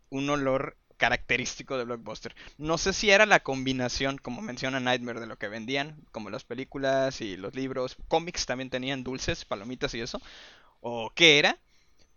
un 0.10 0.30
olor 0.30 0.78
característico 0.98 1.78
de 1.78 1.86
Blockbuster. 1.86 2.36
No 2.58 2.78
sé 2.78 2.94
si 2.94 3.10
era 3.10 3.26
la 3.26 3.42
combinación, 3.42 4.18
como 4.18 4.42
menciona 4.42 4.80
Nightmare, 4.80 5.20
de 5.20 5.28
lo 5.28 5.38
que 5.38 5.48
vendían, 5.48 6.04
como 6.12 6.30
las 6.30 6.44
películas 6.44 7.22
y 7.22 7.38
los 7.38 7.56
libros, 7.56 7.98
cómics 8.08 8.46
también 8.46 8.70
tenían 8.70 9.04
dulces, 9.04 9.46
palomitas 9.46 9.94
y 9.94 10.02
eso, 10.02 10.22
o 10.82 11.12
qué 11.16 11.40
era, 11.40 11.58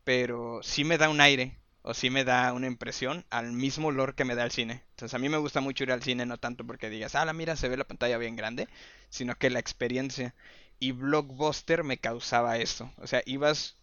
pero 0.05 0.61
sí 0.63 0.85
me 0.85 0.99
da 0.99 1.09
un 1.09 1.21
aire 1.21 1.61
o 1.83 1.95
sí 1.95 2.11
me 2.11 2.25
da 2.25 2.53
una 2.53 2.67
impresión 2.67 3.25
al 3.31 3.53
mismo 3.53 3.89
olor 3.89 4.15
que 4.15 4.25
me 4.25 4.35
da 4.35 4.45
el 4.45 4.51
cine. 4.51 4.83
Entonces 4.91 5.15
a 5.15 5.19
mí 5.19 5.29
me 5.29 5.39
gusta 5.39 5.61
mucho 5.61 5.85
ir 5.85 5.93
al 5.93 6.03
cine, 6.03 6.27
no 6.27 6.39
tanto 6.39 6.67
porque 6.67 6.91
digas, 6.91 7.15
ah, 7.15 7.33
mira, 7.33 7.57
se 7.57 7.69
ve 7.69 7.77
la 7.77 7.85
pantalla 7.85 8.19
bien 8.19 8.37
grande, 8.37 8.69
sino 9.09 9.35
que 9.37 9.51
la 9.51 9.61
experiencia. 9.61 10.35
Y 10.79 10.93
Blockbuster 10.93 11.85
me 11.85 11.99
causaba 11.99 12.59
eso. 12.59 12.93
O 12.99 13.07
sea, 13.07 13.23
ibas, 13.27 13.77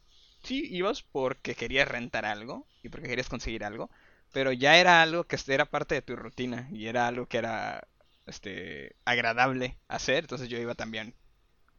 sí, 0.44 0.68
ibas 0.70 1.02
porque 1.04 1.56
querías 1.56 1.88
rentar 1.88 2.26
algo 2.26 2.68
y 2.84 2.90
porque 2.90 3.08
querías 3.08 3.30
conseguir 3.30 3.64
algo, 3.64 3.90
pero 4.34 4.52
ya 4.52 4.78
era 4.78 5.02
algo 5.02 5.26
que 5.26 5.38
era 5.48 5.66
parte 5.66 5.96
de 5.96 6.02
tu 6.02 6.16
rutina 6.16 6.68
y 6.72 6.88
era 6.88 7.08
algo 7.08 7.28
que 7.28 7.38
era 7.38 7.88
este 8.26 8.96
agradable 9.06 9.78
hacer, 9.88 10.26
entonces 10.26 10.50
yo 10.50 10.58
iba 10.58 10.76
también 10.76 11.16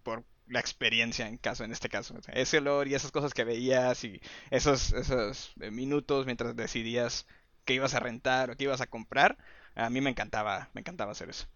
por 0.02 0.24
la 0.46 0.60
experiencia 0.60 1.28
en 1.28 1.36
caso 1.36 1.64
en 1.64 1.72
este 1.72 1.88
caso 1.88 2.14
ese 2.32 2.58
olor 2.58 2.88
y 2.88 2.94
esas 2.94 3.12
cosas 3.12 3.34
que 3.34 3.44
veías 3.44 4.02
y 4.04 4.20
esos 4.50 4.92
esos 4.94 5.52
eh, 5.60 5.70
minutos 5.70 6.24
mientras 6.24 6.56
decidías 6.56 7.26
qué 7.66 7.74
ibas 7.74 7.94
a 7.94 8.00
rentar 8.00 8.50
o 8.50 8.56
qué 8.56 8.64
ibas 8.64 8.80
a 8.80 8.86
comprar 8.86 9.36
a 9.74 9.90
mí 9.90 10.00
me 10.00 10.10
encantaba 10.10 10.70
me 10.72 10.80
encantaba 10.80 11.12
hacer 11.12 11.28
eso. 11.28 11.46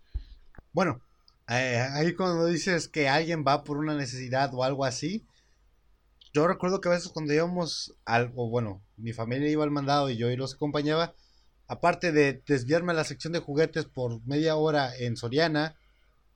Bueno 0.72 1.00
eh, 1.48 1.78
ahí 1.94 2.14
cuando 2.14 2.46
dices 2.46 2.88
que 2.88 3.08
alguien 3.08 3.44
va 3.46 3.64
por 3.64 3.78
una 3.78 3.94
necesidad 3.94 4.52
o 4.54 4.62
algo 4.62 4.84
así 4.84 5.26
yo 6.32 6.46
recuerdo 6.46 6.80
que 6.80 6.88
a 6.88 6.92
veces 6.92 7.08
cuando 7.08 7.34
íbamos 7.34 7.94
al 8.04 8.32
o 8.36 8.48
bueno 8.48 8.82
mi 8.96 9.12
familia 9.12 9.50
iba 9.50 9.64
al 9.64 9.70
mandado 9.70 10.10
y 10.10 10.16
yo 10.16 10.30
y 10.30 10.36
los 10.36 10.54
acompañaba 10.54 11.14
aparte 11.66 12.12
de 12.12 12.42
desviarme 12.46 12.92
a 12.92 12.96
la 12.96 13.04
sección 13.04 13.32
de 13.32 13.40
juguetes 13.40 13.84
por 13.86 14.24
media 14.26 14.56
hora 14.56 14.96
en 14.96 15.16
Soriana 15.16 15.76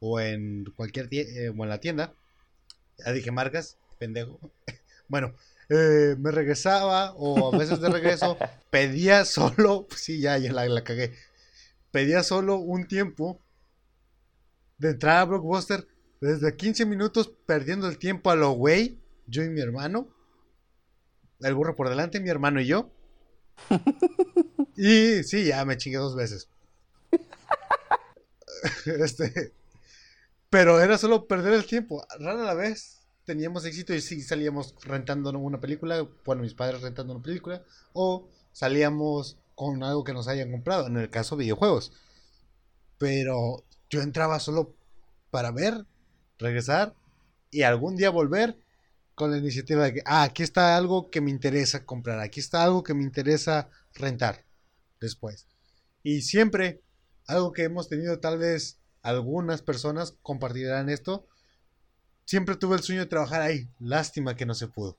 o 0.00 0.20
en 0.20 0.64
cualquier 0.76 1.08
eh, 1.12 1.48
o 1.48 1.62
en 1.62 1.68
la 1.68 1.80
tienda 1.80 2.12
ya 2.98 3.12
dije 3.12 3.30
marcas, 3.30 3.78
pendejo. 3.98 4.40
Bueno, 5.08 5.34
eh, 5.68 6.16
me 6.18 6.32
regresaba 6.32 7.12
o 7.12 7.54
a 7.54 7.56
veces 7.56 7.80
de 7.80 7.88
regreso 7.88 8.36
pedía 8.70 9.24
solo, 9.24 9.86
sí, 9.96 10.20
ya, 10.20 10.36
ya 10.36 10.52
la, 10.52 10.66
la 10.66 10.82
cagué. 10.82 11.14
Pedía 11.92 12.24
solo 12.24 12.56
un 12.56 12.88
tiempo 12.88 13.40
de 14.78 14.90
entrar 14.90 15.18
a 15.18 15.24
Blockbuster 15.24 15.86
desde 16.20 16.56
15 16.56 16.86
minutos 16.86 17.32
perdiendo 17.46 17.88
el 17.88 17.98
tiempo 17.98 18.30
a 18.30 18.34
lo 18.34 18.50
güey, 18.50 18.98
yo 19.26 19.44
y 19.44 19.48
mi 19.48 19.60
hermano. 19.60 20.08
El 21.40 21.54
burro 21.54 21.76
por 21.76 21.88
delante, 21.88 22.20
mi 22.20 22.30
hermano 22.30 22.60
y 22.60 22.66
yo. 22.66 22.90
Y 24.76 25.22
sí, 25.24 25.46
ya 25.46 25.64
me 25.64 25.76
chingué 25.76 25.98
dos 25.98 26.14
veces. 26.14 26.48
Este, 28.86 29.52
pero 30.50 30.80
era 30.80 30.98
solo 30.98 31.26
perder 31.26 31.54
el 31.54 31.66
tiempo. 31.66 32.04
Rara 32.18 32.54
vez 32.54 33.00
teníamos 33.24 33.64
éxito 33.64 33.94
y 33.94 34.00
sí 34.00 34.22
salíamos 34.22 34.74
rentando 34.82 35.30
una 35.30 35.60
película, 35.60 36.06
bueno, 36.24 36.42
mis 36.42 36.54
padres 36.54 36.80
rentando 36.80 37.14
una 37.14 37.22
película, 37.22 37.62
o 37.92 38.28
salíamos 38.52 39.38
con 39.54 39.82
algo 39.82 40.04
que 40.04 40.12
nos 40.12 40.28
hayan 40.28 40.50
comprado, 40.50 40.86
en 40.86 40.96
el 40.96 41.10
caso 41.10 41.36
videojuegos. 41.36 41.92
Pero 42.98 43.64
yo 43.90 44.00
entraba 44.02 44.40
solo 44.40 44.74
para 45.30 45.50
ver, 45.50 45.84
regresar 46.38 46.94
y 47.50 47.62
algún 47.62 47.96
día 47.96 48.10
volver 48.10 48.58
con 49.16 49.32
la 49.32 49.38
iniciativa 49.38 49.82
de 49.82 49.94
que, 49.94 50.02
ah, 50.04 50.22
aquí 50.22 50.44
está 50.44 50.76
algo 50.76 51.10
que 51.10 51.20
me 51.20 51.30
interesa 51.32 51.84
comprar, 51.84 52.20
aquí 52.20 52.38
está 52.38 52.62
algo 52.62 52.84
que 52.84 52.94
me 52.94 53.02
interesa 53.02 53.70
rentar 53.94 54.44
después. 55.00 55.46
Y 56.04 56.20
siempre, 56.20 56.82
algo 57.26 57.52
que 57.52 57.64
hemos 57.64 57.88
tenido 57.88 58.20
tal 58.20 58.38
vez 58.38 58.78
algunas 59.02 59.62
personas 59.62 60.14
compartirán 60.22 60.90
esto. 60.90 61.26
Siempre 62.26 62.56
tuve 62.56 62.76
el 62.76 62.82
sueño 62.82 63.00
de 63.02 63.06
trabajar 63.06 63.40
ahí. 63.40 63.68
Lástima 63.78 64.36
que 64.36 64.46
no 64.46 64.54
se 64.54 64.68
pudo. 64.68 64.98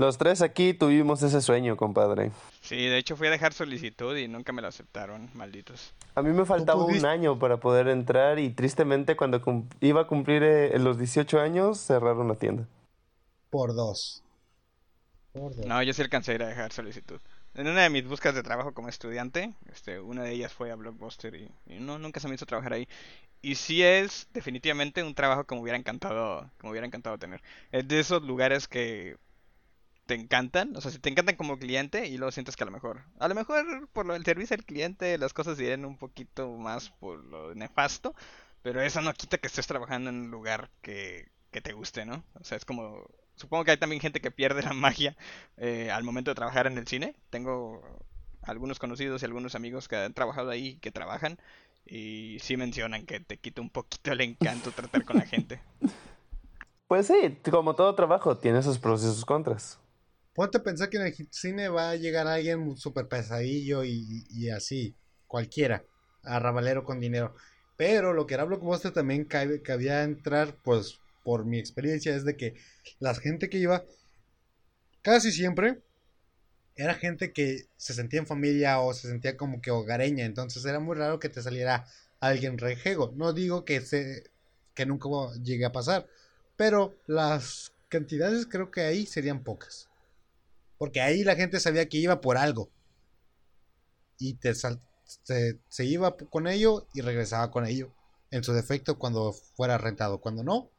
Los 0.00 0.16
tres 0.16 0.40
aquí 0.40 0.72
tuvimos 0.72 1.22
ese 1.22 1.42
sueño, 1.42 1.76
compadre. 1.76 2.32
Sí, 2.62 2.76
de 2.76 2.96
hecho 2.96 3.16
fui 3.16 3.28
a 3.28 3.30
dejar 3.30 3.52
solicitud 3.52 4.16
y 4.16 4.28
nunca 4.28 4.50
me 4.50 4.62
lo 4.62 4.68
aceptaron, 4.68 5.28
malditos. 5.34 5.92
A 6.14 6.22
mí 6.22 6.30
me 6.32 6.46
faltaba 6.46 6.82
un 6.86 7.04
año 7.04 7.38
para 7.38 7.58
poder 7.58 7.86
entrar 7.88 8.38
y 8.38 8.48
tristemente 8.48 9.14
cuando 9.14 9.42
iba 9.82 10.00
a 10.00 10.06
cumplir 10.06 10.42
eh, 10.42 10.78
los 10.78 10.96
18 10.96 11.38
años 11.38 11.78
cerraron 11.78 12.28
la 12.28 12.36
tienda. 12.36 12.66
Por 13.50 13.74
dos. 13.74 14.22
Por 15.34 15.54
dos. 15.54 15.66
No, 15.66 15.82
yo 15.82 15.92
sí 15.92 16.00
alcancé 16.00 16.32
a 16.32 16.34
ir 16.36 16.42
a 16.44 16.48
dejar 16.48 16.72
solicitud 16.72 17.20
en 17.54 17.66
una 17.66 17.82
de 17.82 17.90
mis 17.90 18.06
búsquedas 18.06 18.34
de 18.34 18.42
trabajo 18.42 18.72
como 18.72 18.88
estudiante, 18.88 19.54
este, 19.72 20.00
una 20.00 20.22
de 20.22 20.32
ellas 20.32 20.52
fue 20.52 20.70
a 20.70 20.76
Blockbuster 20.76 21.34
y, 21.34 21.50
no, 21.66 21.98
nunca 21.98 22.20
se 22.20 22.28
me 22.28 22.34
hizo 22.34 22.46
trabajar 22.46 22.72
ahí. 22.72 22.88
Y 23.42 23.54
sí 23.56 23.82
es 23.82 24.28
definitivamente 24.32 25.02
un 25.02 25.14
trabajo 25.14 25.44
que 25.44 25.54
me 25.54 25.60
hubiera 25.60 25.78
encantado, 25.78 26.48
que 26.58 26.66
me 26.66 26.70
hubiera 26.70 26.86
encantado 26.86 27.18
tener. 27.18 27.42
Es 27.72 27.88
de 27.88 28.00
esos 28.00 28.22
lugares 28.22 28.68
que 28.68 29.16
te 30.10 30.16
encantan, 30.16 30.76
o 30.76 30.80
sea, 30.80 30.90
si 30.90 30.98
te 30.98 31.08
encantan 31.08 31.36
como 31.36 31.56
cliente 31.56 32.08
y 32.08 32.18
luego 32.18 32.32
sientes 32.32 32.56
que 32.56 32.64
a 32.64 32.66
lo 32.66 32.72
mejor, 32.72 33.04
a 33.20 33.28
lo 33.28 33.34
mejor 33.36 33.88
por 33.92 34.06
lo 34.06 34.14
del 34.14 34.24
servicio 34.24 34.56
al 34.56 34.64
cliente 34.64 35.16
las 35.18 35.32
cosas 35.32 35.60
irían 35.60 35.84
un 35.84 35.96
poquito 35.96 36.50
más 36.56 36.90
por 36.90 37.22
lo 37.26 37.54
nefasto, 37.54 38.12
pero 38.60 38.82
eso 38.82 39.00
no 39.02 39.14
quita 39.14 39.38
que 39.38 39.46
estés 39.46 39.68
trabajando 39.68 40.10
en 40.10 40.16
un 40.16 40.30
lugar 40.32 40.68
que, 40.82 41.28
que 41.52 41.60
te 41.60 41.74
guste, 41.74 42.06
¿no? 42.06 42.24
O 42.34 42.42
sea, 42.42 42.56
es 42.56 42.64
como 42.64 43.04
supongo 43.36 43.64
que 43.64 43.70
hay 43.70 43.76
también 43.76 44.00
gente 44.00 44.20
que 44.20 44.32
pierde 44.32 44.64
la 44.64 44.72
magia 44.74 45.16
eh, 45.58 45.92
al 45.92 46.02
momento 46.02 46.32
de 46.32 46.34
trabajar 46.34 46.66
en 46.66 46.76
el 46.76 46.88
cine. 46.88 47.14
Tengo 47.30 47.80
algunos 48.42 48.80
conocidos 48.80 49.22
y 49.22 49.26
algunos 49.26 49.54
amigos 49.54 49.86
que 49.86 49.94
han 49.94 50.12
trabajado 50.12 50.50
ahí, 50.50 50.74
que 50.78 50.90
trabajan, 50.90 51.38
y 51.86 52.38
sí 52.40 52.56
mencionan 52.56 53.06
que 53.06 53.20
te 53.20 53.36
quita 53.36 53.60
un 53.60 53.70
poquito 53.70 54.10
el 54.10 54.22
encanto 54.22 54.72
tratar 54.72 55.04
con 55.04 55.18
la 55.18 55.26
gente. 55.26 55.60
Pues 56.88 57.06
sí, 57.06 57.38
como 57.52 57.76
todo 57.76 57.94
trabajo, 57.94 58.36
tiene 58.36 58.64
sus 58.64 58.80
pros 58.80 59.04
y 59.04 59.06
sus 59.06 59.24
contras. 59.24 59.78
Ponte 60.34 60.58
a 60.58 60.62
pensar 60.62 60.88
que 60.88 60.96
en 60.96 61.06
el 61.06 61.28
cine 61.30 61.68
va 61.68 61.90
a 61.90 61.96
llegar 61.96 62.26
alguien 62.26 62.76
súper 62.76 63.08
pesadillo 63.08 63.84
y, 63.84 64.50
así, 64.50 64.94
cualquiera, 65.26 65.84
arrabalero 66.22 66.84
con 66.84 67.00
dinero. 67.00 67.34
Pero 67.76 68.12
lo 68.12 68.26
que 68.26 68.34
era 68.34 68.44
Blockbuster 68.44 68.92
también 68.92 69.24
cabía 69.24 70.02
entrar, 70.02 70.56
pues, 70.62 71.00
por 71.24 71.44
mi 71.44 71.58
experiencia, 71.58 72.14
es 72.14 72.24
de 72.24 72.36
que 72.36 72.54
la 72.98 73.14
gente 73.14 73.50
que 73.50 73.58
iba 73.58 73.84
casi 75.02 75.32
siempre 75.32 75.82
era 76.76 76.94
gente 76.94 77.32
que 77.32 77.66
se 77.76 77.92
sentía 77.92 78.20
en 78.20 78.26
familia 78.26 78.80
o 78.80 78.94
se 78.94 79.08
sentía 79.08 79.36
como 79.36 79.60
que 79.60 79.70
hogareña, 79.70 80.24
entonces 80.24 80.64
era 80.64 80.80
muy 80.80 80.96
raro 80.96 81.18
que 81.18 81.28
te 81.28 81.42
saliera 81.42 81.86
alguien 82.20 82.56
rejego. 82.56 83.12
No 83.16 83.32
digo 83.32 83.64
que 83.64 83.80
se 83.82 84.30
que 84.74 84.86
nunca 84.86 85.08
llegue 85.42 85.66
a 85.66 85.72
pasar, 85.72 86.06
pero 86.56 86.96
las 87.06 87.72
cantidades 87.88 88.46
creo 88.46 88.70
que 88.70 88.82
ahí 88.82 89.04
serían 89.04 89.42
pocas. 89.42 89.89
Porque 90.80 91.02
ahí 91.02 91.24
la 91.24 91.36
gente 91.36 91.60
sabía 91.60 91.90
que 91.90 91.98
iba 91.98 92.22
por 92.22 92.38
algo. 92.38 92.70
Y 94.16 94.32
te 94.36 94.54
se 94.54 95.84
iba 95.84 96.16
con 96.16 96.46
ello 96.46 96.86
y 96.94 97.02
regresaba 97.02 97.50
con 97.50 97.66
ello. 97.66 97.90
En 98.30 98.42
su 98.42 98.54
defecto 98.54 98.98
cuando 98.98 99.34
fuera 99.34 99.76
rentado. 99.76 100.22
Cuando 100.22 100.42
no, 100.42 100.70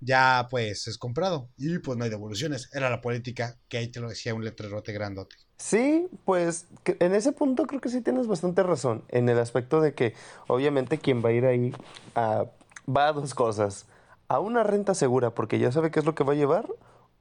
ya 0.00 0.46
pues 0.50 0.88
es 0.88 0.96
comprado 0.96 1.50
y 1.58 1.78
pues 1.78 1.98
no 1.98 2.04
hay 2.04 2.10
devoluciones. 2.10 2.70
Era 2.72 2.88
la 2.88 3.02
política 3.02 3.58
que 3.68 3.76
ahí 3.76 3.88
te 3.88 4.00
lo 4.00 4.08
decía 4.08 4.34
un 4.34 4.46
letrerote 4.46 4.94
grandote. 4.94 5.36
Sí, 5.58 6.08
pues 6.24 6.64
en 6.86 7.14
ese 7.14 7.32
punto 7.32 7.66
creo 7.66 7.82
que 7.82 7.90
sí 7.90 8.00
tienes 8.00 8.28
bastante 8.28 8.62
razón, 8.62 9.04
en 9.08 9.28
el 9.28 9.38
aspecto 9.38 9.82
de 9.82 9.92
que 9.92 10.14
obviamente 10.46 10.96
quien 10.96 11.22
va 11.22 11.28
a 11.28 11.32
ir 11.32 11.44
ahí 11.44 11.74
va 12.16 13.08
a 13.08 13.12
dos 13.12 13.34
cosas, 13.34 13.84
a 14.28 14.40
una 14.40 14.62
renta 14.62 14.94
segura 14.94 15.34
porque 15.34 15.58
ya 15.58 15.70
sabe 15.70 15.90
qué 15.90 15.98
es 15.98 16.06
lo 16.06 16.14
que 16.14 16.24
va 16.24 16.32
a 16.32 16.36
llevar 16.36 16.66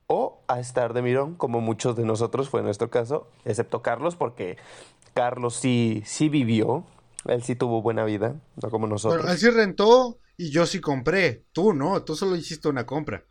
o 0.08 0.42
a 0.48 0.60
estar 0.60 0.94
de 0.94 1.02
mirón 1.02 1.36
como 1.36 1.62
muchos 1.62 1.96
de 1.96 2.06
nosotros 2.06 2.50
fue 2.50 2.62
en 2.62 2.66
nuestro 2.66 2.90
caso, 2.90 3.28
excepto 3.46 3.82
Carlos 3.82 4.16
porque 4.16 4.58
Carlos 5.14 5.56
sí, 5.56 6.02
sí 6.06 6.30
vivió, 6.30 6.86
él 7.26 7.44
sí 7.44 7.56
tuvo 7.56 7.82
buena 7.82 8.06
vida, 8.06 8.36
no 8.62 8.70
como 8.70 8.88
nosotros. 8.88 9.22
Bueno, 9.22 9.34
él 9.34 9.40
sí 9.40 9.50
rentó 9.50 10.20
y 10.38 10.52
yo 10.52 10.66
sí 10.66 10.80
compré. 10.80 11.46
Tú 11.52 11.74
no, 11.74 12.04
tú 12.04 12.16
solo 12.16 12.36
hiciste 12.36 12.70
una 12.70 12.86
compra. 12.86 13.24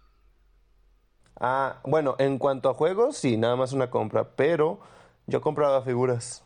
Ah, 1.38 1.80
bueno, 1.84 2.16
en 2.18 2.38
cuanto 2.38 2.68
a 2.68 2.74
juegos, 2.74 3.16
sí, 3.16 3.36
nada 3.36 3.56
más 3.56 3.72
una 3.72 3.90
compra. 3.90 4.30
Pero 4.36 4.80
yo 5.26 5.40
compraba 5.40 5.82
figuras. 5.82 6.44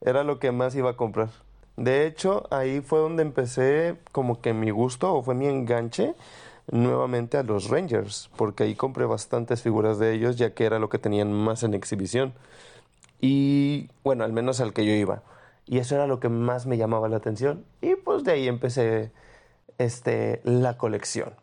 Era 0.00 0.24
lo 0.24 0.38
que 0.38 0.52
más 0.52 0.74
iba 0.74 0.90
a 0.90 0.96
comprar. 0.96 1.30
De 1.76 2.06
hecho, 2.06 2.46
ahí 2.50 2.80
fue 2.80 2.98
donde 2.98 3.22
empecé 3.22 3.98
como 4.12 4.40
que 4.40 4.54
mi 4.54 4.70
gusto 4.70 5.14
o 5.14 5.22
fue 5.22 5.34
mi 5.34 5.46
enganche 5.46 6.14
nuevamente 6.70 7.38
a 7.38 7.42
los 7.42 7.68
Rangers, 7.68 8.30
porque 8.36 8.64
ahí 8.64 8.74
compré 8.74 9.04
bastantes 9.04 9.62
figuras 9.62 9.98
de 9.98 10.14
ellos, 10.14 10.36
ya 10.36 10.54
que 10.54 10.64
era 10.64 10.78
lo 10.78 10.88
que 10.88 10.98
tenían 10.98 11.32
más 11.32 11.62
en 11.62 11.74
exhibición. 11.74 12.34
Y 13.20 13.88
bueno, 14.04 14.24
al 14.24 14.32
menos 14.32 14.60
al 14.60 14.72
que 14.72 14.84
yo 14.84 14.92
iba. 14.92 15.22
Y 15.66 15.78
eso 15.78 15.94
era 15.94 16.06
lo 16.06 16.20
que 16.20 16.28
más 16.28 16.66
me 16.66 16.76
llamaba 16.76 17.08
la 17.08 17.16
atención. 17.16 17.64
Y 17.80 17.96
pues 17.96 18.24
de 18.24 18.32
ahí 18.32 18.48
empecé 18.48 19.12
este, 19.78 20.40
la 20.44 20.76
colección. 20.76 21.34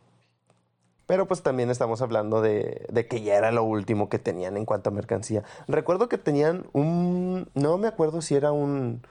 Pero 1.05 1.27
pues 1.27 1.43
también 1.43 1.69
estamos 1.69 2.01
hablando 2.01 2.41
de, 2.41 2.85
de, 2.89 3.07
que 3.07 3.21
ya 3.21 3.35
era 3.35 3.51
lo 3.51 3.63
último 3.63 4.07
que 4.07 4.19
tenían 4.19 4.55
en 4.55 4.65
cuanto 4.65 4.89
a 4.89 4.93
mercancía. 4.93 5.43
Recuerdo 5.67 6.07
que 6.07 6.17
tenían 6.17 6.65
un... 6.71 7.49
No 7.53 7.77
me 7.77 7.87
acuerdo 7.87 8.21
si 8.21 8.35
era 8.35 8.51
un... 8.51 9.01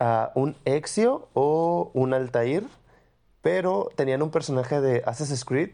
Uh, 0.00 0.28
un 0.34 0.56
Exio 0.64 1.28
o 1.34 1.90
un 1.94 2.14
Altair. 2.14 2.64
Pero 3.42 3.90
tenían 3.96 4.22
un 4.22 4.30
personaje 4.30 4.80
de 4.80 5.02
Assassin's 5.06 5.44
Creed. 5.44 5.70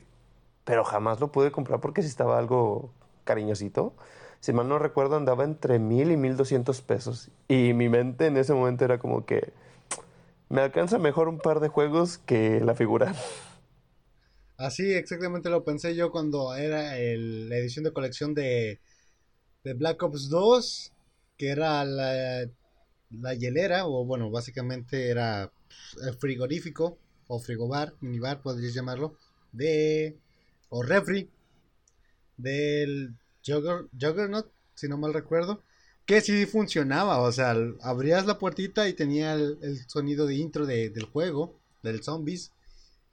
Pero 0.64 0.84
jamás 0.84 1.20
lo 1.20 1.32
pude 1.32 1.52
comprar 1.52 1.80
porque 1.80 2.02
si 2.02 2.08
estaba 2.08 2.38
algo 2.38 2.92
cariñosito. 3.24 3.94
si 4.40 4.52
mal 4.52 4.68
no 4.68 4.78
recuerdo, 4.78 5.16
andaba 5.16 5.44
entre 5.44 5.78
mil 5.78 6.10
y 6.12 6.16
mil 6.18 6.36
doscientos 6.36 6.82
pesos. 6.82 7.30
Y 7.48 7.74
mi 7.74 7.88
mente 7.88 8.26
en 8.26 8.36
ese 8.38 8.54
momento 8.54 8.84
era 8.84 8.98
como 8.98 9.26
que 9.26 9.52
me 10.50 10.62
alcanza 10.62 10.98
mejor 10.98 11.28
un 11.28 11.40
par 11.40 11.60
de 11.60 11.68
juegos 11.68 12.18
que 12.18 12.60
la 12.60 12.74
figura. 12.74 13.14
Así 14.56 14.92
exactamente 14.92 15.50
lo 15.50 15.64
pensé 15.64 15.94
yo 15.94 16.10
cuando 16.10 16.54
era 16.54 16.92
la 16.94 17.56
edición 17.56 17.84
de 17.84 17.92
colección 17.92 18.34
de, 18.34 18.80
de 19.64 19.74
Black 19.74 20.02
Ops 20.02 20.28
2, 20.30 20.94
que 21.38 21.50
era 21.50 21.84
la, 21.84 22.46
la 23.10 23.34
hielera, 23.34 23.86
o 23.86 24.04
bueno, 24.06 24.30
básicamente 24.30 25.10
era 25.10 25.52
el 26.02 26.14
frigorífico, 26.18 27.00
o 27.29 27.41
frigobar, 27.41 27.95
minibar, 28.01 28.43
podrías 28.43 28.74
llamarlo, 28.74 29.16
de, 29.53 30.18
o 30.70 30.83
refri, 30.83 31.31
del 32.37 33.14
Jugger- 33.45 33.89
Juggernaut, 33.99 34.51
si 34.74 34.89
no 34.89 34.97
mal 34.99 35.12
recuerdo, 35.14 35.62
que 36.07 36.20
sí 36.20 36.47
funcionaba, 36.47 37.18
o 37.20 37.33
sea, 37.33 37.55
abrías 37.83 38.26
la 38.26 38.39
puertita 38.39 38.89
y 38.89 38.95
tenía 38.95 39.35
el, 39.35 39.59
el 39.62 39.79
sonido 39.89 40.26
de 40.26 40.37
intro 40.37 40.66
de- 40.66 40.91
del 40.91 41.05
juego, 41.05 41.59
del 41.83 42.03
zombies, 42.03 42.53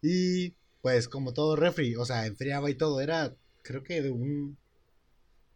y 0.01 0.51
pues 0.81 1.09
como 1.09 1.33
todo 1.33 1.55
refri, 1.55 1.95
o 1.95 2.05
sea, 2.05 2.27
enfriaba 2.27 2.69
y 2.69 2.75
todo, 2.75 3.01
era 3.01 3.35
creo 3.63 3.83
que 3.83 4.01
de 4.01 4.11
un, 4.11 4.57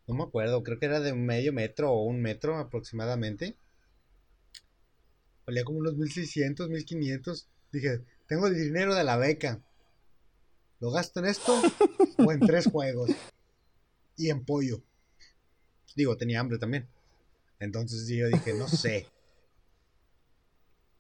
no 0.08 0.14
me 0.14 0.24
acuerdo, 0.24 0.62
creo 0.62 0.78
que 0.78 0.88
era 0.88 1.00
de 1.00 1.14
un 1.14 1.26
medio 1.26 1.54
metro 1.54 1.90
o 1.94 2.04
un 2.04 2.22
metro 2.22 2.58
aproximadamente. 2.58 3.56
Valía 5.46 5.66
como 5.66 5.80
unos 5.80 5.98
1600, 5.98 6.70
1500. 6.70 7.50
Dije, 7.74 8.00
tengo 8.30 8.48
el 8.48 8.54
dinero 8.54 8.96
de 8.96 9.04
la 9.04 9.18
beca. 9.18 9.60
¿Lo 10.80 10.92
gasto 10.92 11.20
en 11.20 11.26
esto 11.26 11.60
o 12.20 12.32
en 12.32 12.40
tres 12.40 12.68
juegos? 12.72 13.10
Y 14.16 14.30
en 14.30 14.46
pollo. 14.46 14.82
Digo, 15.96 16.16
tenía 16.16 16.40
hambre 16.40 16.60
también. 16.60 16.88
Entonces 17.60 18.08
yo 18.08 18.28
dije, 18.28 18.54
no 18.54 18.68
sé. 18.68 19.08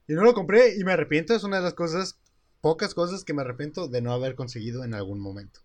Y 0.07 0.13
no 0.13 0.23
lo 0.23 0.34
compré 0.34 0.75
y 0.75 0.84
me 0.84 0.91
arrepiento. 0.91 1.36
Es 1.36 1.43
una 1.43 1.57
de 1.57 1.63
las 1.63 1.75
cosas, 1.75 2.17
pocas 2.61 2.95
cosas 2.95 3.23
que 3.23 3.34
me 3.34 3.43
arrepiento 3.43 3.88
de 3.88 4.01
no 4.01 4.11
haber 4.11 4.36
conseguido 4.36 4.84
en 4.84 4.95
algún 4.95 5.19
momento. 5.19 5.61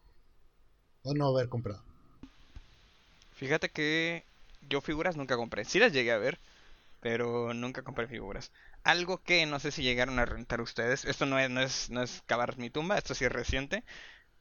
O 1.03 1.15
no 1.15 1.27
haber 1.27 1.49
comprado. 1.49 1.83
Fíjate 3.33 3.71
que 3.71 4.25
yo 4.69 4.83
figuras 4.83 5.17
nunca 5.17 5.37
compré. 5.37 5.65
Sí 5.65 5.79
las 5.79 5.95
llegué 5.95 6.13
a 6.13 6.19
ver, 6.19 6.39
pero 7.05 7.53
nunca 7.53 7.83
compré 7.83 8.09
figuras. 8.09 8.51
Algo 8.83 9.23
que 9.23 9.45
no 9.45 9.61
sé 9.61 9.71
si 9.73 9.83
llegaron 9.83 10.19
a 10.19 10.25
rentar 10.25 10.63
ustedes. 10.63 11.05
Esto 11.05 11.27
no 11.27 11.39
es, 11.39 11.51
no 11.51 11.61
es, 11.61 11.91
no 11.91 12.03
es 12.03 12.23
cavar 12.27 12.57
mi 12.59 12.71
tumba, 12.71 12.97
esto 12.97 13.15
sí 13.15 13.27
es 13.27 13.33
reciente. 13.33 13.85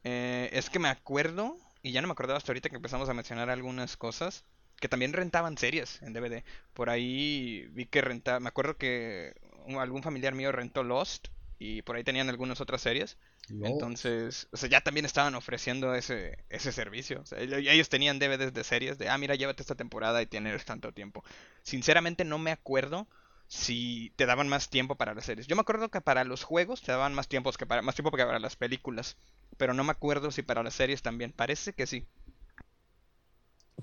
eh, 0.04 0.50
es 0.54 0.70
que 0.70 0.80
me 0.80 0.90
acuerdo, 0.90 1.58
y 1.84 1.92
ya 1.94 2.02
no 2.02 2.08
me 2.08 2.14
acordaba 2.14 2.38
hasta 2.38 2.52
ahorita 2.52 2.70
que 2.70 2.78
empezamos 2.78 3.10
a 3.10 3.14
mencionar 3.16 3.50
algunas 3.50 3.98
cosas, 3.98 4.46
que 4.80 4.90
también 4.90 5.14
rentaban 5.14 5.58
series 5.58 6.02
en 6.04 6.14
DVD. 6.14 6.44
Por 6.74 6.90
ahí 6.90 7.68
vi 7.72 7.86
que 7.88 8.02
rentaba, 8.02 8.40
me 8.40 8.50
acuerdo 8.50 8.78
que 8.78 9.36
algún 9.80 10.04
familiar 10.04 10.36
mío 10.36 10.52
rentó 10.52 10.84
Lost 10.84 11.30
y 11.60 11.82
por 11.84 11.96
ahí 11.98 12.04
tenían 12.06 12.30
algunas 12.30 12.62
otras 12.62 12.82
series. 12.82 13.18
Entonces, 13.62 14.48
o 14.52 14.58
sea, 14.58 14.70
ya 14.70 14.82
también 14.82 15.06
estaban 15.06 15.36
ofreciendo 15.36 15.96
ese, 15.96 16.38
ese 16.50 16.72
servicio. 16.72 17.22
O 17.22 17.26
sea, 17.26 17.40
ell- 17.40 17.68
ellos 17.70 17.90
tenían 17.90 18.20
DVDs 18.20 18.54
de 18.54 18.64
series 18.64 18.98
de, 18.98 19.10
ah, 19.10 19.18
mira, 19.18 19.36
llévate 19.36 19.62
esta 19.64 19.76
temporada 19.76 20.22
y 20.22 20.26
tienes 20.28 20.66
tanto 20.66 20.92
tiempo. 20.94 21.24
Sinceramente 21.64 22.26
no 22.26 22.40
me 22.40 22.52
acuerdo 22.52 23.08
si 23.48 24.12
te 24.18 24.26
daban 24.26 24.50
más 24.50 24.70
tiempo 24.70 24.96
para 24.96 25.14
las 25.16 25.26
series. 25.26 25.48
Yo 25.48 25.56
me 25.56 25.62
acuerdo 25.62 25.90
que 25.90 26.02
para 26.02 26.24
los 26.26 26.44
juegos 26.44 26.82
te 26.82 26.92
daban 26.92 27.14
más 27.14 27.28
tiempo 27.30 27.52
que 27.54 27.66
para, 27.66 27.82
más 27.82 27.96
tiempo 27.96 28.12
que 28.12 28.26
para 28.26 28.40
las 28.40 28.56
películas. 28.58 29.18
Pero 29.58 29.74
no 29.74 29.84
me 29.84 29.92
acuerdo 29.92 30.32
si 30.32 30.42
para 30.44 30.64
las 30.64 30.74
series 30.74 31.02
también. 31.02 31.32
Parece 31.32 31.74
que 31.74 31.88
sí. 31.88 32.08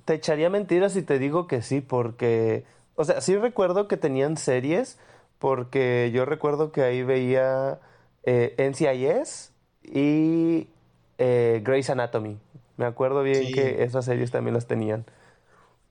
Te 0.04 0.14
echaría 0.14 0.50
mentiras 0.50 0.92
si 0.94 1.02
te 1.02 1.18
digo 1.18 1.46
que 1.46 1.62
sí, 1.62 1.80
porque, 1.80 2.64
o 2.94 3.04
sea, 3.04 3.20
sí 3.20 3.36
recuerdo 3.36 3.88
que 3.88 3.96
tenían 3.96 4.36
series, 4.36 4.98
porque 5.38 6.10
yo 6.14 6.24
recuerdo 6.24 6.72
que 6.72 6.82
ahí 6.82 7.02
veía 7.02 7.80
eh, 8.24 8.54
NCIS 8.58 9.52
y 9.82 10.68
eh, 11.18 11.60
Grey's 11.64 11.90
Anatomy. 11.90 12.38
Me 12.76 12.86
acuerdo 12.86 13.22
bien 13.22 13.46
Sí. 13.46 13.52
que 13.52 13.82
esas 13.82 14.04
series 14.04 14.30
también 14.30 14.54
las 14.54 14.66
tenían. 14.66 15.04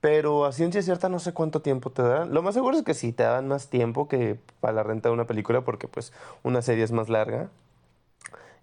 Pero 0.00 0.46
a 0.46 0.52
ciencia 0.52 0.80
cierta 0.82 1.08
no 1.08 1.18
sé 1.18 1.34
cuánto 1.34 1.60
tiempo 1.60 1.90
te 1.90 2.02
darán. 2.02 2.32
Lo 2.32 2.42
más 2.42 2.54
seguro 2.54 2.76
es 2.76 2.82
que 2.82 2.94
sí, 2.94 3.12
te 3.12 3.22
dan 3.22 3.48
más 3.48 3.68
tiempo 3.68 4.08
que 4.08 4.38
para 4.60 4.72
la 4.72 4.82
renta 4.82 5.08
de 5.08 5.12
una 5.12 5.26
película, 5.26 5.62
porque 5.62 5.88
pues 5.88 6.12
una 6.42 6.62
serie 6.62 6.84
es 6.84 6.92
más 6.92 7.08
larga. 7.08 7.50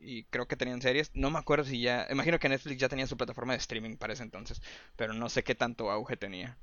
Y 0.00 0.24
creo 0.24 0.48
que 0.48 0.56
tenían 0.56 0.82
series. 0.82 1.10
No 1.14 1.30
me 1.30 1.38
acuerdo 1.38 1.64
si 1.64 1.80
ya. 1.80 2.06
Imagino 2.10 2.38
que 2.38 2.48
Netflix 2.48 2.80
ya 2.80 2.88
tenía 2.88 3.06
su 3.06 3.16
plataforma 3.16 3.52
de 3.52 3.58
streaming 3.58 3.96
para 3.96 4.14
ese 4.14 4.22
entonces. 4.22 4.60
Pero 4.96 5.12
no 5.14 5.28
sé 5.28 5.44
qué 5.44 5.54
tanto 5.54 5.90
auge 5.90 6.16
tenía. 6.16 6.58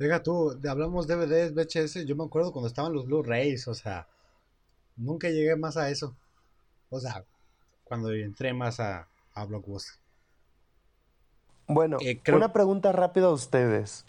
Oiga, 0.00 0.22
tú, 0.22 0.58
hablamos 0.68 1.06
DVDs, 1.06 1.54
VHS, 1.54 2.06
yo 2.06 2.16
me 2.16 2.24
acuerdo 2.24 2.52
cuando 2.52 2.68
estaban 2.68 2.92
los 2.92 3.06
Blu-rays, 3.06 3.68
o 3.68 3.74
sea, 3.74 4.08
nunca 4.96 5.28
llegué 5.28 5.54
más 5.54 5.76
a 5.76 5.90
eso. 5.90 6.16
O 6.94 7.00
sea, 7.00 7.24
cuando 7.84 8.12
entré 8.12 8.52
más 8.52 8.78
a, 8.78 9.08
a 9.34 9.44
Blockbuster. 9.46 9.94
Bueno, 11.66 11.96
Eh, 12.02 12.20
creo- 12.22 12.36
una 12.36 12.52
pregunta 12.52 12.92
rápida 12.92 13.26
a 13.26 13.30
ustedes. 13.30 14.04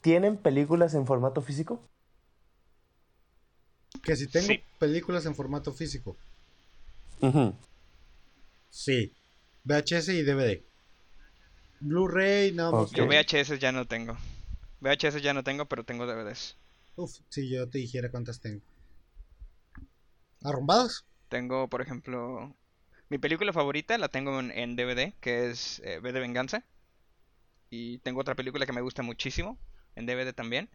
¿Tienen 0.00 0.36
películas 0.36 0.94
en 0.94 1.04
formato 1.04 1.42
físico? 1.42 1.82
Que 4.04 4.14
si 4.14 4.28
tengo 4.28 4.46
Sí. 4.46 4.62
películas 4.78 5.26
en 5.26 5.34
formato 5.34 5.72
físico, 5.72 6.16
Ujú. 7.20 7.52
sí. 8.70 9.12
VHS 9.64 10.10
y 10.14 10.22
DVD. 10.22 10.62
Blu-ray, 11.80 12.52
no, 12.52 12.70
pues, 12.70 12.90
Ok. 12.90 12.96
Yo 12.96 13.06
VHS 13.06 13.58
ya 13.58 13.72
no 13.72 13.86
tengo. 13.86 14.16
VHS 14.80 15.20
ya 15.20 15.34
no 15.34 15.42
tengo, 15.42 15.64
pero 15.66 15.82
tengo 15.82 16.06
DVDs. 16.06 16.54
Uf, 16.94 17.18
si 17.28 17.48
yo 17.48 17.68
te 17.68 17.78
dijera 17.78 18.08
cuántas 18.10 18.38
tengo. 18.40 18.60
¿Arrumbadas? 20.46 21.04
Tengo, 21.28 21.68
por 21.68 21.82
ejemplo, 21.82 22.54
mi 23.08 23.18
película 23.18 23.52
favorita 23.52 23.98
la 23.98 24.08
tengo 24.08 24.38
en, 24.38 24.52
en 24.52 24.76
DVD, 24.76 25.12
que 25.20 25.50
es 25.50 25.80
eh, 25.84 25.98
V 25.98 26.12
de 26.12 26.20
Venganza. 26.20 26.64
Y 27.68 27.98
tengo 27.98 28.20
otra 28.20 28.36
película 28.36 28.64
que 28.64 28.72
me 28.72 28.80
gusta 28.80 29.02
muchísimo, 29.02 29.58
en 29.96 30.06
DVD 30.06 30.32
también, 30.32 30.70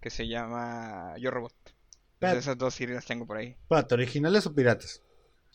que 0.00 0.10
se 0.10 0.28
llama 0.28 1.14
Yo 1.18 1.30
Robot. 1.30 1.54
Entonces, 2.20 2.44
esas 2.44 2.58
dos 2.58 2.74
sí 2.74 2.86
las 2.86 3.06
tengo 3.06 3.26
por 3.26 3.38
ahí. 3.38 3.56
Espérate, 3.62 3.94
¿originales 3.94 4.46
o 4.46 4.54
piratas? 4.54 5.02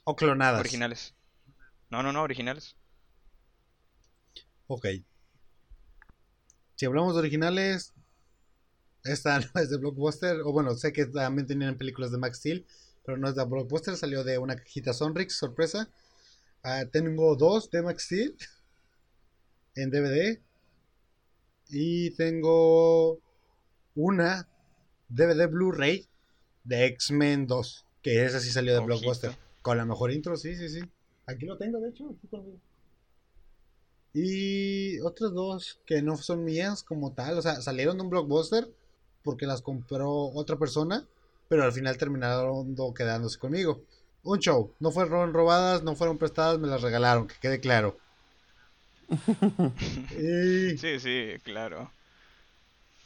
O 0.03 0.15
clonadas. 0.15 0.59
Originales. 0.59 1.13
No, 1.89 2.01
no, 2.01 2.11
no, 2.11 2.23
originales. 2.23 2.75
Ok. 4.67 4.87
Si 6.75 6.85
hablamos 6.85 7.13
de 7.13 7.19
originales, 7.19 7.93
esta 9.03 9.39
no 9.53 9.61
es 9.61 9.69
de 9.69 9.77
Blockbuster. 9.77 10.41
O 10.41 10.51
bueno, 10.51 10.73
sé 10.75 10.93
que 10.93 11.05
también 11.05 11.47
tenían 11.47 11.77
películas 11.77 12.11
de 12.11 12.17
Max 12.17 12.37
Steel. 12.37 12.65
Pero 13.03 13.17
no 13.17 13.27
es 13.29 13.35
de 13.35 13.43
Blockbuster, 13.43 13.95
salió 13.97 14.23
de 14.23 14.37
una 14.37 14.55
cajita 14.55 14.93
Sonrix, 14.93 15.37
sorpresa. 15.37 15.89
Ah, 16.63 16.85
tengo 16.91 17.35
dos 17.35 17.69
de 17.71 17.81
Max 17.81 18.03
Steel 18.03 18.35
en 19.75 19.89
DVD. 19.89 20.39
Y 21.69 22.11
tengo 22.11 23.19
una 23.95 24.47
DVD 25.09 25.47
Blu-ray 25.47 26.07
de 26.63 26.85
X-Men 26.85 27.47
2, 27.47 27.85
que 28.01 28.25
esa 28.25 28.39
sí 28.39 28.49
salió 28.49 28.73
de 28.73 28.79
Ojito. 28.79 28.95
Blockbuster. 28.95 29.31
Con 29.61 29.77
la 29.77 29.85
mejor 29.85 30.11
intro, 30.11 30.35
sí, 30.37 30.55
sí, 30.55 30.69
sí. 30.69 30.81
Aquí 31.25 31.45
lo 31.45 31.57
tengo, 31.57 31.79
de 31.79 31.89
hecho, 31.89 32.09
aquí 32.09 32.27
conmigo. 32.27 32.59
Y 34.13 34.99
otras 34.99 35.31
dos 35.33 35.79
que 35.85 36.01
no 36.01 36.17
son 36.17 36.43
mías 36.43 36.83
como 36.83 37.13
tal, 37.13 37.37
o 37.37 37.41
sea, 37.41 37.61
salieron 37.61 37.97
de 37.97 38.03
un 38.03 38.09
blockbuster 38.09 38.69
porque 39.23 39.45
las 39.45 39.61
compró 39.61 40.11
otra 40.11 40.57
persona, 40.57 41.07
pero 41.51 41.65
al 41.65 41.73
final 41.73 41.97
terminaron 41.97 42.75
do- 42.75 42.93
quedándose 42.93 43.37
conmigo. 43.37 43.81
Un 44.23 44.39
show, 44.39 44.73
no 44.79 44.89
fueron 44.89 45.33
robadas, 45.33 45.83
no 45.83 45.97
fueron 45.97 46.17
prestadas, 46.17 46.57
me 46.59 46.69
las 46.69 46.81
regalaron, 46.81 47.27
que 47.27 47.35
quede 47.41 47.59
claro. 47.59 47.97
Y... 50.17 50.77
Sí, 50.77 50.99
sí, 51.01 51.33
claro. 51.43 51.91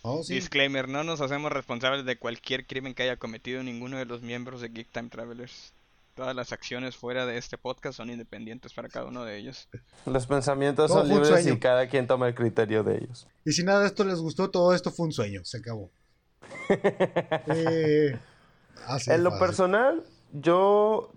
Oh, 0.04 0.22
sí. 0.22 0.36
Disclaimer, 0.36 0.88
no 0.88 1.04
nos 1.04 1.22
hacemos 1.22 1.52
responsables 1.52 2.06
de 2.06 2.20
cualquier 2.20 2.68
crimen 2.68 2.94
que 2.94 3.02
haya 3.02 3.18
cometido 3.18 3.64
ninguno 3.64 3.98
de 3.98 4.06
los 4.06 4.22
miembros 4.22 4.62
de 4.62 4.70
Geek 4.70 4.92
Time 4.92 5.10
Travelers. 5.10 5.74
Todas 6.14 6.36
las 6.36 6.52
acciones 6.54 6.96
fuera 6.96 7.26
de 7.26 7.40
este 7.40 7.58
podcast 7.58 7.98
son 7.98 8.12
independientes 8.12 8.74
para 8.74 8.90
cada 8.90 9.08
uno 9.08 9.26
de 9.26 9.38
ellos. 9.40 9.68
Los 10.06 10.28
pensamientos 10.28 10.92
Todo 10.92 11.00
son 11.00 11.10
libres 11.10 11.30
sueño. 11.30 11.54
y 11.56 11.60
cada 11.60 11.88
quien 11.90 12.06
toma 12.06 12.28
el 12.28 12.36
criterio 12.36 12.84
de 12.84 12.98
ellos. 12.98 13.26
Y 13.44 13.54
si 13.54 13.64
nada 13.64 13.80
de 13.82 13.88
esto 13.88 14.04
les 14.04 14.20
gustó, 14.20 14.52
todo 14.52 14.76
esto 14.76 14.92
fue 14.92 15.08
un 15.08 15.14
sueño, 15.14 15.44
se 15.44 15.58
acabó. 15.58 15.90
Eh, 17.48 18.18
de 19.06 19.16
en 19.16 19.24
lo 19.24 19.32
fácil. 19.32 19.40
personal, 19.40 20.04
yo 20.34 21.12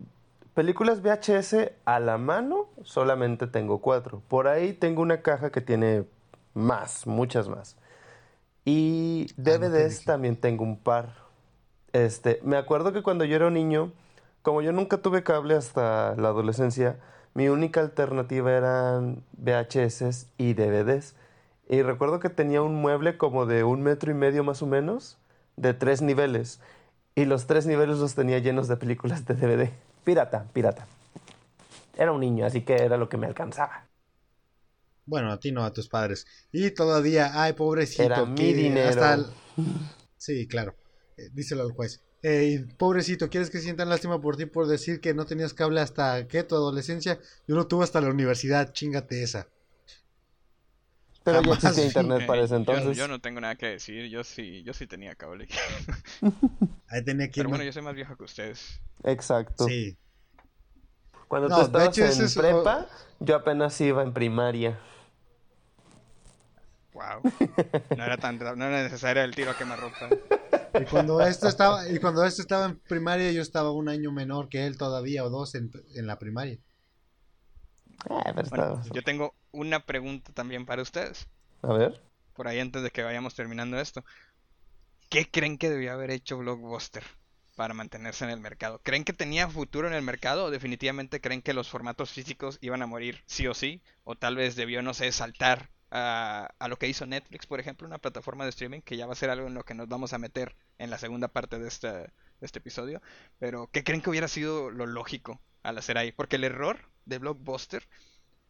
películas 0.54 1.02
VHS 1.02 1.72
a 1.84 2.00
la 2.00 2.18
mano 2.18 2.68
solamente 2.82 3.46
tengo 3.46 3.80
cuatro. 3.80 4.22
Por 4.28 4.48
ahí 4.48 4.72
tengo 4.72 5.02
una 5.02 5.22
caja 5.22 5.50
que 5.50 5.60
tiene 5.60 6.04
más, 6.54 7.06
muchas 7.06 7.48
más. 7.48 7.76
Y 8.64 9.28
Ah, 9.44 9.58
no 9.58 9.68
DVDs 9.68 10.04
también 10.04 10.36
tengo 10.36 10.64
un 10.64 10.78
par. 10.78 11.14
Este, 11.92 12.40
me 12.42 12.56
acuerdo 12.56 12.92
que 12.92 13.02
cuando 13.02 13.24
yo 13.24 13.36
era 13.36 13.46
un 13.46 13.54
niño, 13.54 13.92
como 14.42 14.62
yo 14.62 14.72
nunca 14.72 14.98
tuve 14.98 15.22
cable 15.22 15.54
hasta 15.54 16.14
la 16.16 16.28
adolescencia, 16.28 16.98
mi 17.34 17.48
única 17.48 17.80
alternativa 17.80 18.52
eran 18.52 19.22
VHS 19.38 20.26
y 20.38 20.54
DVDs. 20.54 21.14
Y 21.68 21.82
recuerdo 21.82 22.18
que 22.18 22.30
tenía 22.30 22.62
un 22.62 22.74
mueble 22.74 23.16
como 23.16 23.46
de 23.46 23.62
un 23.64 23.82
metro 23.82 24.10
y 24.10 24.14
medio 24.14 24.42
más 24.42 24.62
o 24.62 24.66
menos, 24.66 25.18
de 25.56 25.74
tres 25.74 26.02
niveles. 26.02 26.60
Y 27.18 27.24
los 27.24 27.46
tres 27.46 27.66
niveles 27.66 27.98
los 27.98 28.14
tenía 28.14 28.38
llenos 28.38 28.68
de 28.68 28.76
películas 28.76 29.24
de 29.26 29.34
DVD. 29.34 29.70
Pirata, 30.04 30.46
pirata. 30.52 30.86
Era 31.96 32.12
un 32.12 32.20
niño, 32.20 32.46
así 32.46 32.62
que 32.62 32.74
era 32.76 32.96
lo 32.96 33.08
que 33.08 33.16
me 33.16 33.26
alcanzaba. 33.26 33.88
Bueno, 35.04 35.32
a 35.32 35.40
ti 35.40 35.52
no, 35.52 35.64
a 35.64 35.72
tus 35.72 35.88
padres. 35.88 36.26
Y 36.52 36.70
todavía, 36.70 37.42
ay, 37.42 37.54
pobrecito. 37.54 38.02
Era 38.04 38.24
mi 38.24 38.36
que 38.36 38.54
dinero. 38.54 38.88
hasta 38.90 39.14
el- 39.14 39.26
Sí, 40.16 40.46
claro. 40.46 40.76
Eh, 41.16 41.30
díselo 41.32 41.62
al 41.62 41.72
juez. 41.72 42.02
Eh, 42.22 42.66
pobrecito, 42.76 43.28
¿quieres 43.30 43.48
que 43.50 43.58
sientan 43.58 43.88
lástima 43.88 44.20
por 44.20 44.36
ti 44.36 44.46
por 44.46 44.66
decir 44.66 45.00
que 45.00 45.14
no 45.14 45.24
tenías 45.24 45.54
cable 45.54 45.80
hasta 45.80 46.26
qué, 46.28 46.42
tu 46.42 46.56
adolescencia? 46.56 47.18
Yo 47.46 47.54
lo 47.54 47.66
tuve 47.66 47.84
hasta 47.84 48.00
la 48.00 48.10
universidad, 48.10 48.72
chingate 48.72 49.22
esa. 49.22 49.48
Pero 51.32 51.42
ya 51.42 51.54
Jamás 51.54 51.64
existía 51.64 51.82
vi. 51.82 51.88
internet 51.88 52.26
para 52.26 52.42
ese 52.42 52.54
Eh, 52.54 52.58
yo- 52.66 52.72
entonces. 52.72 52.96
Yo, 52.96 53.08
no 53.08 53.20
tengo 53.20 53.40
nada 53.40 53.54
que 53.56 53.66
decir, 53.66 54.08
yo 54.08 54.24
sí, 54.24 54.62
yo 54.62 54.72
sí 54.74 54.86
tenía 54.86 55.14
cable. 55.14 55.48
Ahí 56.88 57.04
tenía 57.04 57.26
que 57.28 57.34
Pero 57.40 57.48
bueno, 57.50 57.64
yo 57.64 57.72
soy 57.72 57.82
más 57.82 57.94
viejo 57.94 58.16
que 58.16 58.24
ustedes. 58.24 58.80
Exacto. 59.04 59.64
Sí. 59.66 59.96
Cuando 61.28 61.48
No, 61.48 61.56
tú 61.56 61.62
estabas 61.62 61.88
hecho, 61.88 62.04
en 62.06 62.24
es- 62.24 62.34
prepa, 62.34 62.86
yo 63.20 63.36
apenas 63.36 63.78
iba 63.80 64.02
en 64.02 64.12
primaria. 64.14 64.78
Wow. 66.94 67.22
No 67.96 68.04
era 68.04 68.16
tan 68.16 68.38
no 68.38 68.44
era 68.64 68.82
necesario 68.82 69.22
el 69.22 69.34
tiro 69.34 69.50
a 69.50 69.56
quemarropa. 69.56 70.08
Y 70.80 70.84
cuando 70.84 71.20
esto 71.20 71.46
estaba, 71.48 71.88
y 71.88 71.98
cuando 71.98 72.24
esto 72.24 72.42
estaba 72.42 72.66
en 72.66 72.78
primaria, 72.80 73.30
yo 73.32 73.42
estaba 73.42 73.70
un 73.72 73.88
año 73.88 74.10
menor 74.12 74.48
que 74.48 74.66
él 74.66 74.76
todavía, 74.76 75.24
o 75.24 75.30
dos 75.30 75.54
en, 75.54 75.70
en 75.94 76.06
la 76.06 76.18
primaria. 76.18 76.58
Ah, 78.10 78.32
pero 78.34 78.48
Bueno, 78.50 78.64
estaba- 78.64 78.82
yo 78.92 79.02
tengo 79.02 79.34
una 79.52 79.80
pregunta 79.84 80.32
también 80.32 80.66
para 80.66 80.82
ustedes. 80.82 81.28
A 81.62 81.72
ver. 81.72 82.00
Por 82.34 82.48
ahí 82.48 82.58
antes 82.60 82.82
de 82.82 82.90
que 82.90 83.02
vayamos 83.02 83.34
terminando 83.34 83.78
esto. 83.78 84.04
¿Qué 85.10 85.30
creen 85.30 85.58
que 85.58 85.70
debió 85.70 85.92
haber 85.92 86.10
hecho 86.10 86.38
Blockbuster 86.38 87.02
para 87.56 87.74
mantenerse 87.74 88.24
en 88.24 88.30
el 88.30 88.40
mercado? 88.40 88.80
¿Creen 88.82 89.04
que 89.04 89.12
tenía 89.12 89.48
futuro 89.48 89.88
en 89.88 89.94
el 89.94 90.02
mercado 90.02 90.44
o 90.46 90.50
definitivamente 90.50 91.20
creen 91.20 91.42
que 91.42 91.54
los 91.54 91.68
formatos 91.68 92.10
físicos 92.10 92.58
iban 92.60 92.82
a 92.82 92.86
morir 92.86 93.22
sí 93.26 93.46
o 93.46 93.54
sí? 93.54 93.82
O 94.04 94.16
tal 94.16 94.36
vez 94.36 94.54
debió, 94.56 94.82
no 94.82 94.94
sé, 94.94 95.10
saltar 95.12 95.70
a, 95.90 96.50
a 96.58 96.68
lo 96.68 96.78
que 96.78 96.88
hizo 96.88 97.06
Netflix, 97.06 97.46
por 97.46 97.60
ejemplo, 97.60 97.86
una 97.86 97.98
plataforma 97.98 98.44
de 98.44 98.50
streaming 98.50 98.80
que 98.82 98.96
ya 98.96 99.06
va 99.06 99.12
a 99.14 99.16
ser 99.16 99.30
algo 99.30 99.46
en 99.46 99.54
lo 99.54 99.64
que 99.64 99.74
nos 99.74 99.88
vamos 99.88 100.12
a 100.12 100.18
meter 100.18 100.54
en 100.78 100.90
la 100.90 100.98
segunda 100.98 101.28
parte 101.28 101.58
de 101.58 101.68
este, 101.68 101.88
de 101.88 102.10
este 102.42 102.58
episodio. 102.58 103.00
Pero, 103.38 103.68
¿qué 103.72 103.84
creen 103.84 104.02
que 104.02 104.10
hubiera 104.10 104.28
sido 104.28 104.70
lo 104.70 104.86
lógico 104.86 105.40
al 105.62 105.78
hacer 105.78 105.96
ahí? 105.98 106.12
Porque 106.12 106.36
el 106.36 106.44
error 106.44 106.87
de 107.08 107.18
Blockbuster 107.18 107.82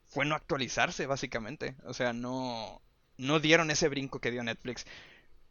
fue 0.07 0.25
no 0.25 0.35
actualizarse, 0.35 1.07
básicamente. 1.07 1.77
O 1.85 1.95
sea, 1.95 2.13
no, 2.13 2.81
no 3.17 3.41
dieron 3.41 3.71
ese 3.71 3.89
brinco 3.89 4.21
que 4.21 4.31
dio 4.31 4.43
Netflix 4.43 4.87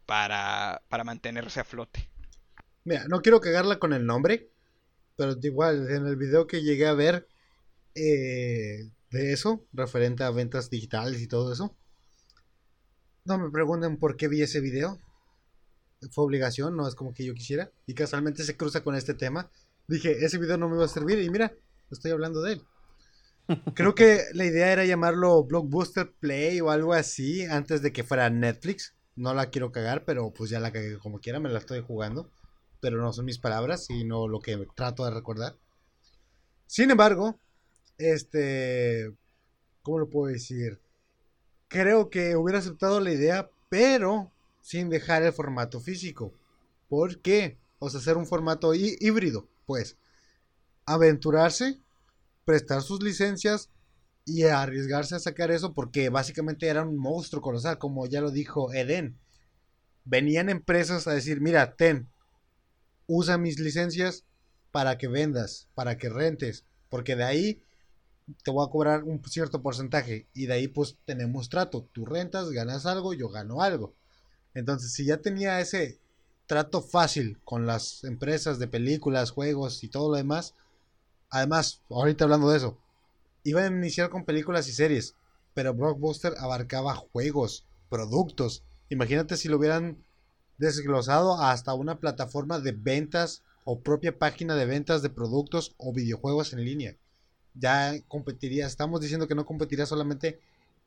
para, 0.06 0.82
para 0.88 1.04
mantenerse 1.04 1.60
a 1.60 1.64
flote. 1.64 2.08
Mira, 2.84 3.06
no 3.08 3.20
quiero 3.20 3.40
cagarla 3.40 3.78
con 3.78 3.92
el 3.92 4.06
nombre, 4.06 4.50
pero 5.16 5.36
igual 5.42 5.90
en 5.90 6.06
el 6.06 6.16
video 6.16 6.46
que 6.46 6.62
llegué 6.62 6.86
a 6.86 6.94
ver 6.94 7.28
eh, 7.94 8.90
de 9.10 9.32
eso, 9.32 9.64
referente 9.72 10.24
a 10.24 10.30
ventas 10.30 10.70
digitales 10.70 11.20
y 11.20 11.28
todo 11.28 11.52
eso, 11.52 11.76
no 13.24 13.38
me 13.38 13.50
pregunten 13.50 13.98
por 13.98 14.16
qué 14.16 14.28
vi 14.28 14.42
ese 14.42 14.60
video. 14.60 14.98
Fue 16.12 16.24
obligación, 16.24 16.76
no 16.76 16.88
es 16.88 16.94
como 16.94 17.12
que 17.12 17.24
yo 17.24 17.34
quisiera. 17.34 17.70
Y 17.86 17.94
casualmente 17.94 18.44
se 18.44 18.56
cruza 18.56 18.82
con 18.82 18.94
este 18.94 19.14
tema. 19.14 19.50
Dije, 19.86 20.24
ese 20.24 20.38
video 20.38 20.56
no 20.56 20.68
me 20.68 20.76
va 20.76 20.86
a 20.86 20.88
servir 20.88 21.18
y 21.18 21.28
mira, 21.28 21.52
estoy 21.90 22.12
hablando 22.12 22.40
de 22.40 22.54
él. 22.54 22.62
Creo 23.74 23.94
que 23.94 24.24
la 24.34 24.44
idea 24.44 24.72
era 24.72 24.84
llamarlo 24.84 25.44
Blockbuster 25.44 26.12
Play 26.20 26.60
o 26.60 26.70
algo 26.70 26.92
así 26.92 27.44
antes 27.46 27.80
de 27.82 27.92
que 27.92 28.04
fuera 28.04 28.28
Netflix. 28.30 28.94
No 29.16 29.34
la 29.34 29.50
quiero 29.50 29.72
cagar, 29.72 30.04
pero 30.04 30.32
pues 30.32 30.50
ya 30.50 30.60
la 30.60 30.72
cagué 30.72 30.98
como 30.98 31.18
quiera, 31.20 31.40
me 31.40 31.48
la 31.48 31.58
estoy 31.58 31.82
jugando. 31.82 32.30
Pero 32.80 33.00
no 33.00 33.12
son 33.12 33.24
mis 33.24 33.38
palabras, 33.38 33.86
sino 33.86 34.28
lo 34.28 34.40
que 34.40 34.66
trato 34.76 35.04
de 35.04 35.10
recordar. 35.12 35.56
Sin 36.66 36.90
embargo, 36.90 37.40
este, 37.98 39.12
¿cómo 39.82 39.98
lo 40.00 40.10
puedo 40.10 40.32
decir? 40.32 40.80
Creo 41.68 42.10
que 42.10 42.36
hubiera 42.36 42.58
aceptado 42.60 43.00
la 43.00 43.12
idea, 43.12 43.50
pero 43.70 44.32
sin 44.62 44.90
dejar 44.90 45.22
el 45.22 45.32
formato 45.32 45.80
físico. 45.80 46.34
¿Por 46.88 47.20
qué? 47.20 47.58
O 47.78 47.90
sea, 47.90 48.00
hacer 48.00 48.16
un 48.16 48.26
formato 48.26 48.74
hí- 48.74 48.96
híbrido, 49.00 49.48
pues. 49.66 49.96
Aventurarse, 50.86 51.80
prestar 52.48 52.80
sus 52.80 53.02
licencias 53.02 53.68
y 54.24 54.44
arriesgarse 54.44 55.14
a 55.14 55.18
sacar 55.18 55.50
eso 55.50 55.74
porque 55.74 56.08
básicamente 56.08 56.66
era 56.66 56.82
un 56.82 56.96
monstruo 56.96 57.42
colosal, 57.42 57.76
como 57.76 58.06
ya 58.06 58.22
lo 58.22 58.30
dijo 58.30 58.72
Eden. 58.72 59.18
Venían 60.06 60.48
empresas 60.48 61.06
a 61.06 61.12
decir, 61.12 61.42
mira, 61.42 61.76
ten, 61.76 62.08
usa 63.06 63.36
mis 63.36 63.60
licencias 63.60 64.24
para 64.72 64.96
que 64.96 65.08
vendas, 65.08 65.68
para 65.74 65.98
que 65.98 66.08
rentes, 66.08 66.64
porque 66.88 67.16
de 67.16 67.24
ahí 67.24 67.62
te 68.42 68.50
voy 68.50 68.66
a 68.66 68.70
cobrar 68.70 69.04
un 69.04 69.22
cierto 69.26 69.60
porcentaje 69.60 70.26
y 70.32 70.46
de 70.46 70.54
ahí 70.54 70.68
pues 70.68 70.96
tenemos 71.04 71.50
trato, 71.50 71.86
tú 71.92 72.06
rentas, 72.06 72.48
ganas 72.48 72.86
algo, 72.86 73.12
yo 73.12 73.28
gano 73.28 73.60
algo. 73.60 73.94
Entonces, 74.54 74.94
si 74.94 75.04
ya 75.04 75.18
tenía 75.18 75.60
ese 75.60 76.00
trato 76.46 76.80
fácil 76.80 77.38
con 77.44 77.66
las 77.66 78.04
empresas 78.04 78.58
de 78.58 78.68
películas, 78.68 79.32
juegos 79.32 79.84
y 79.84 79.88
todo 79.88 80.12
lo 80.12 80.16
demás, 80.16 80.54
además, 81.30 81.82
ahorita 81.90 82.24
hablando 82.24 82.50
de 82.50 82.58
eso, 82.58 82.78
iban 83.44 83.64
a 83.64 83.76
iniciar 83.76 84.10
con 84.10 84.24
películas 84.24 84.68
y 84.68 84.72
series, 84.72 85.14
pero 85.54 85.74
Blockbuster 85.74 86.34
abarcaba 86.38 86.94
juegos, 86.94 87.64
productos. 87.88 88.62
Imagínate 88.90 89.36
si 89.36 89.48
lo 89.48 89.56
hubieran 89.56 90.04
desglosado 90.58 91.40
hasta 91.40 91.74
una 91.74 91.98
plataforma 91.98 92.60
de 92.60 92.72
ventas 92.72 93.42
o 93.64 93.80
propia 93.80 94.18
página 94.18 94.54
de 94.54 94.66
ventas 94.66 95.02
de 95.02 95.10
productos 95.10 95.74
o 95.78 95.92
videojuegos 95.92 96.52
en 96.52 96.64
línea. 96.64 96.96
Ya 97.54 97.94
competiría, 98.08 98.66
estamos 98.66 99.00
diciendo 99.00 99.28
que 99.28 99.34
no 99.34 99.46
competiría 99.46 99.86
solamente 99.86 100.40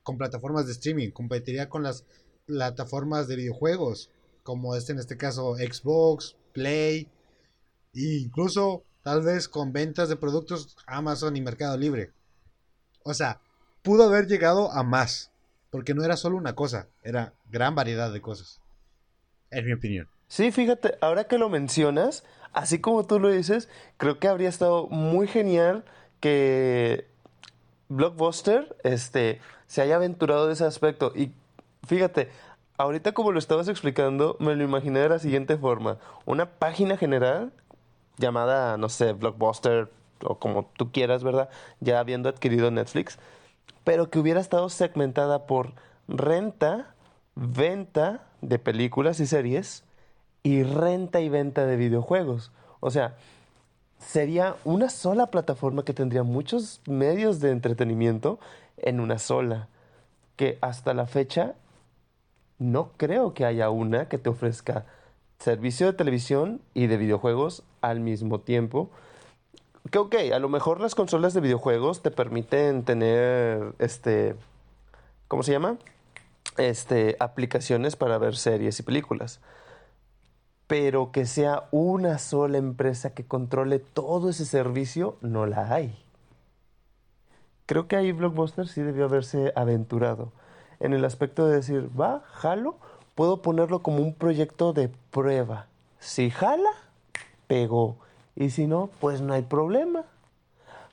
con 0.04 0.18
plataformas 0.18 0.66
de 0.66 0.74
streaming, 0.74 1.12
competiría 1.12 1.70
con 1.70 1.84
las 1.84 2.06
plataformas 2.46 3.28
de 3.28 3.36
videojuegos, 3.36 4.10
como 4.44 4.76
este 4.76 4.94
en 4.94 5.00
este 5.00 5.18
caso 5.18 5.56
Xbox, 5.56 6.36
Play, 6.54 7.08
e 7.94 8.20
incluso 8.24 8.84
tal 9.04 9.24
vez 9.24 9.48
con 9.48 9.74
ventas 9.74 10.10
de 10.10 10.16
productos 10.16 10.76
Amazon 10.86 11.36
y 11.36 11.42
Mercado 11.42 11.78
Libre. 11.78 12.12
O 13.04 13.14
sea, 13.14 13.40
pudo 13.82 14.04
haber 14.04 14.28
llegado 14.28 14.72
a 14.72 14.84
más, 14.84 15.32
porque 15.70 15.94
no 15.94 16.04
era 16.04 16.18
solo 16.18 16.38
una 16.38 16.56
cosa, 16.56 16.88
era 17.04 17.34
gran 17.50 17.76
variedad 17.76 18.12
de 18.12 18.22
cosas. 18.22 18.60
En 19.50 19.66
mi 19.66 19.74
opinión. 19.74 20.08
Sí, 20.28 20.52
fíjate, 20.52 20.98
ahora 21.02 21.26
que 21.26 21.38
lo 21.38 21.50
mencionas, 21.50 22.24
así 22.54 22.80
como 22.80 23.06
tú 23.06 23.20
lo 23.20 23.30
dices, 23.30 23.70
creo 23.98 24.20
que 24.20 24.28
habría 24.28 24.50
estado 24.50 24.88
muy 24.88 25.28
genial 25.28 25.84
que 26.20 27.08
Blockbuster 27.90 28.78
este, 28.84 29.42
se 29.68 29.82
haya 29.82 29.96
aventurado 29.96 30.48
de 30.48 30.54
ese 30.54 30.64
aspecto. 30.64 31.12
Y 31.16 31.34
fíjate, 31.86 32.30
ahorita 32.78 33.12
como 33.12 33.34
lo 33.34 33.40
estabas 33.40 33.68
explicando, 33.68 34.38
me 34.40 34.56
lo 34.56 34.64
imaginé 34.64 35.02
de 35.02 35.10
la 35.10 35.20
siguiente 35.20 35.58
forma. 35.58 35.98
Una 36.26 36.46
página 36.46 36.96
general 36.96 37.52
llamada, 38.18 38.78
no 38.78 38.90
sé, 38.90 39.14
Blockbuster 39.14 39.90
o 40.24 40.36
como 40.38 40.66
tú 40.78 40.92
quieras, 40.92 41.24
¿verdad? 41.24 41.50
Ya 41.80 42.00
habiendo 42.00 42.30
adquirido 42.30 42.72
Netflix, 42.72 43.18
pero 43.84 44.10
que 44.10 44.20
hubiera 44.20 44.40
estado 44.40 44.70
segmentada 44.70 45.48
por 45.48 45.74
renta, 46.08 46.94
venta 47.36 48.24
de 48.42 48.60
películas 48.60 49.20
y 49.20 49.26
series 49.26 49.84
y 50.44 50.64
renta 50.64 51.22
y 51.22 51.30
venta 51.30 51.66
de 51.66 51.76
videojuegos. 51.76 52.52
O 52.80 52.92
sea, 52.92 53.16
sería 54.00 54.56
una 54.66 54.90
sola 54.90 55.28
plataforma 55.28 55.84
que 55.84 55.94
tendría 55.94 56.24
muchos 56.24 56.82
medios 56.86 57.40
de 57.40 57.52
entretenimiento 57.52 58.40
en 58.78 59.00
una 59.00 59.20
sola, 59.20 59.68
que 60.36 60.58
hasta 60.62 60.94
la 60.94 61.06
fecha 61.06 61.54
no 62.58 62.92
creo 62.98 63.34
que 63.34 63.46
haya 63.46 63.70
una 63.70 64.08
que 64.08 64.18
te 64.18 64.30
ofrezca 64.30 64.86
servicio 65.42 65.88
de 65.88 65.94
televisión 65.94 66.62
y 66.74 66.88
de 66.88 66.98
videojuegos 66.98 67.64
al 67.82 68.00
mismo 68.00 68.40
tiempo. 68.40 68.92
Que 69.90 69.98
ok, 69.98 70.16
a 70.34 70.40
lo 70.40 70.50
mejor 70.50 70.80
las 70.80 70.94
consolas 70.94 71.34
de 71.34 71.42
videojuegos 71.42 72.04
te 72.04 72.12
permiten 72.12 72.84
tener 72.84 73.74
este 73.80 74.36
¿cómo 75.28 75.42
se 75.42 75.52
llama? 75.52 75.78
Este 76.58 77.16
aplicaciones 77.20 77.96
para 77.96 78.20
ver 78.20 78.36
series 78.36 78.80
y 78.80 78.84
películas. 78.84 79.40
Pero 80.68 81.12
que 81.12 81.26
sea 81.26 81.68
una 81.72 82.20
sola 82.20 82.58
empresa 82.60 83.14
que 83.14 83.26
controle 83.26 83.80
todo 83.80 84.30
ese 84.30 84.46
servicio, 84.46 85.18
no 85.22 85.48
la 85.48 85.74
hay. 85.74 85.98
Creo 87.66 87.88
que 87.88 87.96
ahí 87.96 88.12
Blockbuster 88.12 88.68
sí 88.68 88.82
debió 88.82 89.06
haberse 89.06 89.52
aventurado 89.56 90.32
en 90.80 90.94
el 90.94 91.06
aspecto 91.06 91.48
de 91.48 91.56
decir, 91.56 91.90
va, 92.00 92.24
jalo, 92.26 92.78
puedo 93.16 93.42
ponerlo 93.42 93.80
como 93.80 94.02
un 94.02 94.14
proyecto 94.14 94.74
de 94.74 94.90
prueba. 95.12 95.68
Si 96.00 96.30
jala, 96.30 96.72
pegó. 97.48 97.98
Y 98.36 98.50
si 98.50 98.68
no, 98.68 98.90
pues 99.00 99.22
no 99.22 99.34
hay 99.34 99.44
problema. 99.44 100.04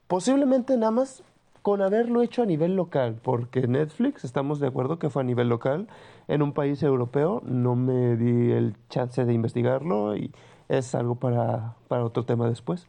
Posiblemente 0.07 0.77
nada 0.77 0.91
más 0.91 1.23
con 1.63 1.83
haberlo 1.83 2.23
hecho 2.23 2.43
a 2.43 2.47
nivel 2.47 2.77
local, 2.77 3.19
porque 3.23 3.67
Netflix, 3.67 4.25
estamos 4.25 4.59
de 4.59 4.69
acuerdo 4.69 4.99
que 4.99 5.11
fue 5.11 5.23
a 5.23 5.25
nivel 5.25 5.49
local, 5.49 5.87
en 6.27 6.43
un 6.43 6.53
país 6.53 6.83
europeo, 6.83 7.43
no 7.45 7.77
me 7.77 8.17
di 8.17 8.53
el 8.53 8.75
chance 8.89 9.25
de 9.25 9.33
investigarlo 9.35 10.17
y 10.17 10.33
es 10.69 10.95
algo 10.95 11.17
para, 11.17 11.75
para 11.89 12.05
otro 12.05 12.25
tema 12.25 12.49
después. 12.49 12.87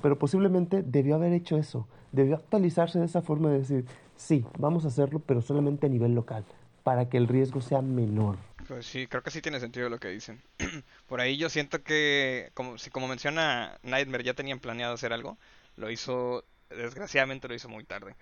Pero 0.00 0.18
posiblemente 0.18 0.82
debió 0.82 1.14
haber 1.14 1.32
hecho 1.32 1.56
eso, 1.56 1.86
debió 2.12 2.36
actualizarse 2.36 2.98
de 2.98 3.06
esa 3.06 3.22
forma 3.22 3.50
de 3.50 3.58
decir, 3.60 3.86
sí, 4.16 4.44
vamos 4.58 4.84
a 4.84 4.88
hacerlo, 4.88 5.20
pero 5.24 5.40
solamente 5.42 5.86
a 5.86 5.90
nivel 5.90 6.14
local, 6.14 6.44
para 6.82 7.08
que 7.08 7.16
el 7.16 7.28
riesgo 7.28 7.60
sea 7.60 7.82
menor. 7.82 8.36
Pues 8.72 8.86
sí, 8.86 9.06
creo 9.06 9.22
que 9.22 9.30
sí 9.30 9.42
tiene 9.42 9.60
sentido 9.60 9.90
lo 9.90 10.00
que 10.00 10.08
dicen. 10.08 10.42
Por 11.06 11.20
ahí 11.20 11.36
yo 11.36 11.50
siento 11.50 11.82
que, 11.84 12.50
como, 12.54 12.78
si 12.78 12.88
como 12.88 13.06
menciona 13.06 13.78
Nightmare, 13.82 14.24
ya 14.24 14.32
tenían 14.32 14.60
planeado 14.60 14.94
hacer 14.94 15.12
algo, 15.12 15.36
lo 15.76 15.90
hizo, 15.90 16.46
desgraciadamente 16.70 17.48
lo 17.48 17.54
hizo 17.54 17.68
muy 17.68 17.84
tarde. 17.84 18.16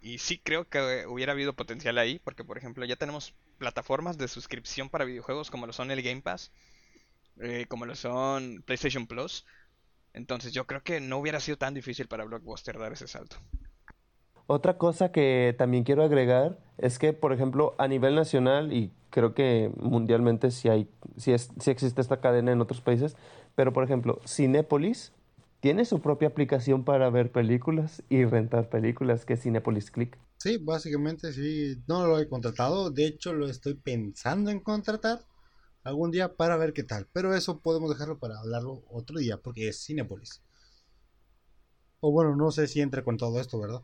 Y 0.00 0.18
sí 0.18 0.38
creo 0.38 0.68
que 0.68 1.06
hubiera 1.08 1.32
habido 1.32 1.54
potencial 1.54 1.98
ahí, 1.98 2.20
porque 2.20 2.44
por 2.44 2.56
ejemplo 2.56 2.84
ya 2.84 2.94
tenemos 2.94 3.34
plataformas 3.58 4.16
de 4.16 4.28
suscripción 4.28 4.90
para 4.90 5.04
videojuegos 5.04 5.50
como 5.50 5.66
lo 5.66 5.72
son 5.72 5.90
el 5.90 6.02
Game 6.02 6.22
Pass, 6.22 6.52
eh, 7.40 7.66
como 7.68 7.86
lo 7.86 7.96
son 7.96 8.62
PlayStation 8.64 9.06
Plus. 9.08 9.44
Entonces 10.14 10.52
yo 10.52 10.66
creo 10.66 10.82
que 10.84 11.00
no 11.00 11.18
hubiera 11.18 11.40
sido 11.40 11.58
tan 11.58 11.74
difícil 11.74 12.08
para 12.08 12.24
Blockbuster 12.24 12.78
dar 12.78 12.92
ese 12.92 13.08
salto. 13.08 13.38
Otra 14.46 14.78
cosa 14.78 15.10
que 15.10 15.54
también 15.58 15.84
quiero 15.84 16.04
agregar 16.04 16.58
es 16.78 16.98
que, 16.98 17.12
por 17.12 17.32
ejemplo, 17.32 17.74
a 17.78 17.88
nivel 17.88 18.14
nacional, 18.14 18.72
y 18.72 18.92
creo 19.10 19.34
que 19.34 19.72
mundialmente 19.76 20.50
sí, 20.50 20.68
hay, 20.68 20.88
sí, 21.16 21.32
es, 21.32 21.50
existe 21.66 22.00
esta 22.00 22.20
cadena 22.20 22.52
en 22.52 22.60
otros 22.60 22.80
países, 22.80 23.16
pero 23.54 23.72
por 23.72 23.82
ejemplo, 23.82 24.20
Cinépolis 24.26 25.12
tiene 25.60 25.84
su 25.84 26.00
propia 26.00 26.28
aplicación 26.28 26.84
para 26.84 27.10
ver 27.10 27.32
películas 27.32 28.02
y 28.08 28.24
rentar 28.24 28.68
películas, 28.68 29.24
que 29.24 29.32
es 29.32 29.42
Cinepolis 29.42 29.90
Click. 29.90 30.16
Sí, 30.38 30.58
básicamente 30.58 31.32
sí, 31.32 31.82
no 31.88 32.06
lo 32.06 32.20
he 32.20 32.28
contratado, 32.28 32.90
de 32.90 33.06
hecho 33.06 33.32
lo 33.32 33.48
estoy 33.48 33.74
pensando 33.74 34.50
en 34.50 34.60
contratar 34.60 35.20
algún 35.82 36.10
día 36.10 36.36
para 36.36 36.56
ver 36.56 36.72
qué 36.72 36.84
tal, 36.84 37.08
pero 37.12 37.34
eso 37.34 37.60
podemos 37.60 37.90
dejarlo 37.90 38.18
para 38.18 38.38
hablarlo 38.38 38.84
otro 38.90 39.18
día 39.18 39.38
porque 39.38 39.68
es 39.68 39.82
Cinepolis. 39.84 40.42
O 42.00 42.12
bueno, 42.12 42.36
no 42.36 42.50
sé 42.52 42.68
si 42.68 42.80
entra 42.80 43.02
con 43.02 43.16
todo 43.16 43.40
esto, 43.40 43.58
¿verdad? 43.58 43.80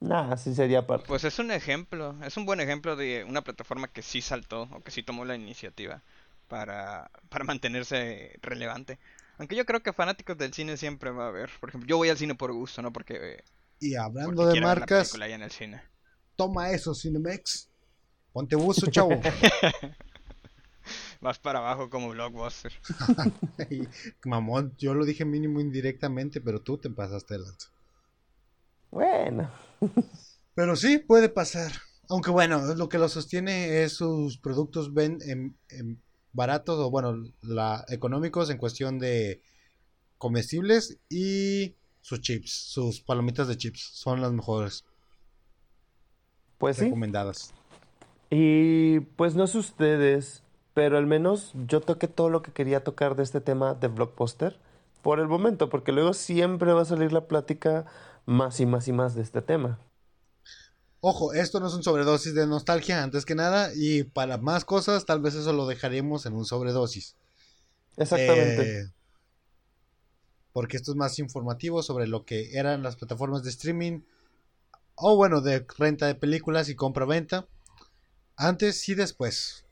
Nah, 0.00 0.34
sí 0.36 0.54
sería 0.54 0.86
para... 0.86 1.02
Pues 1.02 1.24
es 1.24 1.38
un 1.38 1.50
ejemplo, 1.50 2.16
es 2.24 2.36
un 2.36 2.46
buen 2.46 2.60
ejemplo 2.60 2.96
de 2.96 3.24
una 3.24 3.42
plataforma 3.42 3.88
que 3.88 4.02
sí 4.02 4.22
saltó 4.22 4.62
o 4.72 4.82
que 4.82 4.90
sí 4.90 5.02
tomó 5.02 5.26
la 5.26 5.36
iniciativa 5.36 6.02
para, 6.48 7.10
para 7.28 7.44
mantenerse 7.44 8.38
relevante. 8.40 8.98
Aunque 9.36 9.56
yo 9.56 9.66
creo 9.66 9.82
que 9.82 9.92
fanáticos 9.92 10.38
del 10.38 10.54
cine 10.54 10.76
siempre 10.76 11.10
va 11.10 11.26
a 11.26 11.28
haber. 11.28 11.50
Por 11.60 11.68
ejemplo, 11.68 11.86
yo 11.86 11.98
voy 11.98 12.08
al 12.08 12.16
cine 12.16 12.34
por 12.34 12.52
gusto, 12.52 12.82
no 12.82 12.92
porque... 12.92 13.44
Y 13.78 13.94
hablando 13.94 14.46
de 14.46 14.60
marcas... 14.60 15.14
En 15.14 15.42
el 15.42 15.50
cine. 15.50 15.82
Toma 16.36 16.70
eso, 16.70 16.94
Cinemex. 16.94 17.68
Ponte 18.32 18.56
buzo, 18.56 18.90
chavo. 18.90 19.10
Vas 21.20 21.38
para 21.38 21.58
abajo 21.58 21.90
como 21.90 22.08
Blockbuster. 22.10 22.72
Mamón, 24.24 24.74
yo 24.78 24.94
lo 24.94 25.04
dije 25.04 25.26
mínimo 25.26 25.60
indirectamente, 25.60 26.40
pero 26.40 26.62
tú 26.62 26.78
te 26.78 26.88
pasaste 26.88 27.34
el 27.34 27.44
alto. 27.44 27.66
Bueno. 28.90 29.50
Pero 30.54 30.76
sí, 30.76 30.98
puede 30.98 31.28
pasar. 31.28 31.72
Aunque 32.08 32.30
bueno, 32.30 32.74
lo 32.74 32.88
que 32.88 32.98
lo 32.98 33.08
sostiene 33.08 33.82
es 33.82 33.92
sus 33.92 34.38
productos 34.38 34.92
ven 34.92 35.18
en, 35.22 36.02
baratos 36.32 36.78
o 36.78 36.90
bueno, 36.90 37.22
la, 37.42 37.84
económicos 37.88 38.50
en 38.50 38.58
cuestión 38.58 38.98
de 38.98 39.42
comestibles 40.18 40.98
y 41.08 41.76
sus 42.00 42.20
chips, 42.20 42.50
sus 42.50 43.00
palomitas 43.00 43.48
de 43.48 43.56
chips 43.56 43.80
son 43.94 44.20
las 44.20 44.32
mejores. 44.32 44.84
Pues 46.58 46.78
recomendadas. 46.78 47.54
Y 48.28 49.00
pues 49.00 49.34
no 49.34 49.46
sé 49.46 49.58
ustedes, 49.58 50.42
pero 50.74 50.98
al 50.98 51.06
menos 51.06 51.52
yo 51.66 51.80
toqué 51.80 52.06
todo 52.06 52.28
lo 52.28 52.42
que 52.42 52.52
quería 52.52 52.84
tocar 52.84 53.16
de 53.16 53.22
este 53.22 53.40
tema 53.40 53.74
de 53.74 53.88
Blockbuster 53.88 54.58
por 55.02 55.20
el 55.20 55.28
momento, 55.28 55.70
porque 55.70 55.92
luego 55.92 56.12
siempre 56.12 56.72
va 56.72 56.82
a 56.82 56.86
salir 56.86 57.12
la 57.12 57.26
plática 57.26 57.86
más 58.30 58.60
y 58.60 58.66
más 58.66 58.86
y 58.86 58.92
más 58.92 59.14
de 59.14 59.22
este 59.22 59.42
tema. 59.42 59.80
Ojo, 61.00 61.32
esto 61.32 61.58
no 61.58 61.66
es 61.66 61.74
un 61.74 61.82
sobredosis 61.82 62.32
de 62.34 62.46
nostalgia, 62.46 63.02
antes 63.02 63.24
que 63.24 63.34
nada, 63.34 63.70
y 63.74 64.04
para 64.04 64.38
más 64.38 64.64
cosas, 64.64 65.04
tal 65.04 65.20
vez 65.20 65.34
eso 65.34 65.52
lo 65.52 65.66
dejaremos 65.66 66.26
en 66.26 66.34
un 66.34 66.44
sobredosis. 66.44 67.16
Exactamente. 67.96 68.82
Eh, 68.82 68.90
porque 70.52 70.76
esto 70.76 70.92
es 70.92 70.96
más 70.96 71.18
informativo 71.18 71.82
sobre 71.82 72.06
lo 72.06 72.24
que 72.24 72.56
eran 72.56 72.82
las 72.84 72.96
plataformas 72.96 73.42
de 73.42 73.50
streaming, 73.50 74.02
o 74.94 75.16
bueno, 75.16 75.40
de 75.40 75.66
renta 75.78 76.06
de 76.06 76.14
películas 76.14 76.68
y 76.68 76.76
compra-venta, 76.76 77.46
antes 78.36 78.88
y 78.88 78.94
después. 78.94 79.64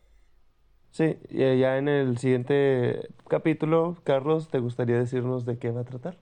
Sí, 0.90 1.16
y 1.30 1.38
ya 1.38 1.78
en 1.78 1.88
el 1.88 2.18
siguiente 2.18 3.09
capítulo, 3.28 3.98
Carlos, 4.02 4.48
¿te 4.48 4.59
gustaría 4.59 4.98
decirnos 4.98 5.44
de 5.44 5.59
qué 5.59 5.70
va 5.70 5.82
a 5.82 5.84
tratar? 5.84 6.16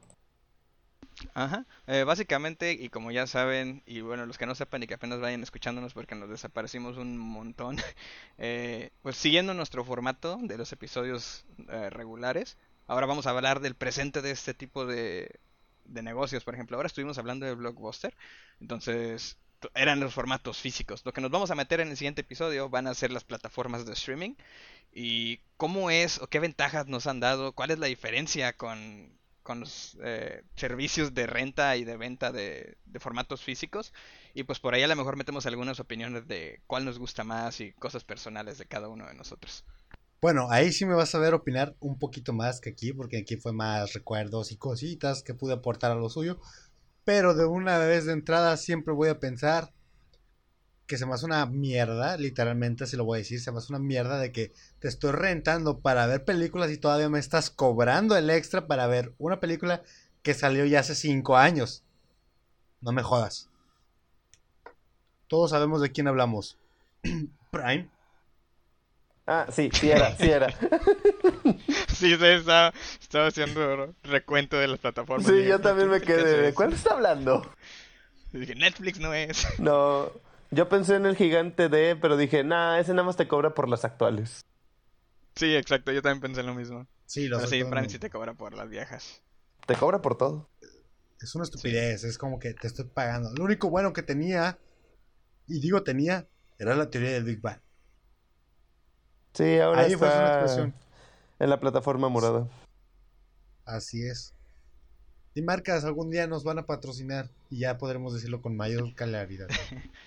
Ajá, 1.35 1.67
eh, 1.87 2.05
básicamente, 2.05 2.73
y 2.73 2.91
como 2.91 3.11
ya 3.11 3.27
saben, 3.27 3.83
y 3.87 4.01
bueno, 4.03 4.27
los 4.27 4.37
que 4.37 4.45
no 4.47 4.55
sepan 4.55 4.83
y 4.83 4.87
que 4.87 4.95
apenas 4.95 5.21
vayan 5.21 5.43
escuchándonos 5.43 5.95
porque 5.95 6.15
nos 6.15 6.29
desaparecimos 6.29 6.99
un 6.99 7.17
montón, 7.17 7.77
eh, 8.39 8.91
pues 9.03 9.17
siguiendo 9.17 9.55
nuestro 9.55 9.85
formato 9.85 10.39
de 10.43 10.59
los 10.59 10.73
episodios 10.73 11.47
eh, 11.69 11.89
regulares, 11.91 12.59
ahora 12.87 13.07
vamos 13.07 13.27
a 13.27 13.31
hablar 13.31 13.61
del 13.61 13.75
presente 13.75 14.21
de 14.21 14.31
este 14.31 14.53
tipo 14.53 14.85
de, 14.85 15.41
de 15.85 16.03
negocios. 16.03 16.45
Por 16.45 16.55
ejemplo, 16.55 16.77
ahora 16.77 16.89
estuvimos 16.89 17.17
hablando 17.19 17.47
de 17.47 17.55
Blockbuster, 17.55 18.15
entonces 18.61 19.39
eran 19.75 20.01
los 20.01 20.13
formatos 20.15 20.59
físicos. 20.59 21.03
Lo 21.07 21.13
que 21.13 21.21
nos 21.23 21.31
vamos 21.31 21.51
a 21.51 21.55
meter 21.55 21.81
en 21.81 21.89
el 21.89 21.97
siguiente 21.97 22.21
episodio 22.23 22.69
van 22.69 22.87
a 22.87 22.95
ser 22.95 23.11
las 23.11 23.25
plataformas 23.25 23.87
de 23.87 23.93
streaming 23.95 24.35
y 24.93 25.41
cómo 25.57 25.91
es 25.91 26.21
o 26.21 26.29
qué 26.29 26.41
ventajas 26.41 26.87
nos 26.89 27.07
han 27.07 27.21
dado, 27.21 27.53
cuál 27.53 27.71
es 27.71 27.79
la 27.79 27.87
diferencia 27.87 28.53
con 28.55 29.17
con 29.47 29.61
los 29.61 29.97
eh, 30.03 30.43
servicios 30.57 31.15
de 31.15 31.29
renta 31.29 31.77
y 31.77 31.85
de 31.85 31.97
venta 31.97 32.33
de, 32.33 32.77
formatos 32.99 33.43
físicos. 33.43 33.93
Y 34.35 34.43
pues 34.43 34.59
por 34.59 34.75
ahí 34.75 34.83
a 34.83 34.89
lo 34.89 34.97
mejor 34.97 35.17
metemos 35.17 35.47
algunas 35.47 35.79
opiniones 35.79 36.27
de 36.27 36.63
cuál 36.67 36.85
nos 36.85 36.99
gusta 36.99 37.23
más 37.23 37.61
y 37.61 37.73
cosas 37.75 38.03
personales 38.03 38.59
de 38.59 38.67
cada 38.67 38.89
uno 38.89 39.07
de 39.07 39.15
nosotros. 39.15 39.65
Bueno, 40.21 40.49
ahí 40.51 40.73
sí 40.73 40.85
me 40.85 40.95
vas 40.95 41.15
a 41.15 41.21
ver 41.21 41.33
opinar 41.33 41.77
un 41.79 41.97
poquito 41.97 42.33
más 42.33 42.61
que 42.61 42.71
aquí, 42.71 42.93
porque 42.93 43.19
aquí 43.19 43.37
fue 43.37 43.53
más 43.53 43.93
recuerdos 43.93 44.51
y 44.51 44.57
cositas 44.57 45.23
que 45.23 45.35
pude 45.35 45.55
aportar 45.55 45.93
a 45.93 45.95
lo 45.95 46.09
suyo. 46.09 46.41
Pero 47.05 47.35
de 47.35 47.45
una 47.45 47.79
vez 47.79 48.05
de 48.05 48.15
entrada 48.15 48.57
siempre 48.57 48.95
voy 48.95 49.11
a 49.11 49.21
pensar 49.21 49.73
que 50.87 50.99
se 50.99 51.07
me 51.07 51.15
hace 51.15 51.27
una 51.27 51.47
mierda, 51.47 52.17
literalmente 52.17 52.85
así 52.85 52.97
lo 52.97 53.05
voy 53.05 53.17
a 53.17 53.23
decir, 53.23 53.41
se 53.41 53.51
me 53.51 53.59
hace 53.59 53.73
una 53.73 53.81
mierda 53.81 54.19
de 54.19 54.33
que 54.33 54.53
te 54.79 54.89
estoy 54.89 55.13
rentando 55.13 55.81
para 55.81 56.07
ver 56.07 56.25
películas 56.25 56.71
y 56.71 56.79
todavía 56.79 57.09
me 57.09 57.19
estás 57.19 57.51
cobrando 57.51 58.17
el 58.17 58.31
extra 58.31 58.67
para 58.67 58.87
ver 58.87 59.13
una 59.19 59.41
película 59.41 59.83
que 60.23 60.35
salió 60.35 60.65
ya 60.65 60.81
hace 60.81 60.95
cinco 60.95 61.37
años. 61.37 61.83
No 62.81 62.93
me 62.93 63.03
jodas. 63.03 63.49
Todos 65.29 65.51
sabemos 65.51 65.81
de 65.81 65.91
quién 65.91 66.07
hablamos. 66.07 66.57
Prime. 67.51 67.89
Ah, 69.27 69.47
sí, 69.51 69.71
sí 69.73 69.91
era, 69.91 70.17
sí 70.17 70.31
era. 70.31 70.55
Sí, 71.97 72.15
sí, 72.15 72.25
estaba, 72.27 72.75
estaba 73.01 73.29
haciendo 73.29 73.95
recuento 74.03 74.59
de 74.59 74.69
las 74.69 74.79
plataformas. 74.79 75.27
Sí, 75.27 75.45
yo 75.47 75.59
también 75.61 75.89
me 75.89 75.99
¿qué 76.01 76.15
es 76.15 76.25
quedé. 76.25 76.43
¿De 76.43 76.55
cuál 76.55 76.75
está 76.75 76.93
hablando? 76.93 77.51
Dije, 78.33 78.55
Netflix 78.55 79.01
no 79.01 79.15
es. 79.15 79.47
No, 79.59 80.13
yo 80.51 80.69
pensé 80.69 80.97
en 80.97 81.07
el 81.07 81.17
gigante 81.17 81.69
de, 81.69 81.97
pero 81.97 82.17
dije, 82.17 82.45
nah, 82.45 82.79
ese 82.79 82.93
nada 82.93 83.05
más 83.07 83.17
te 83.17 83.29
cobra 83.29 83.55
por 83.55 83.69
las 83.69 83.85
actuales. 83.85 84.41
Sí, 85.35 85.55
exacto, 85.55 85.93
yo 85.93 86.03
también 86.03 86.21
pensé 86.23 86.43
lo 86.43 86.55
mismo. 86.55 86.87
Sí, 87.07 87.29
los 87.29 87.39
Pero 87.39 87.51
sí, 87.51 87.65
Prime 87.65 87.89
sí 87.89 87.99
te 87.99 88.11
cobra 88.11 88.35
por 88.35 88.55
las 88.55 88.69
viejas. 88.69 89.23
Te 89.67 89.75
cobra 89.75 90.01
por 90.01 90.17
todo. 90.17 90.49
Es 91.21 91.35
una 91.35 91.45
estupidez, 91.45 92.05
es 92.05 92.19
como 92.19 92.39
que 92.39 92.55
te 92.55 92.67
estoy 92.67 92.87
pagando. 92.87 93.31
Lo 93.35 93.45
único 93.45 93.71
bueno 93.71 93.93
que 93.93 94.03
tenía, 94.03 94.59
y 95.47 95.61
digo 95.61 95.83
tenía, 95.83 96.29
era 96.59 96.75
la 96.75 96.91
teoría 96.91 97.13
del 97.13 97.25
Big 97.25 97.41
Bang. 97.41 97.61
Sí, 99.35 99.59
ahora 99.59 99.83
Ahí 99.83 99.95
fue 99.95 100.09
una 100.09 100.29
expresión. 100.29 100.75
en 101.39 101.51
la 101.51 101.61
plataforma 101.61 102.09
morada. 102.09 102.49
Así 103.65 104.03
es. 104.07 104.36
Y 105.37 105.43
marcas 105.43 105.85
algún 105.85 106.11
día 106.11 106.27
nos 106.27 106.43
van 106.43 106.59
a 106.59 106.67
patrocinar 106.67 107.31
y 107.49 107.61
ya 107.61 107.79
podremos 107.79 108.13
decirlo 108.13 108.43
con 108.43 108.57
mayor 108.57 108.93
claridad. 108.95 109.47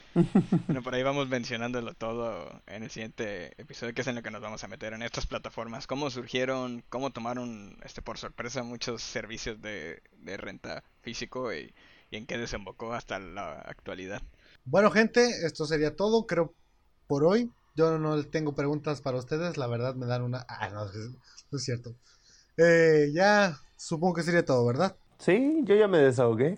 Bueno, 0.66 0.84
por 0.84 0.94
ahí 0.96 1.04
vamos 1.04 1.30
mencionándolo 1.30 1.94
todo 1.94 2.62
en 2.68 2.84
el 2.84 2.90
siguiente 2.92 3.54
episodio, 3.62 3.94
que 3.94 4.02
es 4.02 4.08
en 4.08 4.16
lo 4.16 4.24
que 4.24 4.32
nos 4.32 4.42
vamos 4.42 4.64
a 4.64 4.68
meter 4.68 4.94
en 4.94 5.02
estas 5.04 5.28
plataformas. 5.28 5.88
Cómo 5.88 6.10
surgieron, 6.10 6.84
cómo 6.90 7.12
tomaron 7.12 7.78
este 7.84 8.02
por 8.02 8.18
sorpresa 8.18 8.64
muchos 8.64 9.02
servicios 9.02 9.62
de, 9.62 10.02
de 10.18 10.38
renta 10.38 10.84
físico 11.02 11.54
y, 11.54 11.74
y 12.12 12.18
en 12.18 12.26
qué 12.26 12.38
desembocó 12.38 12.94
hasta 12.94 13.20
la 13.20 13.54
actualidad. 13.62 14.22
Bueno, 14.66 14.92
gente, 14.92 15.46
esto 15.46 15.66
sería 15.66 15.96
todo, 15.96 16.26
creo, 16.26 16.54
por 17.08 17.24
hoy. 17.24 17.52
Yo 17.76 17.98
no 17.98 18.22
tengo 18.26 18.56
preguntas 18.56 19.02
para 19.02 19.18
ustedes, 19.18 19.58
la 19.58 19.68
verdad 19.68 19.96
me 19.96 20.06
dan 20.08 20.24
una... 20.24 20.46
Ah, 20.50 20.70
no, 20.70 20.86
es- 20.86 20.96
no 21.52 21.58
es 21.58 21.64
cierto. 21.64 21.96
Eh, 22.58 23.12
ya 23.14 23.58
supongo 23.78 24.16
que 24.16 24.24
sería 24.24 24.46
todo, 24.46 24.66
¿verdad? 24.66 24.96
Sí, 25.20 25.62
yo 25.64 25.76
ya 25.76 25.88
me 25.88 25.98
desahogué. 26.00 26.58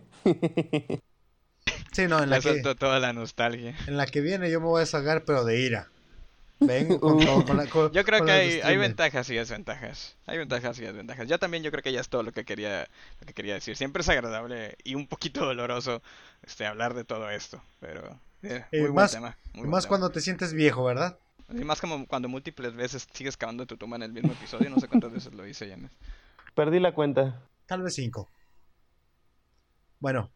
Sí, 1.91 2.07
no, 2.07 2.23
en 2.23 2.29
la, 2.29 2.39
que, 2.39 2.61
toda 2.75 2.99
la 2.99 3.11
nostalgia. 3.11 3.75
en 3.87 3.97
la 3.97 4.05
que 4.05 4.21
viene 4.21 4.49
yo 4.49 4.61
me 4.61 4.67
voy 4.67 4.77
a 4.77 4.79
desahogar, 4.81 5.25
pero 5.25 5.43
de 5.43 5.59
ira. 5.59 5.89
Vengo 6.59 6.99
con 7.01 7.19
todo, 7.19 7.43
con 7.45 7.57
la- 7.57 7.67
con- 7.67 7.91
Yo 7.91 8.03
creo 8.05 8.19
con 8.19 8.27
que 8.27 8.31
hay, 8.33 8.61
hay 8.61 8.77
ventajas 8.77 9.29
y 9.29 9.35
desventajas. 9.35 10.15
Hay 10.25 10.37
ventajas 10.37 10.77
y 10.79 10.83
desventajas. 10.83 11.27
Yo 11.27 11.37
también 11.39 11.63
yo 11.63 11.71
creo 11.71 11.83
que 11.83 11.91
ya 11.91 11.99
es 11.99 12.07
todo 12.07 12.23
lo 12.23 12.31
que 12.31 12.45
quería, 12.45 12.87
lo 13.19 13.27
que 13.27 13.33
quería 13.33 13.55
decir. 13.55 13.75
Siempre 13.75 14.01
es 14.01 14.09
agradable 14.09 14.77
y 14.83 14.95
un 14.95 15.07
poquito 15.07 15.43
doloroso 15.45 16.01
este 16.43 16.65
hablar 16.65 16.93
de 16.93 17.03
todo 17.03 17.29
esto, 17.29 17.61
pero 17.79 18.07
eh, 18.43 18.63
Eh, 18.71 18.79
muy 18.79 18.81
buen 18.81 18.93
más- 18.95 19.11
tema. 19.11 19.37
muy 19.53 19.55
Y 19.55 19.59
buen 19.61 19.69
más 19.71 19.83
tema. 19.83 19.89
cuando 19.89 20.09
te 20.11 20.21
sientes 20.21 20.53
viejo, 20.53 20.83
¿verdad? 20.85 21.17
Y 21.49 21.65
más 21.65 21.81
como 21.81 22.07
cuando 22.07 22.29
múltiples 22.29 22.73
veces 22.75 23.05
sigues 23.11 23.35
cavando 23.35 23.65
tu 23.65 23.75
tumba 23.75 23.97
en 23.97 24.03
el 24.03 24.13
mismo 24.13 24.31
episodio. 24.31 24.69
No 24.69 24.79
sé 24.79 24.87
cuántas 24.87 25.11
veces 25.11 25.33
lo 25.33 25.45
hice, 25.45 25.67
James. 25.69 25.91
Perdí 26.55 26.79
la 26.79 26.93
cuenta. 26.93 27.41
Tal 27.65 27.81
vez 27.81 27.95
cinco. 27.95 28.29
Bueno, 30.01 30.31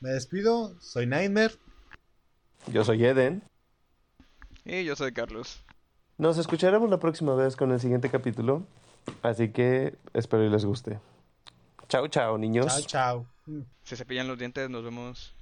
me 0.00 0.08
despido. 0.08 0.74
Soy 0.80 1.06
Nightmare. 1.06 1.54
Yo 2.72 2.82
soy 2.82 3.04
Eden. 3.04 3.42
Y 4.64 4.84
yo 4.84 4.96
soy 4.96 5.12
Carlos. 5.12 5.62
Nos 6.16 6.38
escucharemos 6.38 6.88
la 6.88 6.98
próxima 6.98 7.34
vez 7.34 7.56
con 7.56 7.72
el 7.72 7.80
siguiente 7.80 8.08
capítulo. 8.08 8.66
Así 9.22 9.50
que 9.50 9.98
espero 10.14 10.44
y 10.44 10.48
les 10.48 10.64
guste. 10.64 10.98
Chao, 11.88 12.08
chao, 12.08 12.38
niños. 12.38 12.66
Chao, 12.68 12.80
chao. 12.86 13.26
Se 13.82 13.96
cepillan 13.96 14.28
los 14.28 14.38
dientes, 14.38 14.70
nos 14.70 14.82
vemos. 14.82 15.34